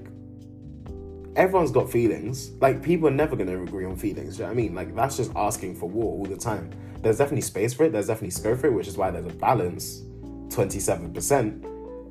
everyone's 1.37 1.71
got 1.71 1.91
feelings. 1.91 2.51
Like 2.61 2.83
people 2.83 3.09
are 3.09 3.13
never 3.13 3.37
gonna 3.37 3.63
agree 3.63 3.85
on 3.85 3.97
feelings. 3.97 4.39
You 4.39 4.43
know 4.43 4.49
what 4.49 4.53
I 4.53 4.57
mean? 4.57 4.75
Like 4.75 4.95
that's 4.95 5.17
just 5.17 5.31
asking 5.37 5.77
for 5.77 5.89
war 5.89 6.19
all 6.19 6.25
the 6.25 6.37
time. 6.37 6.71
There's 7.01 7.19
definitely 7.19 7.43
space 7.43 7.73
for 7.73 7.85
it. 7.85 7.93
There's 7.93 8.09
definitely 8.09 8.31
scope 8.31 8.59
for 8.59 8.67
it, 8.67 8.73
which 8.73 8.89
is 8.89 8.97
why 8.97 9.11
there's 9.11 9.27
a 9.27 9.31
balance, 9.31 10.03
twenty 10.51 10.81
seven 10.81 11.13
percent. 11.15 11.65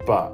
But 0.05 0.31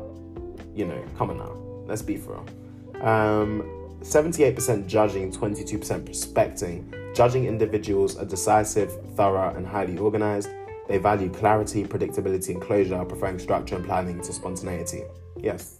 you 0.73 0.85
know, 0.85 1.03
come 1.17 1.31
on 1.31 1.37
now, 1.37 1.53
let's 1.87 2.03
be 2.03 2.17
for 2.17 2.33
real. 2.33 3.03
Um, 3.03 3.63
78% 4.01 4.85
judging, 4.85 5.31
22% 5.31 6.05
prospecting. 6.05 6.93
Judging 7.15 7.45
individuals 7.45 8.15
are 8.15 8.25
decisive, 8.25 8.91
thorough, 9.15 9.55
and 9.55 9.65
highly 9.65 9.97
organized. 9.97 10.49
They 10.87 10.99
value 10.99 11.29
clarity, 11.29 11.83
predictability, 11.83 12.49
and 12.49 12.61
closure, 12.61 13.03
preferring 13.05 13.39
structure 13.39 13.75
and 13.75 13.85
planning 13.85 14.21
to 14.21 14.31
spontaneity. 14.31 15.03
Yes. 15.35 15.79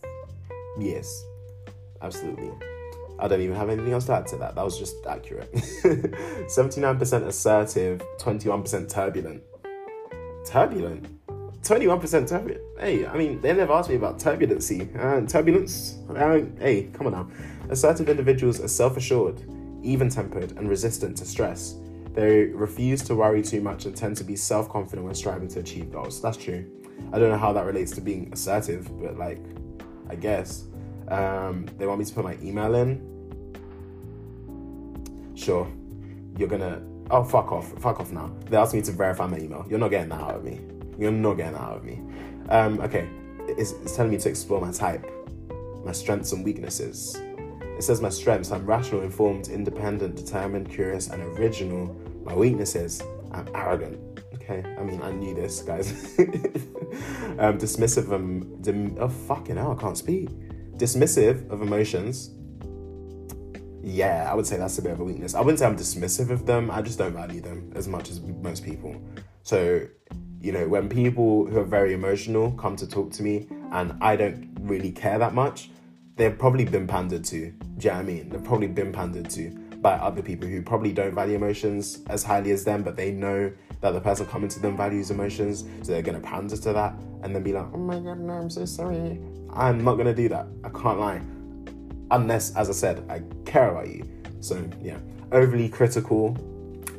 Yes. 0.80 1.24
Absolutely. 2.02 2.52
I 3.20 3.28
don't 3.28 3.42
even 3.42 3.56
have 3.56 3.70
anything 3.70 3.94
else 3.94 4.06
to 4.06 4.14
add 4.14 4.28
to 4.28 4.38
that. 4.38 4.56
That 4.56 4.64
was 4.64 4.78
just 4.78 5.06
accurate. 5.06 5.52
79% 5.54 7.26
assertive, 7.26 8.02
21% 8.20 8.90
turbulent. 8.90 9.44
Turbulent? 10.46 11.08
21% 11.64 12.30
turbulent. 12.30 12.62
Hey, 12.80 13.06
I 13.08 13.18
mean, 13.18 13.42
they 13.42 13.54
never 13.54 13.74
asked 13.74 13.90
me 13.90 13.96
about 13.96 14.20
turbulency. 14.20 14.96
Uh, 14.98 15.28
turbulence? 15.28 15.98
Uh, 16.10 16.42
hey, 16.60 16.90
come 16.94 17.08
on 17.08 17.14
now. 17.14 17.30
Assertive 17.70 18.08
individuals 18.08 18.62
are 18.62 18.68
self 18.68 18.96
assured, 18.98 19.42
even 19.82 20.10
tempered, 20.10 20.52
and 20.52 20.70
resistant 20.70 21.18
to 21.18 21.26
stress. 21.26 21.76
They 22.14 22.46
refuse 22.46 23.02
to 23.04 23.16
worry 23.16 23.42
too 23.42 23.62
much 23.62 23.86
and 23.86 23.96
tend 23.96 24.16
to 24.18 24.24
be 24.24 24.36
self 24.36 24.70
confident 24.70 25.06
when 25.06 25.16
striving 25.16 25.48
to 25.50 25.60
achieve 25.60 25.92
goals. 25.92 26.22
That's 26.22 26.38
true. 26.38 26.66
I 27.12 27.20
don't 27.20 27.30
know 27.30 27.38
how 27.38 27.52
that 27.54 27.66
relates 27.66 27.92
to 27.94 28.02
being 28.02 28.32
assertive, 28.32 28.90
but 29.02 29.18
like, 29.18 29.40
I 30.10 30.16
guess. 30.16 30.66
Um, 31.08 31.68
they 31.78 31.88
want 31.88 32.00
me 32.00 32.06
to 32.06 32.14
put 32.14 32.24
my 32.24 32.38
email 32.42 32.76
in. 32.76 33.02
Sure. 35.36 35.68
You're 36.38 36.50
gonna. 36.50 36.82
Oh, 37.10 37.24
fuck 37.24 37.52
off. 37.52 37.72
Fuck 37.80 38.00
off 38.00 38.12
now. 38.12 38.32
They 38.50 38.58
asked 38.58 38.74
me 38.74 38.82
to 38.82 38.92
verify 38.92 39.28
my 39.28 39.38
email. 39.40 39.66
You're 39.70 39.80
not 39.80 39.90
getting 39.90 40.10
that 40.10 40.20
out 40.20 40.36
of 40.36 40.44
me. 40.44 40.60
You're 40.98 41.12
not 41.12 41.36
getting 41.36 41.54
that 41.54 41.62
out 41.62 41.78
of 41.78 41.84
me. 41.84 42.02
Um, 42.50 42.80
okay. 42.82 43.08
It's, 43.48 43.72
it's 43.72 43.96
telling 43.96 44.12
me 44.12 44.18
to 44.18 44.30
explore 44.30 44.60
my 44.60 44.72
type, 44.72 45.10
my 45.86 45.94
strengths 45.94 46.34
and 46.34 46.44
weaknesses. 46.44 47.16
It 47.78 47.84
says 47.84 48.02
my 48.02 48.10
strengths 48.10 48.52
I'm 48.52 48.66
rational, 48.66 49.02
informed, 49.02 49.48
independent, 49.48 50.16
determined, 50.16 50.70
curious, 50.70 51.08
and 51.10 51.22
original. 51.38 51.96
My 52.26 52.36
weaknesses 52.36 53.02
I'm 53.32 53.48
arrogant. 53.54 54.00
Okay, 54.36 54.64
I 54.78 54.84
mean, 54.84 55.02
I 55.02 55.12
knew 55.12 55.34
this, 55.34 55.62
guys. 55.62 55.92
um, 57.40 57.58
dismissive 57.58 58.12
of. 58.12 58.62
Dim- 58.62 58.98
oh, 59.00 59.08
fucking 59.08 59.56
hell, 59.56 59.76
I 59.78 59.82
can't 59.82 59.98
speak. 59.98 60.30
Dismissive 60.78 61.50
of 61.50 61.62
emotions. 61.62 62.32
Yeah, 63.84 64.28
I 64.30 64.36
would 64.36 64.46
say 64.46 64.58
that's 64.58 64.78
a 64.80 64.82
bit 64.82 64.92
of 64.92 65.00
a 65.00 65.04
weakness. 65.04 65.34
I 65.34 65.40
wouldn't 65.40 65.60
say 65.60 65.66
I'm 65.66 65.78
dismissive 65.78 66.30
of 66.30 66.46
them, 66.46 66.70
I 66.70 66.82
just 66.82 66.98
don't 66.98 67.14
value 67.14 67.40
them 67.40 67.72
as 67.74 67.88
much 67.88 68.10
as 68.10 68.20
most 68.20 68.66
people. 68.66 69.02
So, 69.44 69.88
you 70.42 70.52
know, 70.52 70.68
when 70.68 70.90
people 70.90 71.46
who 71.46 71.58
are 71.60 71.64
very 71.64 71.94
emotional 71.94 72.52
come 72.52 72.76
to 72.76 72.88
talk 72.88 73.12
to 73.14 73.24
me 73.24 73.48
and 73.72 73.94
I 74.02 74.18
don't 74.18 74.58
really 74.60 74.92
care 74.92 75.18
that 75.20 75.34
much, 75.34 75.70
they've 76.18 76.38
probably 76.38 76.66
been 76.66 76.86
pandered 76.86 77.24
to. 77.26 77.52
Do 77.52 77.64
you 77.80 77.90
know 77.90 77.96
what 77.96 78.00
I 78.00 78.04
mean? 78.04 78.30
They've 78.30 78.44
probably 78.44 78.68
been 78.68 78.92
pandered 78.92 79.30
to 79.32 79.67
by 79.82 79.94
other 79.94 80.22
people 80.22 80.48
who 80.48 80.62
probably 80.62 80.92
don't 80.92 81.14
value 81.14 81.36
emotions 81.36 82.00
as 82.08 82.24
highly 82.24 82.52
as 82.52 82.64
them, 82.64 82.84
but 82.84 82.96
they 82.96 83.12
know 83.12 83.52
that 83.82 83.92
the 83.92 84.02
person 84.02 84.26
coming 84.26 84.50
to 84.50 84.60
them 84.60 84.76
values 84.76 85.12
emotions, 85.12 85.66
so 85.84 85.92
they're 85.92 86.02
gonna 86.02 86.20
pander 86.20 86.58
to 86.58 86.74
that 86.74 86.94
and 87.24 87.36
then 87.36 87.44
be 87.44 87.54
like, 87.54 87.68
oh 87.74 87.78
my 87.78 88.00
god, 88.00 88.20
no, 88.20 88.34
I'm 88.34 88.50
so 88.50 88.66
sorry. 88.66 89.20
I'm 89.54 89.84
not 89.84 89.96
gonna 89.96 90.14
do 90.14 90.30
that. 90.30 90.48
I 90.64 90.70
can't 90.70 91.00
lie. 91.00 91.22
Unless, 92.12 92.56
as 92.56 92.70
I 92.70 92.74
said, 92.74 93.06
I 93.10 93.22
care 93.50 93.72
about 93.72 93.88
you. 93.88 94.08
So 94.40 94.68
yeah, 94.82 94.98
overly 95.32 95.70
critical. 95.70 96.38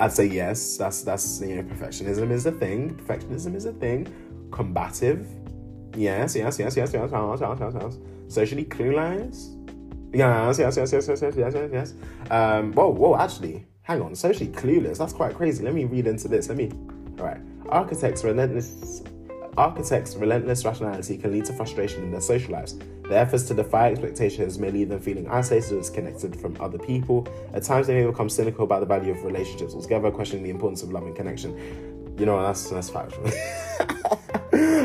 I'd 0.00 0.12
say 0.12 0.26
yes. 0.26 0.76
That's 0.76 1.02
that's 1.02 1.40
you 1.40 1.56
know 1.56 1.62
perfectionism 1.62 2.30
is 2.30 2.46
a 2.46 2.52
thing. 2.52 2.94
Perfectionism 2.94 3.54
is 3.54 3.64
a 3.64 3.72
thing. 3.72 4.12
Combative. 4.50 5.26
Yes, 5.96 6.36
yes, 6.36 6.58
yes, 6.58 6.76
yes, 6.76 6.92
yes, 6.92 7.10
yes, 7.10 7.40
yes, 7.40 7.58
yes. 7.60 7.74
yes. 7.80 7.98
Socially 8.28 8.64
clueless 8.66 9.57
Yes, 10.12 10.58
yes, 10.58 10.76
yes, 10.76 10.92
yes, 10.92 11.08
yes, 11.08 11.20
yes, 11.22 11.36
yes, 11.36 11.54
yes, 11.54 11.70
yes. 11.72 11.94
Um, 12.30 12.72
whoa, 12.72 12.88
whoa, 12.88 13.16
actually, 13.16 13.66
hang 13.82 14.00
on. 14.00 14.14
Socially 14.14 14.48
clueless. 14.48 14.98
That's 14.98 15.12
quite 15.12 15.34
crazy. 15.34 15.62
Let 15.62 15.74
me 15.74 15.84
read 15.84 16.06
into 16.06 16.28
this. 16.28 16.48
Let 16.48 16.56
me. 16.56 16.70
All 17.18 17.26
right. 17.26 17.40
Architects 17.68 18.24
relentless. 18.24 19.02
Architects' 19.58 20.14
relentless 20.14 20.64
rationality 20.64 21.18
can 21.18 21.32
lead 21.32 21.44
to 21.46 21.52
frustration 21.52 22.04
in 22.04 22.12
their 22.12 22.20
social 22.20 22.52
lives. 22.52 22.78
Their 23.08 23.18
efforts 23.18 23.42
to 23.44 23.54
defy 23.54 23.90
expectations 23.90 24.56
may 24.56 24.70
leave 24.70 24.88
them 24.88 25.00
feeling 25.00 25.28
isolated 25.28 25.72
or 25.72 25.78
disconnected 25.78 26.40
from 26.40 26.56
other 26.60 26.78
people. 26.78 27.26
At 27.52 27.64
times, 27.64 27.88
they 27.88 27.94
may 27.94 28.06
become 28.06 28.28
cynical 28.28 28.62
about 28.64 28.80
the 28.80 28.86
value 28.86 29.10
of 29.10 29.24
relationships 29.24 29.74
altogether, 29.74 30.12
questioning 30.12 30.44
the 30.44 30.50
importance 30.50 30.84
of 30.84 30.92
love 30.92 31.02
and 31.02 31.16
connection. 31.16 32.14
You 32.16 32.26
know, 32.26 32.40
that's 32.40 32.70
that's 32.70 32.88
factual. 32.88 33.26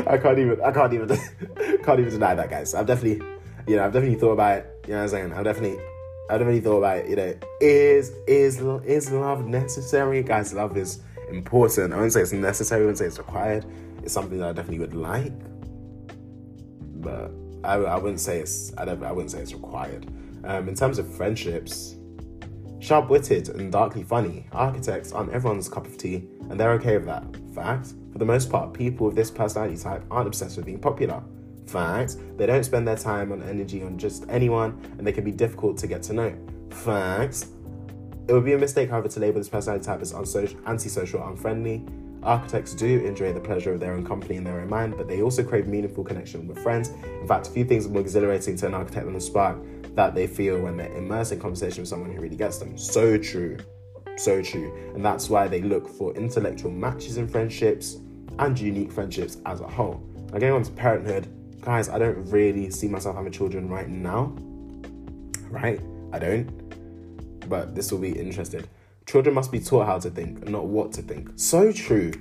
I 0.08 0.18
can't 0.18 0.38
even, 0.40 0.60
I 0.60 0.72
can't 0.72 0.92
even, 0.92 1.08
can't 1.84 2.00
even 2.00 2.10
deny 2.10 2.34
that, 2.34 2.50
guys. 2.50 2.74
I've 2.74 2.86
definitely, 2.86 3.24
you 3.68 3.76
know, 3.76 3.84
I've 3.84 3.92
definitely 3.92 4.18
thought 4.18 4.32
about 4.32 4.58
it. 4.58 4.73
You 4.86 4.92
know 4.92 4.96
what 4.96 5.02
I'm 5.04 5.08
saying? 5.08 5.32
I've 5.32 5.44
definitely, 5.44 5.82
I've 6.28 6.38
definitely 6.38 6.60
thought 6.60 6.78
about 6.78 6.98
it. 6.98 7.08
You 7.08 7.16
know, 7.16 7.34
is 7.60 8.12
is 8.26 8.60
is 8.84 9.10
love 9.10 9.46
necessary, 9.46 10.22
guys? 10.22 10.52
Love 10.52 10.76
is 10.76 11.00
important. 11.30 11.92
I 11.92 11.96
wouldn't 11.96 12.12
say 12.12 12.20
it's 12.20 12.32
necessary. 12.32 12.82
I 12.82 12.84
wouldn't 12.84 12.98
say 12.98 13.06
it's 13.06 13.18
required. 13.18 13.64
It's 14.02 14.12
something 14.12 14.38
that 14.38 14.50
I 14.50 14.52
definitely 14.52 14.80
would 14.80 14.94
like, 14.94 15.32
but 17.00 17.30
I, 17.64 17.76
I 17.76 17.96
wouldn't 17.96 18.20
say 18.20 18.40
it's 18.40 18.72
I, 18.76 18.84
don't, 18.84 19.02
I 19.02 19.10
wouldn't 19.10 19.30
say 19.30 19.40
it's 19.40 19.54
required. 19.54 20.06
Um, 20.44 20.68
in 20.68 20.74
terms 20.74 20.98
of 20.98 21.10
friendships, 21.16 21.96
sharp-witted 22.80 23.48
and 23.48 23.72
darkly 23.72 24.02
funny, 24.02 24.46
architects 24.52 25.12
aren't 25.12 25.32
everyone's 25.32 25.70
cup 25.70 25.86
of 25.86 25.96
tea, 25.96 26.28
and 26.50 26.60
they're 26.60 26.72
okay 26.72 26.98
with 26.98 27.06
that. 27.06 27.24
Fact. 27.54 27.94
For 28.12 28.18
the 28.18 28.26
most 28.26 28.50
part, 28.50 28.74
people 28.74 29.06
with 29.06 29.16
this 29.16 29.30
personality 29.30 29.76
type 29.76 30.04
aren't 30.10 30.26
obsessed 30.26 30.56
with 30.56 30.66
being 30.66 30.78
popular. 30.78 31.22
Fact. 31.66 32.16
They 32.36 32.46
don't 32.46 32.64
spend 32.64 32.86
their 32.86 32.96
time 32.96 33.32
and 33.32 33.42
energy 33.42 33.82
on 33.82 33.98
just 33.98 34.24
anyone, 34.28 34.78
and 34.98 35.06
they 35.06 35.12
can 35.12 35.24
be 35.24 35.32
difficult 35.32 35.76
to 35.78 35.86
get 35.86 36.02
to 36.04 36.12
know. 36.12 36.36
Facts. 36.70 37.48
It 38.26 38.32
would 38.32 38.44
be 38.44 38.54
a 38.54 38.58
mistake, 38.58 38.90
however, 38.90 39.08
to 39.08 39.20
label 39.20 39.38
this 39.40 39.48
personality 39.48 39.84
type 39.84 40.00
as 40.00 40.12
unsocial, 40.12 40.58
antisocial 40.66 41.26
unfriendly. 41.26 41.84
Architects 42.22 42.74
do 42.74 43.00
enjoy 43.04 43.34
the 43.34 43.40
pleasure 43.40 43.74
of 43.74 43.80
their 43.80 43.92
own 43.92 44.06
company 44.06 44.36
in 44.36 44.44
their 44.44 44.60
own 44.60 44.68
mind, 44.68 44.94
but 44.96 45.06
they 45.06 45.20
also 45.20 45.42
crave 45.44 45.66
meaningful 45.66 46.02
connection 46.02 46.48
with 46.48 46.58
friends. 46.58 46.88
In 47.20 47.28
fact, 47.28 47.48
a 47.48 47.50
few 47.50 47.66
things 47.66 47.84
are 47.84 47.90
more 47.90 48.00
exhilarating 48.00 48.56
to 48.56 48.66
an 48.66 48.72
architect 48.72 49.04
than 49.04 49.14
the 49.14 49.20
spark 49.20 49.58
that 49.94 50.14
they 50.14 50.26
feel 50.26 50.58
when 50.58 50.76
they're 50.78 50.94
immersed 50.94 51.32
in 51.32 51.38
conversation 51.38 51.82
with 51.82 51.88
someone 51.88 52.10
who 52.10 52.20
really 52.20 52.36
gets 52.36 52.58
them. 52.58 52.78
So 52.78 53.18
true. 53.18 53.58
So 54.16 54.40
true. 54.42 54.74
And 54.94 55.04
that's 55.04 55.28
why 55.28 55.48
they 55.48 55.60
look 55.60 55.86
for 55.86 56.14
intellectual 56.14 56.70
matches 56.70 57.18
in 57.18 57.28
friendships, 57.28 57.98
and 58.38 58.58
unique 58.58 58.90
friendships 58.90 59.38
as 59.46 59.60
a 59.60 59.68
whole. 59.68 60.02
Now, 60.32 60.38
getting 60.38 60.54
on 60.54 60.62
to 60.62 60.72
parenthood, 60.72 61.28
guys, 61.64 61.88
I 61.88 61.98
don't 61.98 62.22
really 62.30 62.70
see 62.70 62.88
myself 62.88 63.16
having 63.16 63.32
children 63.32 63.68
right 63.68 63.88
now. 63.88 64.36
Right? 65.48 65.80
I 66.12 66.18
don't. 66.18 67.48
But 67.48 67.74
this 67.74 67.90
will 67.90 67.98
be 67.98 68.12
interesting. 68.12 68.64
Children 69.06 69.34
must 69.34 69.50
be 69.50 69.60
taught 69.60 69.86
how 69.86 69.98
to 69.98 70.10
think, 70.10 70.46
not 70.48 70.66
what 70.66 70.92
to 70.92 71.02
think. 71.02 71.30
So 71.36 71.72
true. 71.72 72.12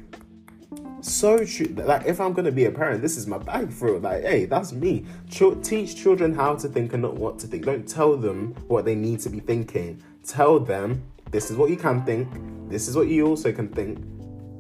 So 1.02 1.44
true. 1.46 1.68
Like, 1.76 2.06
if 2.06 2.22
I'm 2.22 2.32
gonna 2.32 2.52
be 2.52 2.66
a 2.66 2.72
parent, 2.72 3.02
this 3.02 3.18
is 3.18 3.28
my 3.28 3.38
bag 3.38 3.72
for 3.72 3.96
it. 3.96 4.02
Like, 4.02 4.24
hey, 4.24 4.46
that's 4.46 4.72
me. 4.72 5.06
Ch- 5.30 5.62
teach 5.62 5.96
children 6.02 6.34
how 6.34 6.56
to 6.56 6.68
think 6.70 6.94
and 6.94 7.02
not 7.02 7.16
what 7.16 7.40
to 7.40 7.48
think. 7.48 7.66
Don't 7.66 7.88
tell 7.88 8.16
them 8.16 8.54
what 8.68 8.86
they 8.86 8.96
need 8.96 9.20
to 9.22 9.30
be 9.30 9.40
thinking. 9.40 10.02
Tell 10.26 10.60
them 10.60 11.04
this 11.32 11.52
is 11.52 11.58
what 11.58 11.70
you 11.70 11.76
can 11.78 12.06
think. 12.06 12.30
This 12.70 12.88
is 12.88 12.96
what 12.96 13.08
you 13.08 13.28
also 13.28 13.52
can 13.52 13.68
think. 13.68 14.00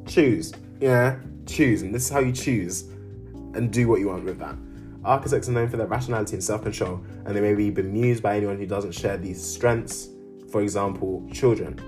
Choose. 0.07 0.51
Yeah, 0.81 1.17
choose, 1.45 1.81
and 1.81 1.95
this 1.95 2.05
is 2.05 2.09
how 2.09 2.19
you 2.19 2.33
choose, 2.33 2.83
and 3.53 3.71
do 3.71 3.87
what 3.87 4.01
you 4.01 4.09
want 4.09 4.25
with 4.25 4.39
that. 4.39 4.57
Architects 5.05 5.49
are 5.49 5.51
known 5.51 5.69
for 5.69 5.77
their 5.77 5.87
rationality 5.87 6.33
and 6.33 6.43
self 6.43 6.63
control, 6.63 7.03
and 7.25 7.35
they 7.35 7.41
may 7.41 7.53
be 7.53 7.69
bemused 7.69 8.23
by 8.23 8.37
anyone 8.37 8.57
who 8.57 8.65
doesn't 8.65 8.93
share 8.93 9.17
these 9.17 9.43
strengths. 9.43 10.09
For 10.51 10.61
example, 10.61 11.27
children. 11.31 11.79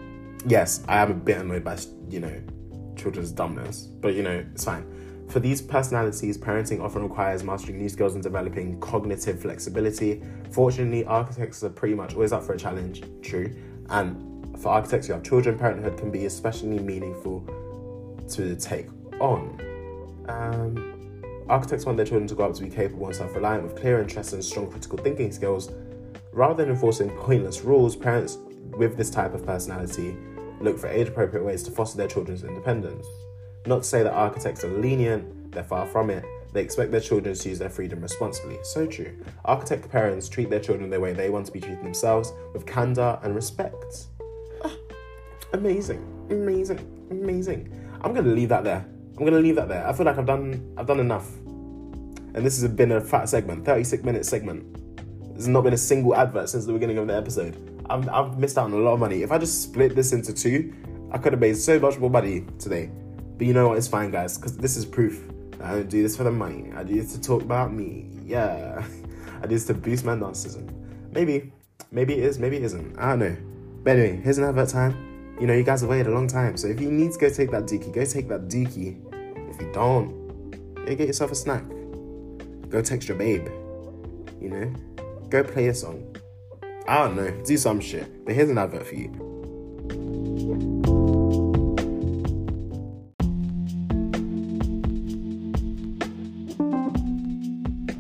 Yes, 0.48 0.84
I 0.88 0.98
am 0.98 1.12
a 1.12 1.14
bit 1.14 1.38
annoyed 1.38 1.64
by, 1.64 1.78
you 2.10 2.20
know, 2.20 2.42
children's 2.96 3.32
dumbness, 3.32 3.84
but 4.02 4.14
you 4.14 4.24
know, 4.24 4.44
it's 4.54 4.66
fine. 4.66 4.86
For 5.30 5.40
these 5.40 5.62
personalities, 5.62 6.38
parenting 6.38 6.82
often 6.82 7.04
requires 7.04 7.44
mastering 7.44 7.78
new 7.80 7.90
skills 7.90 8.14
and 8.14 8.24
developing 8.24 8.80
cognitive 8.80 9.42
flexibility. 9.42 10.22
Fortunately, 10.52 11.04
architects 11.06 11.64
are 11.64 11.70
pretty 11.70 11.96
much 11.96 12.14
always 12.14 12.32
up 12.32 12.44
for 12.44 12.54
a 12.54 12.58
challenge, 12.58 13.04
true. 13.22 13.56
And 13.90 14.58
for 14.60 14.70
architects 14.70 15.08
who 15.08 15.14
have 15.14 15.24
children, 15.24 15.58
parenthood 15.58 15.98
can 15.98 16.12
be 16.12 16.26
especially 16.26 16.80
meaningful 16.80 17.42
to 18.30 18.56
take 18.56 18.88
on. 19.20 19.60
Um, 20.28 20.95
Architects 21.48 21.86
want 21.86 21.98
their 21.98 22.06
children 22.06 22.28
to 22.28 22.36
grow 22.36 22.50
up 22.50 22.56
to 22.56 22.64
be 22.64 22.70
capable 22.70 23.06
and 23.06 23.16
self 23.16 23.36
reliant 23.36 23.64
with 23.64 23.76
clear 23.76 24.02
interests 24.02 24.34
and 24.34 24.44
strong 24.44 24.70
critical 24.70 24.98
thinking 24.98 25.32
skills. 25.32 25.72
Rather 26.32 26.64
than 26.64 26.74
enforcing 26.74 27.10
pointless 27.18 27.62
rules, 27.62 27.96
parents 27.96 28.40
with 28.78 28.98
this 28.98 29.10
type 29.10 29.34
of 29.34 29.46
personality 29.46 30.18
look 30.60 30.78
for 30.78 30.88
age 30.88 31.08
appropriate 31.08 31.44
ways 31.44 31.62
to 31.64 31.72
foster 31.72 31.98
their 31.98 32.08
children's 32.08 32.44
independence. 32.44 33.06
Not 33.68 33.84
to 33.84 33.88
say 33.88 34.04
that 34.04 34.14
architects 34.14 34.64
are 34.64 34.80
lenient, 34.80 35.52
they're 35.52 35.64
far 35.64 35.86
from 35.86 36.10
it. 36.10 36.26
They 36.52 36.62
expect 36.62 36.92
their 36.92 37.02
children 37.02 37.36
to 37.36 37.50
use 37.50 37.60
their 37.60 37.70
freedom 37.70 38.02
responsibly. 38.02 38.58
So 38.64 38.88
true. 38.88 39.18
Architect 39.44 39.90
parents 39.92 40.30
treat 40.30 40.50
their 40.50 40.60
children 40.60 40.90
the 40.90 41.00
way 41.00 41.14
they 41.14 41.30
want 41.30 41.46
to 41.48 41.52
be 41.52 41.60
treated 41.60 41.84
themselves, 41.84 42.34
with 42.54 42.66
candor 42.66 43.20
and 43.24 43.36
respect. 43.36 44.08
Ah, 44.64 44.72
amazing, 45.54 46.02
amazing, 46.30 47.08
amazing. 47.12 47.72
I'm 48.02 48.14
gonna 48.14 48.30
leave 48.30 48.50
that 48.50 48.64
there. 48.64 48.86
I'm 49.18 49.24
gonna 49.24 49.40
leave 49.40 49.56
that 49.56 49.70
there. 49.70 49.88
I 49.88 49.94
feel 49.94 50.06
like 50.06 50.18
I've 50.18 50.26
done 50.26 50.74
I've 50.78 50.88
done 50.88 51.00
enough. 51.00 51.30
And 52.36 52.46
this 52.46 52.60
has 52.62 52.70
been 52.70 52.92
a 52.92 53.00
fat 53.00 53.30
segment, 53.30 53.64
36 53.64 54.04
minute 54.04 54.26
segment. 54.26 54.66
There's 55.32 55.48
not 55.48 55.64
been 55.64 55.74
a 55.74 55.78
single 55.78 56.16
advert 56.16 56.50
since 56.50 56.66
the 56.66 56.74
beginning 56.74 56.98
of 56.98 57.08
the 57.08 57.16
episode. 57.16 57.56
I've, 57.90 58.10
I've 58.10 58.38
missed 58.38 58.58
out 58.58 58.66
on 58.66 58.74
a 58.74 58.78
lot 58.78 58.94
of 58.94 59.00
money. 59.00 59.22
If 59.22 59.32
I 59.32 59.38
just 59.38 59.62
split 59.62 59.96
this 59.96 60.12
into 60.12 60.34
two, 60.34 60.74
I 61.12 61.18
could 61.18 61.32
have 61.32 61.40
made 61.40 61.56
so 61.56 61.80
much 61.80 61.98
more 61.98 62.10
money 62.10 62.46
today. 62.60 62.90
But 63.38 63.48
you 63.48 63.54
know 63.54 63.70
what? 63.70 63.78
It's 63.78 63.88
fine, 63.88 64.12
guys, 64.12 64.38
because 64.38 64.58
this 64.58 64.76
is 64.76 64.86
proof. 64.86 65.24
I 65.62 65.72
don't 65.72 65.90
do 65.90 66.02
this 66.02 66.18
for 66.18 66.24
the 66.24 66.32
money. 66.32 66.72
I 66.76 66.84
do 66.84 66.96
this 66.96 67.14
to 67.14 67.22
talk 67.22 67.42
about 67.42 67.74
me. 67.74 68.10
Yeah. 68.26 68.86
I 69.42 69.42
do 69.42 69.56
this 69.56 69.66
to 69.68 69.74
boost 69.74 70.04
my 70.04 70.16
narcissism. 70.16 70.70
Maybe. 71.12 71.54
Maybe 71.92 72.16
it 72.16 72.24
is. 72.24 72.40
Maybe 72.40 72.58
it 72.58 72.64
isn't. 72.64 72.98
I 72.98 73.10
don't 73.10 73.20
know. 73.20 73.38
But 73.84 73.98
anyway, 73.98 74.22
here's 74.22 74.40
an 74.40 74.46
advert 74.46 74.70
time 74.70 75.16
you 75.40 75.48
know, 75.48 75.54
you 75.54 75.64
guys 75.64 75.82
have 75.82 75.90
waited 75.90 76.08
a 76.08 76.12
long 76.12 76.28
time. 76.28 76.56
So 76.58 76.68
if 76.68 76.80
you 76.80 76.92
need 76.92 77.12
to 77.12 77.20
go 77.20 77.30
take 77.30 77.52
that 77.52 77.64
dookie, 77.64 77.94
go 77.94 78.06
take 78.06 78.30
that 78.30 78.48
dookie. 78.48 79.05
If 79.56 79.62
you 79.62 79.72
don't, 79.72 80.52
go 80.76 80.96
get 80.96 81.08
yourself 81.08 81.32
a 81.32 81.36
snack. 81.36 81.64
Go 82.68 82.82
text 82.82 83.08
your 83.08 83.18
babe. 83.18 83.48
You 84.42 84.50
know? 84.50 84.74
Go 85.30 85.46
play 85.46 85.68
a 85.68 85.74
song. 85.74 86.14
I 86.90 86.98
don't 86.98 87.16
know, 87.16 87.32
do 87.46 87.56
some 87.56 87.80
shit. 87.80 88.26
But 88.26 88.36
here's 88.36 88.50
an 88.50 88.58
advert 88.58 88.86
for 88.86 88.96
you. 88.96 89.12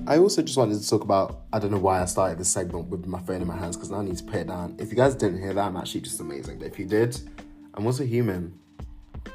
I 0.07 0.17
also 0.17 0.41
just 0.41 0.57
wanted 0.57 0.81
to 0.81 0.89
talk 0.89 1.03
about 1.03 1.45
I 1.53 1.59
don't 1.59 1.71
know 1.71 1.77
why 1.77 2.01
I 2.01 2.05
started 2.05 2.37
this 2.37 2.49
segment 2.49 2.89
with 2.89 3.05
my 3.05 3.21
phone 3.21 3.41
in 3.41 3.47
my 3.47 3.57
hands 3.57 3.77
because 3.77 3.91
now 3.91 3.99
I 3.99 4.03
need 4.03 4.17
to 4.17 4.23
put 4.25 4.35
it 4.35 4.47
down. 4.47 4.75
If 4.77 4.89
you 4.89 4.97
guys 4.97 5.15
didn't 5.15 5.39
hear 5.39 5.53
that, 5.53 5.67
I'm 5.67 5.77
actually 5.77 6.01
just 6.01 6.19
amazing. 6.19 6.59
But 6.59 6.67
if 6.67 6.77
you 6.77 6.85
did, 6.85 7.17
I'm 7.75 7.85
also 7.85 8.03
human 8.03 8.59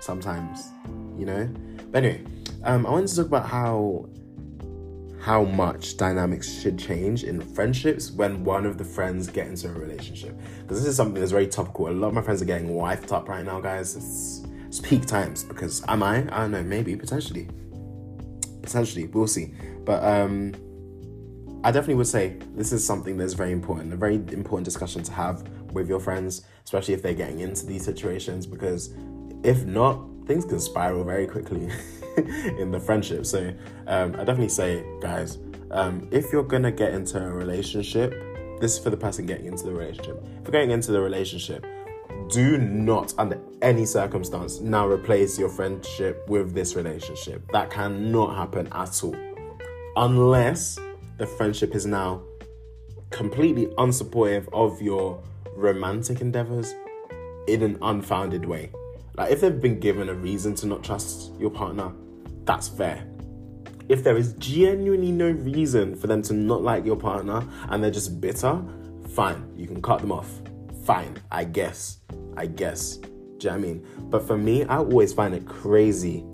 sometimes, 0.00 0.70
you 1.16 1.24
know? 1.24 1.48
But 1.90 2.04
anyway, 2.04 2.24
um, 2.64 2.86
I 2.86 2.90
wanted 2.90 3.08
to 3.08 3.16
talk 3.16 3.26
about 3.26 3.48
how 3.48 4.08
how 5.20 5.44
much 5.44 5.98
dynamics 5.98 6.50
should 6.50 6.78
change 6.78 7.24
in 7.24 7.42
friendships 7.42 8.10
when 8.10 8.42
one 8.42 8.64
of 8.64 8.78
the 8.78 8.84
friends 8.84 9.28
get 9.28 9.46
into 9.46 9.68
a 9.68 9.72
relationship. 9.72 10.34
Because 10.62 10.80
this 10.80 10.88
is 10.88 10.96
something 10.96 11.20
that's 11.20 11.30
very 11.30 11.46
topical. 11.46 11.88
A 11.88 11.90
lot 11.90 12.08
of 12.08 12.14
my 12.14 12.22
friends 12.22 12.40
are 12.40 12.46
getting 12.46 12.70
wifed 12.70 13.12
up 13.12 13.28
right 13.28 13.44
now, 13.44 13.60
guys. 13.60 13.96
It's, 13.96 14.46
it's 14.66 14.80
peak 14.80 15.04
times 15.04 15.44
because 15.44 15.84
am 15.88 16.02
I? 16.02 16.20
I 16.34 16.40
don't 16.40 16.52
know, 16.52 16.62
maybe, 16.62 16.96
potentially. 16.96 17.48
Potentially, 18.62 19.08
we'll 19.08 19.26
see. 19.26 19.52
But 19.84 20.02
um, 20.02 20.54
I 21.62 21.70
definitely 21.70 21.96
would 21.96 22.06
say 22.06 22.38
this 22.54 22.72
is 22.72 22.84
something 22.84 23.18
that's 23.18 23.34
very 23.34 23.52
important, 23.52 23.92
a 23.92 23.96
very 23.96 24.14
important 24.14 24.64
discussion 24.64 25.02
to 25.02 25.12
have 25.12 25.46
with 25.72 25.86
your 25.86 26.00
friends, 26.00 26.46
especially 26.64 26.94
if 26.94 27.02
they're 27.02 27.12
getting 27.12 27.40
into 27.40 27.66
these 27.66 27.84
situations, 27.84 28.46
because 28.46 28.94
if 29.42 29.66
not, 29.66 30.00
things 30.30 30.44
can 30.44 30.60
spiral 30.60 31.02
very 31.02 31.26
quickly 31.26 31.68
in 32.56 32.70
the 32.70 32.78
friendship. 32.78 33.26
So 33.26 33.52
um, 33.88 34.14
I 34.14 34.18
definitely 34.18 34.48
say, 34.48 34.84
guys, 35.00 35.38
um, 35.72 36.06
if 36.12 36.32
you're 36.32 36.44
gonna 36.44 36.70
get 36.70 36.94
into 36.94 37.20
a 37.20 37.28
relationship, 37.28 38.12
this 38.60 38.74
is 38.74 38.78
for 38.78 38.90
the 38.90 38.96
person 38.96 39.26
getting 39.26 39.46
into 39.46 39.64
the 39.64 39.72
relationship. 39.72 40.22
If 40.38 40.44
you're 40.44 40.52
getting 40.52 40.70
into 40.70 40.92
the 40.92 41.00
relationship, 41.00 41.66
do 42.28 42.58
not, 42.58 43.12
under 43.18 43.40
any 43.60 43.84
circumstance, 43.84 44.60
now 44.60 44.86
replace 44.86 45.36
your 45.36 45.48
friendship 45.48 46.24
with 46.28 46.54
this 46.54 46.76
relationship. 46.76 47.42
That 47.50 47.70
cannot 47.70 48.36
happen 48.36 48.68
at 48.70 49.02
all 49.02 49.16
unless 49.96 50.78
the 51.18 51.26
friendship 51.26 51.74
is 51.74 51.86
now 51.86 52.22
completely 53.10 53.66
unsupportive 53.78 54.48
of 54.52 54.80
your 54.80 55.20
romantic 55.56 56.20
endeavors 56.20 56.72
in 57.48 57.64
an 57.64 57.78
unfounded 57.82 58.44
way. 58.44 58.70
Like 59.16 59.32
if 59.32 59.40
they've 59.40 59.60
been 59.60 59.80
given 59.80 60.08
a 60.08 60.14
reason 60.14 60.54
to 60.56 60.66
not 60.66 60.84
trust 60.84 61.32
your 61.38 61.50
partner, 61.50 61.92
that's 62.44 62.68
fair. 62.68 63.06
If 63.88 64.04
there 64.04 64.16
is 64.16 64.34
genuinely 64.34 65.10
no 65.10 65.30
reason 65.30 65.96
for 65.96 66.06
them 66.06 66.22
to 66.22 66.32
not 66.32 66.62
like 66.62 66.84
your 66.84 66.96
partner 66.96 67.44
and 67.68 67.82
they're 67.82 67.90
just 67.90 68.20
bitter, 68.20 68.62
fine, 69.14 69.52
you 69.56 69.66
can 69.66 69.82
cut 69.82 70.00
them 70.00 70.12
off. 70.12 70.30
Fine, 70.84 71.18
I 71.30 71.44
guess. 71.44 71.98
I 72.36 72.46
guess. 72.46 72.96
Do 72.96 73.08
you 73.40 73.50
know 73.50 73.56
I 73.56 73.58
mean? 73.58 73.86
But 73.98 74.26
for 74.26 74.38
me, 74.38 74.64
I 74.64 74.76
always 74.76 75.12
find 75.12 75.34
it 75.34 75.46
crazy. 75.46 76.24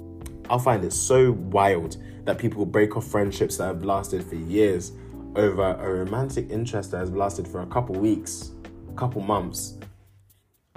I'll 0.51 0.59
find 0.59 0.85
it 0.85 0.93
so 0.93 1.33
wild 1.33 1.97
that 2.25 2.39
people 2.39 2.67
break 2.67 2.97
off 2.97 3.07
friendships 3.07 3.57
that 3.57 3.65
have 3.65 3.85
lasted 3.85 4.25
for 4.25 4.35
years 4.35 4.93
over 5.35 5.63
a 5.63 5.95
romantic 6.05 6.51
interest 6.51 6.91
that 6.91 6.99
has 6.99 7.11
lasted 7.11 7.47
for 7.47 7.63
a 7.63 7.67
couple 7.67 7.95
weeks, 7.95 8.51
a 8.89 8.95
couple 8.95 9.21
months, 9.21 9.76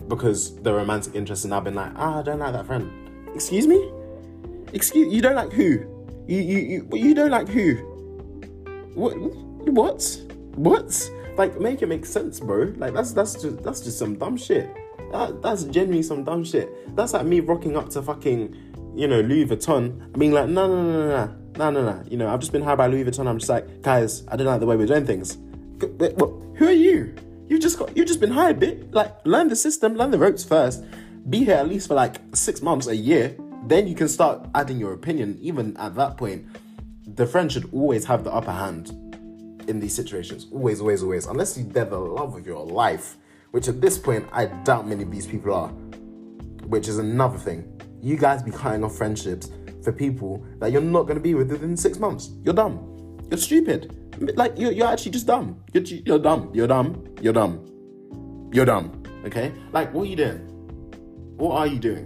because 0.10 0.56
the 0.62 0.74
romantic 0.74 1.16
interest 1.16 1.44
has 1.44 1.50
now 1.50 1.62
been 1.62 1.76
like, 1.76 1.92
ah, 1.96 2.20
I 2.20 2.22
don't 2.24 2.40
like 2.40 2.54
that 2.54 2.66
friend. 2.66 2.92
Excuse 3.34 3.68
me? 3.68 3.92
Excuse 4.74 5.14
you 5.14 5.22
don't 5.22 5.36
like 5.36 5.54
who? 5.54 5.86
You 6.28 6.42
you 6.42 6.58
you, 6.58 6.90
you 6.94 7.14
don't 7.14 7.32
like 7.32 7.48
who? 7.48 7.76
What 8.96 9.14
what? 9.72 10.22
What? 10.56 11.12
Like 11.38 11.60
make 11.62 11.82
it 11.82 11.88
make 11.88 12.06
sense, 12.06 12.40
bro. 12.40 12.74
Like 12.76 12.94
that's 12.94 13.14
that's 13.14 13.42
just 13.42 13.64
that's 13.64 13.80
just 13.82 13.98
some 13.98 14.16
dumb 14.16 14.36
shit. 14.36 14.70
That, 15.12 15.42
that's 15.42 15.64
genuinely 15.64 16.04
some 16.04 16.24
dumb 16.24 16.44
shit. 16.44 16.96
That's 16.96 17.14
like 17.14 17.26
me 17.26 17.40
rocking 17.40 17.76
up 17.78 17.90
to 17.92 18.02
fucking, 18.02 18.94
you 18.96 19.08
know, 19.08 19.22
Louis 19.22 19.46
Vuitton, 19.46 20.16
being 20.20 20.34
like, 20.34 20.50
no, 20.50 20.68
no, 20.68 20.84
no, 20.84 21.08
no 21.08 21.36
no, 21.58 21.72
no, 21.72 21.84
no. 21.84 22.04
You 22.10 22.18
know, 22.18 22.30
I've 22.30 22.40
just 22.40 22.52
been 22.52 22.62
hired 22.62 22.78
by 22.78 22.88
Louis 22.88 23.04
Vuitton. 23.04 23.28
I'm 23.28 23.38
just 23.38 23.50
like, 23.50 23.82
guys, 23.82 24.24
I 24.28 24.38
don't 24.38 24.48
like 24.48 24.60
the 24.60 24.66
way 24.66 24.78
we're 24.78 24.88
doing 24.88 25.06
things. 25.06 25.38
Who 25.82 26.68
are 26.68 26.72
you? 26.72 27.16
You 27.50 27.58
just 27.58 27.80
got, 27.80 27.98
you 27.98 28.06
just 28.06 28.20
been 28.20 28.32
hired, 28.32 28.60
bit. 28.60 28.94
Like, 28.94 29.14
learn 29.26 29.50
the 29.50 29.56
system, 29.56 29.96
learn 29.96 30.12
the 30.12 30.20
ropes 30.20 30.44
first. 30.44 30.84
Be 31.30 31.44
here 31.44 31.56
at 31.56 31.68
least 31.68 31.88
for 31.88 31.96
like 31.96 32.18
six 32.34 32.62
months, 32.62 32.88
a 32.88 32.96
year. 32.96 33.36
Then 33.66 33.88
you 33.88 33.96
can 33.96 34.08
start 34.08 34.48
adding 34.54 34.78
your 34.78 34.94
opinion. 34.94 35.38
Even 35.42 35.76
at 35.78 35.96
that 35.96 36.16
point, 36.16 36.46
the 37.16 37.26
friend 37.26 37.52
should 37.52 37.68
always 37.74 38.06
have 38.06 38.24
the 38.24 38.32
upper 38.32 38.52
hand 38.52 38.90
in 39.68 39.80
these 39.80 39.96
situations. 39.96 40.46
Always, 40.52 40.80
always, 40.80 41.02
always. 41.02 41.26
Unless 41.26 41.56
they're 41.56 41.86
the 41.86 41.98
love 41.98 42.36
of 42.36 42.46
your 42.46 42.64
life, 42.64 43.18
which 43.52 43.68
at 43.68 43.82
this 43.82 43.98
point, 43.98 44.28
I 44.32 44.46
doubt 44.46 44.88
many 44.88 45.04
of 45.04 45.12
these 45.12 45.26
people 45.26 45.54
are. 45.54 45.70
Which 46.68 46.88
is 46.88 47.00
another 47.00 47.40
thing. 47.40 47.82
You 48.00 48.16
guys 48.16 48.44
be 48.44 48.52
cutting 48.52 48.84
off 48.84 48.96
friendships 48.96 49.50
for 49.84 49.92
people 49.92 50.46
that 50.60 50.72
you're 50.72 50.82
not 50.82 51.04
going 51.04 51.18
to 51.18 51.24
be 51.24 51.34
with 51.34 51.52
within 51.52 51.76
six 51.76 51.98
months. 51.98 52.30
You're 52.44 52.54
dumb. 52.54 53.18
You're 53.32 53.40
stupid. 53.40 53.99
Like, 54.18 54.54
you're, 54.58 54.72
you're 54.72 54.88
actually 54.88 55.12
just 55.12 55.28
dumb. 55.28 55.64
You're, 55.74 55.84
you're 55.84 56.20
dumb. 56.20 56.52
You're 56.54 56.68
dumb. 56.68 57.16
You're 57.22 57.34
dumb. 57.34 58.50
You're 58.52 58.66
dumb. 58.66 59.04
Okay? 59.26 59.54
Like, 59.72 59.94
what 59.94 60.04
are 60.04 60.10
you 60.10 60.16
doing? 60.16 60.40
What 61.38 61.58
are 61.58 61.68
you 61.68 61.80
doing? 61.80 62.06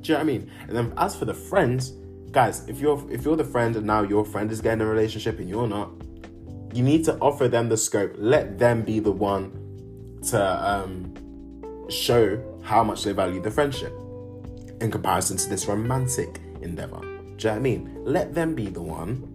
Do 0.00 0.12
you 0.12 0.14
know 0.14 0.14
what 0.14 0.20
I 0.20 0.24
mean? 0.24 0.50
And 0.68 0.76
then 0.76 0.92
as 0.96 1.14
for 1.14 1.24
the 1.24 1.34
friends, 1.34 1.92
guys, 2.30 2.66
if 2.68 2.80
you're 2.80 3.04
if 3.12 3.24
you're 3.24 3.36
the 3.36 3.44
friend 3.44 3.76
and 3.76 3.86
now 3.86 4.02
your 4.02 4.24
friend 4.24 4.50
is 4.50 4.60
getting 4.60 4.80
a 4.80 4.86
relationship 4.86 5.38
and 5.38 5.48
you're 5.48 5.68
not, 5.68 5.90
you 6.72 6.82
need 6.82 7.04
to 7.04 7.16
offer 7.18 7.48
them 7.48 7.68
the 7.68 7.76
scope. 7.76 8.14
Let 8.16 8.58
them 8.58 8.82
be 8.82 8.98
the 8.98 9.12
one 9.12 9.52
to 10.28 10.68
um, 10.68 11.14
show 11.90 12.42
how 12.62 12.82
much 12.82 13.04
they 13.04 13.12
value 13.12 13.42
the 13.42 13.50
friendship 13.50 13.92
in 14.80 14.90
comparison 14.90 15.36
to 15.36 15.48
this 15.48 15.66
romantic 15.66 16.40
endeavor. 16.62 17.00
Do 17.00 17.06
you 17.06 17.14
know 17.14 17.36
what 17.36 17.46
I 17.46 17.58
mean? 17.58 18.02
Let 18.04 18.34
them 18.34 18.54
be 18.54 18.66
the 18.66 18.82
one 18.82 19.29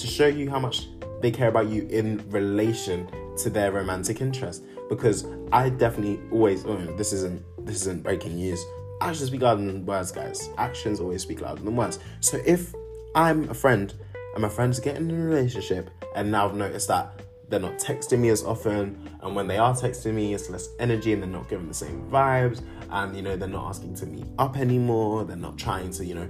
to 0.00 0.06
show 0.06 0.26
you 0.26 0.50
how 0.50 0.58
much 0.58 0.88
they 1.20 1.30
care 1.30 1.48
about 1.48 1.68
you 1.68 1.86
in 1.90 2.24
relation 2.30 3.08
to 3.38 3.50
their 3.50 3.72
romantic 3.72 4.20
interest. 4.20 4.64
Because 4.88 5.26
I 5.52 5.68
definitely 5.70 6.20
always, 6.30 6.64
oh, 6.64 6.76
this 6.96 7.12
isn't 7.12 7.42
this 7.64 7.82
isn't 7.82 8.02
breaking 8.02 8.36
news. 8.36 8.64
Actions 9.00 9.28
speak 9.28 9.42
louder 9.42 9.64
than 9.64 9.84
words, 9.84 10.10
guys. 10.10 10.48
Actions 10.56 11.00
always 11.00 11.22
speak 11.22 11.40
louder 11.40 11.62
than 11.62 11.76
words. 11.76 11.98
So 12.20 12.40
if 12.46 12.74
I'm 13.14 13.48
a 13.50 13.54
friend 13.54 13.92
and 14.34 14.42
my 14.42 14.48
friends 14.48 14.80
get 14.80 14.96
in 14.96 15.10
a 15.10 15.14
relationship 15.14 15.90
and 16.14 16.30
now 16.30 16.48
I've 16.48 16.54
noticed 16.54 16.88
that 16.88 17.20
they're 17.48 17.60
not 17.60 17.78
texting 17.78 18.18
me 18.18 18.28
as 18.28 18.44
often 18.44 19.08
and 19.22 19.34
when 19.34 19.46
they 19.46 19.56
are 19.56 19.74
texting 19.74 20.14
me 20.14 20.34
it's 20.34 20.50
less 20.50 20.68
energy 20.78 21.12
and 21.12 21.22
they're 21.22 21.30
not 21.30 21.48
giving 21.48 21.66
the 21.66 21.74
same 21.74 22.02
vibes 22.10 22.62
and 22.90 23.16
you 23.16 23.22
know 23.22 23.36
they're 23.36 23.48
not 23.48 23.68
asking 23.68 23.94
to 23.94 24.06
meet 24.06 24.26
up 24.38 24.58
anymore 24.58 25.24
they're 25.24 25.36
not 25.36 25.56
trying 25.56 25.90
to 25.90 26.04
you 26.04 26.14
know 26.14 26.28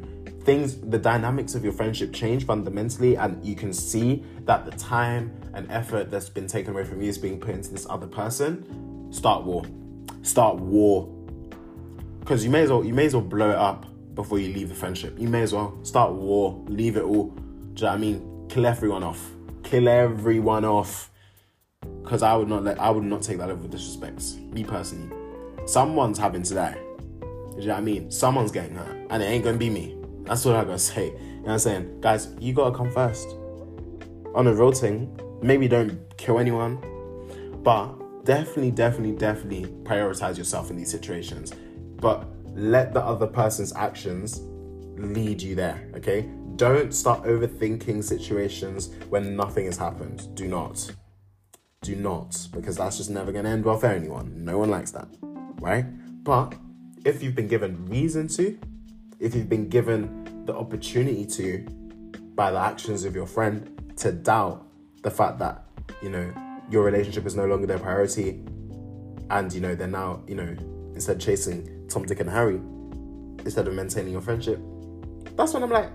things 0.48 0.80
the 0.80 0.96
dynamics 0.96 1.54
of 1.54 1.62
your 1.62 1.74
friendship 1.74 2.10
change 2.10 2.46
fundamentally 2.46 3.18
and 3.18 3.44
you 3.44 3.54
can 3.54 3.70
see 3.70 4.24
that 4.46 4.64
the 4.64 4.70
time 4.78 5.30
and 5.52 5.70
effort 5.70 6.10
that's 6.10 6.30
been 6.30 6.46
taken 6.46 6.72
away 6.72 6.84
from 6.84 7.02
you 7.02 7.08
is 7.10 7.18
being 7.18 7.38
put 7.38 7.50
into 7.54 7.70
this 7.70 7.86
other 7.90 8.06
person. 8.06 9.12
Start 9.12 9.44
war. 9.44 9.62
Start 10.22 10.56
war. 10.56 11.06
Because 12.20 12.44
you 12.44 12.48
may 12.48 12.62
as 12.62 12.70
well 12.70 12.82
you 12.82 12.94
may 12.94 13.04
as 13.04 13.12
well 13.12 13.22
blow 13.22 13.50
it 13.50 13.56
up 13.56 13.84
before 14.14 14.38
you 14.38 14.54
leave 14.54 14.70
the 14.70 14.74
friendship. 14.74 15.18
You 15.18 15.28
may 15.28 15.42
as 15.42 15.52
well 15.52 15.78
start 15.82 16.12
war 16.12 16.64
leave 16.66 16.96
it 16.96 17.02
all. 17.02 17.26
Do 17.26 17.34
you 17.34 17.82
know 17.82 17.88
what 17.88 17.92
i 17.92 17.98
mean? 17.98 18.46
Kill 18.48 18.64
everyone 18.64 19.02
off. 19.02 19.22
Kill 19.64 19.86
everyone 19.86 20.64
off. 20.64 21.10
Because 22.02 22.22
I 22.22 22.34
would 22.34 22.48
not 22.48 22.64
let 22.64 22.80
I 22.80 22.88
would 22.88 23.04
not 23.04 23.20
take 23.20 23.36
that 23.36 23.50
over 23.50 23.68
disrespect. 23.68 24.22
Me 24.54 24.64
personally, 24.64 25.14
someone's 25.66 26.18
having 26.18 26.42
to 26.44 26.54
die. 26.54 26.78
Do 27.20 27.26
you 27.58 27.66
know 27.66 27.74
what 27.74 27.80
I 27.80 27.80
mean? 27.82 28.10
Someone's 28.10 28.50
getting 28.50 28.76
hurt, 28.76 28.96
and 29.10 29.22
it 29.22 29.26
ain't 29.26 29.44
gonna 29.44 29.58
be 29.58 29.68
me. 29.68 29.97
That's 30.28 30.44
what 30.44 30.56
I 30.56 30.64
gotta 30.64 30.78
say. 30.78 31.06
You 31.06 31.12
know 31.12 31.40
what 31.40 31.52
I'm 31.52 31.58
saying, 31.58 32.00
guys? 32.02 32.28
You 32.38 32.52
gotta 32.52 32.76
come 32.76 32.90
first. 32.90 33.28
On 34.34 34.46
a 34.46 34.54
real 34.54 34.72
thing, 34.72 35.18
maybe 35.42 35.66
don't 35.68 35.98
kill 36.18 36.38
anyone, 36.38 36.78
but 37.62 38.24
definitely, 38.24 38.70
definitely, 38.70 39.16
definitely 39.16 39.64
prioritize 39.84 40.36
yourself 40.36 40.70
in 40.70 40.76
these 40.76 40.90
situations. 40.90 41.54
But 41.96 42.28
let 42.54 42.92
the 42.92 43.00
other 43.00 43.26
person's 43.26 43.72
actions 43.74 44.42
lead 44.98 45.40
you 45.40 45.54
there. 45.54 45.90
Okay? 45.96 46.28
Don't 46.56 46.92
start 46.92 47.22
overthinking 47.22 48.04
situations 48.04 48.90
when 49.08 49.34
nothing 49.34 49.64
has 49.64 49.78
happened. 49.78 50.34
Do 50.34 50.46
not. 50.46 50.92
Do 51.80 51.96
not, 51.96 52.48
because 52.52 52.76
that's 52.76 52.98
just 52.98 53.08
never 53.08 53.32
to 53.32 53.38
end 53.38 53.64
well 53.64 53.78
for 53.78 53.86
anyone. 53.86 54.44
No 54.44 54.58
one 54.58 54.68
likes 54.68 54.90
that, 54.90 55.08
right? 55.60 55.86
But 56.22 56.54
if 57.04 57.22
you've 57.22 57.36
been 57.36 57.48
given 57.48 57.86
reason 57.86 58.28
to, 58.28 58.58
if 59.20 59.34
you've 59.34 59.48
been 59.48 59.68
given 59.68 60.44
the 60.44 60.54
opportunity 60.54 61.26
to, 61.26 61.66
by 62.34 62.50
the 62.50 62.58
actions 62.58 63.04
of 63.04 63.14
your 63.14 63.26
friend, 63.26 63.92
to 63.96 64.12
doubt 64.12 64.66
the 65.02 65.10
fact 65.10 65.38
that, 65.40 65.64
you 66.02 66.08
know, 66.08 66.32
your 66.70 66.84
relationship 66.84 67.26
is 67.26 67.34
no 67.34 67.46
longer 67.46 67.66
their 67.66 67.78
priority, 67.78 68.42
and, 69.30 69.52
you 69.52 69.60
know, 69.60 69.74
they're 69.74 69.88
now, 69.88 70.22
you 70.26 70.34
know, 70.34 70.56
instead 70.94 71.20
chasing 71.20 71.86
Tom, 71.88 72.04
Dick, 72.06 72.20
and 72.20 72.30
Harry, 72.30 72.60
instead 73.44 73.66
of 73.66 73.74
maintaining 73.74 74.12
your 74.12 74.22
friendship, 74.22 74.60
that's 75.36 75.52
when 75.52 75.62
I'm 75.62 75.70
like, 75.70 75.94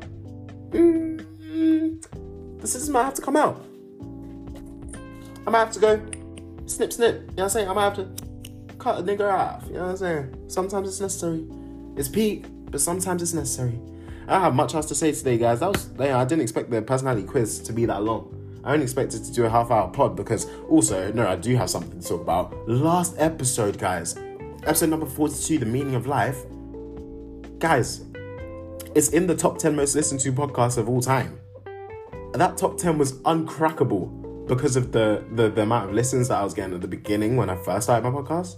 mm, 0.72 1.26
the 2.60 2.68
scissors 2.68 2.90
might 2.90 3.04
have 3.04 3.14
to 3.16 3.22
come 3.22 3.36
out. 3.36 3.64
I 5.46 5.50
might 5.50 5.60
have 5.60 5.72
to 5.72 5.80
go 5.80 6.02
snip, 6.66 6.94
snip. 6.94 7.16
You 7.16 7.22
know 7.22 7.28
what 7.28 7.44
I'm 7.44 7.50
saying? 7.50 7.70
I 7.70 7.74
might 7.74 7.84
have 7.84 7.96
to 7.96 8.10
cut 8.78 9.00
a 9.00 9.04
nigga 9.04 9.32
off. 9.32 9.64
You 9.68 9.74
know 9.74 9.84
what 9.84 9.90
I'm 9.90 9.98
saying? 9.98 10.50
Sometimes 10.50 10.88
it's 10.88 11.02
necessary. 11.02 11.46
It's 11.98 12.08
peak, 12.08 12.46
but 12.74 12.82
sometimes 12.82 13.22
it's 13.22 13.34
necessary. 13.34 13.80
I 14.28 14.34
don't 14.34 14.42
have 14.42 14.56
much 14.56 14.74
else 14.74 14.88
to 14.88 14.96
say 14.96 15.12
today, 15.12 15.38
guys. 15.38 15.60
That 15.60 15.72
was 15.72 15.90
yeah, 16.00 16.20
I 16.20 16.26
didn't 16.26 16.42
expect 16.42 16.72
the 16.72 16.82
personality 16.82 17.26
quiz 17.26 17.60
to 17.60 17.72
be 17.72 17.86
that 17.86 18.02
long. 18.02 18.62
I 18.64 18.74
only 18.74 18.84
expected 18.84 19.24
to 19.24 19.32
do 19.32 19.46
a 19.46 19.50
half 19.50 19.70
hour 19.70 19.90
pod 19.90 20.16
because 20.16 20.48
also, 20.68 21.12
no, 21.12 21.28
I 21.28 21.36
do 21.36 21.56
have 21.56 21.70
something 21.70 22.02
to 22.02 22.08
talk 22.08 22.22
about. 22.22 22.68
Last 22.68 23.16
episode, 23.20 23.78
guys. 23.78 24.18
Episode 24.66 24.90
number 24.90 25.06
42, 25.06 25.60
The 25.60 25.66
Meaning 25.68 25.94
of 25.94 26.08
Life. 26.08 26.38
Guys, 27.60 28.06
it's 28.96 29.10
in 29.10 29.28
the 29.28 29.36
top 29.36 29.60
10 29.60 29.76
most 29.76 29.94
listened 29.94 30.22
to 30.22 30.34
podcasts 30.34 30.78
of 30.78 30.90
all 30.90 31.02
time. 31.02 31.40
That 32.34 32.58
top 32.58 32.80
10 32.80 32.98
was 32.98 33.14
uncrackable 33.20 34.48
because 34.48 34.78
of 34.78 34.92
the, 34.92 35.24
the, 35.36 35.50
the 35.50 35.62
amount 35.62 35.90
of 35.90 35.96
listens 35.96 36.30
that 36.30 36.40
I 36.40 36.44
was 36.44 36.56
getting 36.56 36.74
at 36.74 36.82
the 36.82 36.88
beginning 36.88 37.36
when 37.36 37.52
I 37.52 37.56
first 37.56 37.84
started 37.84 38.10
my 38.10 38.20
podcast. 38.20 38.56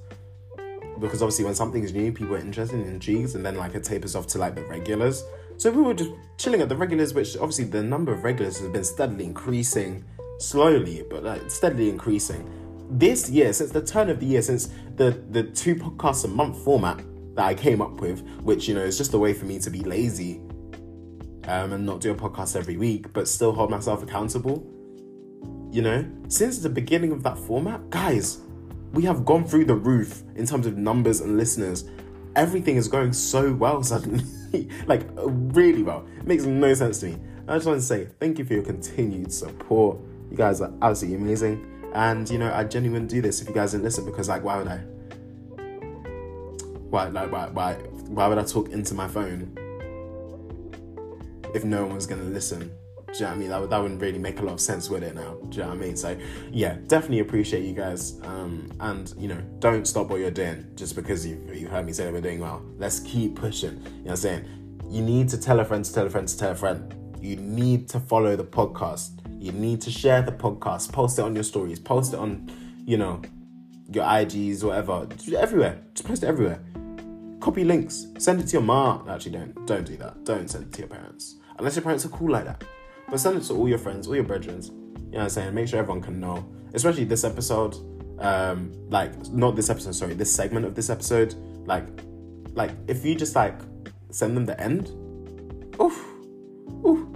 Because 1.00 1.22
obviously, 1.22 1.46
when 1.46 1.56
something 1.56 1.84
is 1.84 1.94
new, 1.94 2.12
people 2.12 2.36
are 2.36 2.40
interested 2.40 2.80
and 2.80 2.88
intrigued, 2.88 3.36
and 3.36 3.46
then 3.46 3.56
like 3.56 3.76
it 3.76 3.84
tapers 3.84 4.16
off 4.16 4.28
to 4.28 4.38
like 4.38 4.56
the 4.56 4.64
regulars. 4.64 5.24
So 5.58 5.72
we 5.72 5.82
were 5.82 5.94
just 5.94 6.12
chilling 6.38 6.62
at 6.62 6.70
the 6.70 6.76
regulars, 6.76 7.14
which 7.14 7.38
obviously 7.38 7.66
the 7.66 7.84
number 7.84 8.14
of 8.14 8.24
regulars 8.24 8.60
has 8.60 8.70
been 8.70 8.84
steadily 8.84 9.26
increasing, 9.26 10.04
slowly, 10.40 11.04
but 11.10 11.24
like 11.24 11.50
steadily 11.50 11.90
increasing. 11.90 12.50
This 12.90 13.30
year, 13.30 13.52
since 13.54 13.72
the 13.72 13.82
turn 13.82 14.10
of 14.10 14.20
the 14.20 14.26
year, 14.26 14.42
since 14.42 14.70
the 14.96 15.24
the 15.32 15.44
two 15.44 15.76
podcasts 15.76 16.26
a 16.26 16.28
month 16.28 16.58
format 16.64 17.02
that 17.36 17.46
I 17.46 17.54
came 17.54 17.82
up 17.82 18.00
with, 18.02 18.22
which 18.42 18.68
you 18.68 18.76
know 18.76 18.84
is 18.84 18.98
just 18.98 19.14
a 19.14 19.18
way 19.18 19.34
for 19.34 19.46
me 19.46 19.60
to 19.60 19.70
be 19.70 19.80
lazy 19.80 20.42
um, 21.48 21.74
and 21.74 21.86
not 21.86 22.02
do 22.02 22.12
a 22.12 22.16
podcast 22.16 22.56
every 22.56 22.78
week, 22.78 23.14
but 23.14 23.28
still 23.28 23.52
hold 23.52 23.70
myself 23.70 24.04
accountable. 24.04 24.66
You 25.72 25.82
know, 25.82 26.06
since 26.28 26.60
the 26.60 26.70
beginning 26.70 27.12
of 27.12 27.24
that 27.24 27.38
format, 27.38 27.90
guys, 27.90 28.40
we 28.96 29.04
have 29.04 29.26
gone 29.26 29.44
through 29.44 29.66
the 29.66 29.76
roof 29.76 30.24
in 30.36 30.48
terms 30.48 30.66
of 30.66 30.78
numbers 30.78 31.20
and 31.20 31.38
listeners. 31.38 31.84
Everything 32.38 32.78
is 32.78 32.88
going 32.88 33.12
so 33.12 33.54
well 33.54 33.84
suddenly, 33.92 34.70
like 34.88 35.06
really 35.18 35.84
well. 35.84 36.08
It 36.18 36.26
makes 36.26 36.46
no 36.46 36.74
sense 36.74 37.02
to 37.02 37.08
me. 37.08 37.18
I 37.48 37.56
just 37.56 37.68
want 37.68 37.80
to 37.80 37.86
say 37.86 38.08
thank 38.20 38.40
you 38.40 38.46
for 38.46 38.54
your 38.54 38.64
continued 38.64 39.32
support. 39.32 40.00
You 40.32 40.38
guys 40.38 40.62
are 40.62 40.74
absolutely 40.82 41.24
amazing. 41.24 41.92
And 41.94 42.30
you 42.30 42.40
know, 42.40 42.52
I 42.54 42.64
genuinely 42.64 43.08
do 43.08 43.22
this 43.22 43.42
if 43.42 43.50
you 43.50 43.54
guys 43.54 43.74
didn't 43.74 43.84
listen 43.84 44.06
because 44.06 44.30
like 44.30 44.44
why 44.44 44.58
would 44.58 44.68
I? 44.68 44.78
Why 46.90 47.08
like 47.10 47.32
why 47.32 47.48
why 47.50 47.74
why 47.74 48.28
would 48.28 48.38
I 48.38 48.44
talk 48.44 48.70
into 48.70 48.94
my 48.94 49.08
phone 49.08 49.58
if 51.54 51.66
no 51.66 51.86
one 51.86 51.96
was 51.96 52.08
gonna 52.08 52.24
listen? 52.24 52.72
Do 53.16 53.24
you 53.24 53.28
know 53.28 53.30
what 53.30 53.36
I 53.36 53.40
mean? 53.40 53.50
That, 53.50 53.62
would, 53.62 53.70
that 53.70 53.82
wouldn't 53.82 54.02
really 54.02 54.20
make 54.20 54.42
a 54.42 54.44
lot 54.44 54.52
of 54.52 54.60
sense 54.60 54.90
with 54.90 55.02
it 55.02 55.16
now. 55.16 55.38
Do 55.48 55.58
you 55.58 55.64
know 55.64 55.70
what 55.70 55.78
I 55.78 55.80
mean? 55.80 55.96
So, 55.96 56.18
yeah, 56.52 56.76
definitely 56.88 57.20
appreciate 57.20 57.64
you 57.64 57.74
guys. 57.74 58.20
Um, 58.24 58.70
and, 58.82 59.14
you 59.18 59.30
know, 59.30 59.42
don't 59.60 59.88
stop 59.88 60.10
what 60.10 60.20
you're 60.20 60.32
doing 60.32 60.66
just 60.76 60.98
because 60.98 61.26
you've, 61.26 61.56
you've 61.56 61.72
heard 61.72 61.86
me 61.86 61.94
say 61.94 62.04
that 62.04 62.12
we're 62.12 62.20
doing 62.20 62.42
well. 62.42 62.62
Let's 62.78 63.00
keep 63.00 63.38
pushing. 63.38 63.72
You 63.72 63.78
know 63.78 64.02
what 64.02 64.12
I'm 64.12 64.18
saying? 64.18 64.82
You 64.90 65.02
need 65.02 65.30
to 65.30 65.38
tell 65.38 65.62
a 65.62 65.66
friend 65.66 65.86
to 65.86 65.94
tell 65.94 66.06
a 66.06 66.10
friend 66.10 66.28
to 66.28 66.38
tell 66.38 66.52
a 66.52 66.56
friend. 66.56 66.94
You 67.22 67.38
need 67.38 67.88
to 67.90 68.02
follow 68.02 68.36
the 68.36 68.44
podcast. 68.44 69.12
You 69.40 69.54
need 69.54 69.80
to 69.84 69.92
share 69.92 70.22
the 70.22 70.34
podcast. 70.34 70.92
Post 70.92 71.18
it 71.18 71.22
on 71.22 71.36
your 71.36 71.46
stories. 71.46 71.80
Post 71.80 72.16
it 72.16 72.20
on, 72.20 72.52
you 72.86 72.98
know, 72.98 73.22
your 73.94 74.04
IGs, 74.04 74.62
whatever. 74.62 75.08
Everywhere. 75.38 75.82
Just 75.94 76.06
post 76.06 76.24
it 76.24 76.28
everywhere. 76.28 76.62
Copy 77.40 77.64
links. 77.64 78.08
Send 78.18 78.42
it 78.42 78.48
to 78.48 78.54
your 78.54 78.62
mom. 78.62 79.08
Actually, 79.08 79.38
don't. 79.38 79.66
Don't 79.66 79.86
do 79.86 79.96
that. 79.98 80.26
Don't 80.26 80.50
send 80.50 80.66
it 80.66 80.74
to 80.74 80.80
your 80.80 80.90
parents. 80.90 81.36
Unless 81.58 81.78
your 81.78 81.84
parents 81.84 82.06
are 82.06 82.10
cool 82.10 82.32
like 82.32 82.44
that. 82.44 82.62
But 83.10 83.20
send 83.20 83.38
it 83.38 83.44
to 83.46 83.54
all 83.54 83.70
your 83.70 83.78
friends, 83.78 84.08
all 84.08 84.16
your 84.16 84.24
brethren. 84.24 84.62
You 84.62 84.72
know 84.72 85.18
what 85.18 85.22
I'm 85.24 85.30
saying? 85.30 85.54
Make 85.54 85.68
sure 85.68 85.80
everyone 85.80 86.02
can 86.02 86.20
know. 86.20 86.46
Especially 86.74 87.06
this 87.06 87.24
episode. 87.24 87.76
Um, 88.20 88.72
like 88.90 89.12
not 89.32 89.56
this 89.56 89.70
episode, 89.70 89.94
sorry, 89.94 90.14
this 90.14 90.34
segment 90.34 90.66
of 90.66 90.74
this 90.74 90.90
episode. 90.90 91.36
Like 91.66 91.86
like 92.54 92.72
if 92.88 93.06
you 93.06 93.16
just 93.16 93.36
like 93.36 93.60
send 94.10 94.36
them 94.36 94.46
the 94.46 94.60
end, 94.60 94.90
oof, 95.80 96.06
oof. 96.86 97.08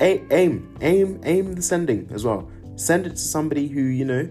A- 0.00 0.22
aim, 0.30 0.76
aim, 0.82 1.20
aim 1.24 1.54
the 1.54 1.62
sending 1.62 2.08
as 2.12 2.24
well. 2.24 2.50
Send 2.76 3.06
it 3.06 3.10
to 3.10 3.16
somebody 3.16 3.66
who, 3.66 3.80
you 3.80 4.04
know, 4.04 4.28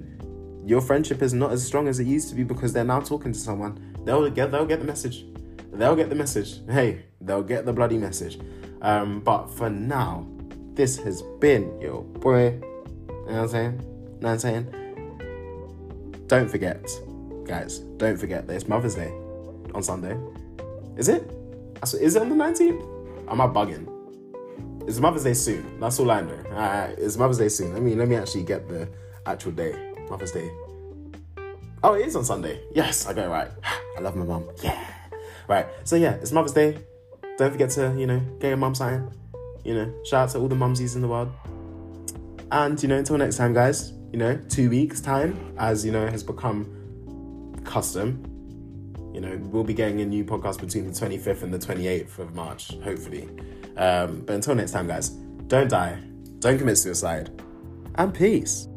your 0.64 0.80
friendship 0.80 1.24
is 1.24 1.34
not 1.34 1.52
as 1.52 1.66
strong 1.66 1.88
as 1.88 2.00
it 2.00 2.06
used 2.06 2.30
to 2.30 2.36
be 2.36 2.44
because 2.44 2.72
they're 2.72 2.84
now 2.84 3.00
talking 3.00 3.34
to 3.34 3.40
someone. 3.40 3.96
They'll 4.06 4.30
get 4.30 4.52
they'll 4.52 4.68
get 4.68 4.80
the 4.80 4.86
message. 4.86 5.26
They'll 5.74 5.96
get 5.96 6.10
the 6.10 6.16
message. 6.16 6.62
Hey, 6.70 7.06
they'll 7.20 7.44
get 7.44 7.66
the 7.66 7.74
bloody 7.74 7.98
message. 7.98 8.40
Um, 8.82 9.22
but 9.22 9.48
for 9.48 9.70
now, 9.70 10.28
this 10.76 10.98
has 10.98 11.22
been 11.40 11.80
your 11.82 12.04
boy. 12.04 12.52
You 12.52 12.62
know 13.10 13.24
what 13.26 13.38
I'm 13.38 13.48
saying? 13.48 13.80
You 13.82 13.88
know 14.22 14.28
what 14.28 14.32
I'm 14.32 14.40
saying? 14.40 16.26
Don't 16.28 16.50
forget, 16.50 16.90
guys, 17.46 17.80
don't 17.98 18.18
forget 18.18 18.48
that 18.48 18.54
it's 18.56 18.68
Mother's 18.68 18.96
Day 18.96 19.12
on 19.74 19.82
Sunday. 19.82 20.18
Is 20.98 21.08
it? 21.10 21.32
Is 21.84 22.16
it 22.16 22.22
on 22.22 22.30
the 22.30 22.36
19th? 22.36 23.30
Am 23.30 23.42
I 23.42 23.48
bugging? 23.48 23.92
It's 24.88 25.00
Mother's 25.00 25.24
Day 25.24 25.34
soon. 25.34 25.80
That's 25.80 26.00
all 26.00 26.12
I 26.12 26.22
know. 26.22 26.38
Alright, 26.52 26.98
it's 27.00 27.18
Mother's 27.18 27.38
Day 27.38 27.50
soon. 27.50 27.74
Let 27.74 27.82
me 27.82 27.96
let 27.96 28.08
me 28.08 28.16
actually 28.16 28.44
get 28.44 28.68
the 28.68 28.88
actual 29.26 29.52
day. 29.52 29.94
Mother's 30.10 30.32
Day. 30.32 30.52
Oh, 31.84 31.94
it 31.94 32.06
is 32.06 32.16
on 32.16 32.24
Sunday. 32.26 32.62
Yes, 32.74 33.06
I 33.08 33.14
got 33.14 33.26
it 33.26 33.30
right. 33.30 33.52
I 33.98 34.02
love 34.02 34.16
my 34.16 34.26
mom. 34.26 34.50
Yeah. 34.64 34.84
Right. 35.48 35.68
So 35.84 35.96
yeah, 35.96 36.14
it's 36.16 36.32
Mother's 36.32 36.54
Day. 36.54 36.78
don't 37.38 37.52
forget 37.52 37.70
to, 37.72 37.96
you 37.98 38.08
know, 38.08 38.20
get 38.40 38.50
your 38.50 38.58
mum 38.58 38.76
something. 38.76 39.12
You 39.66 39.74
know, 39.74 39.94
shout 40.06 40.30
out 40.30 40.32
to 40.34 40.40
all 40.40 40.48
the 40.48 40.56
mumsies 40.56 40.96
in 40.96 41.02
the 41.02 41.08
world. 41.08 41.32
And, 42.52 42.82
you 42.82 42.88
know, 42.88 42.98
until 42.98 43.18
next 43.18 43.38
time, 43.38 43.54
guys, 43.54 43.94
you 44.12 44.20
know, 44.20 44.38
two 44.48 44.70
weeks' 44.70 45.02
time, 45.02 45.54
as, 45.58 45.84
you 45.84 45.92
know, 45.92 46.08
has 46.08 46.24
become 46.24 47.62
custom. 47.66 48.24
You 49.14 49.22
know, 49.22 49.38
we'll 49.42 49.64
be 49.64 49.74
getting 49.74 50.02
a 50.02 50.06
new 50.06 50.24
podcast 50.24 50.60
between 50.60 50.86
the 50.86 50.92
25th 50.92 51.44
and 51.44 51.54
the 51.54 51.58
28th 51.58 52.20
of 52.20 52.36
March, 52.36 52.78
hopefully. 52.84 53.28
Um, 53.76 54.22
but 54.22 54.36
until 54.36 54.56
next 54.56 54.72
time, 54.72 54.88
guys, 54.88 55.10
don't 55.48 55.70
die, 55.70 56.00
don't 56.40 56.58
commit 56.58 56.78
suicide, 56.78 57.42
and 57.96 58.14
peace. 58.14 58.68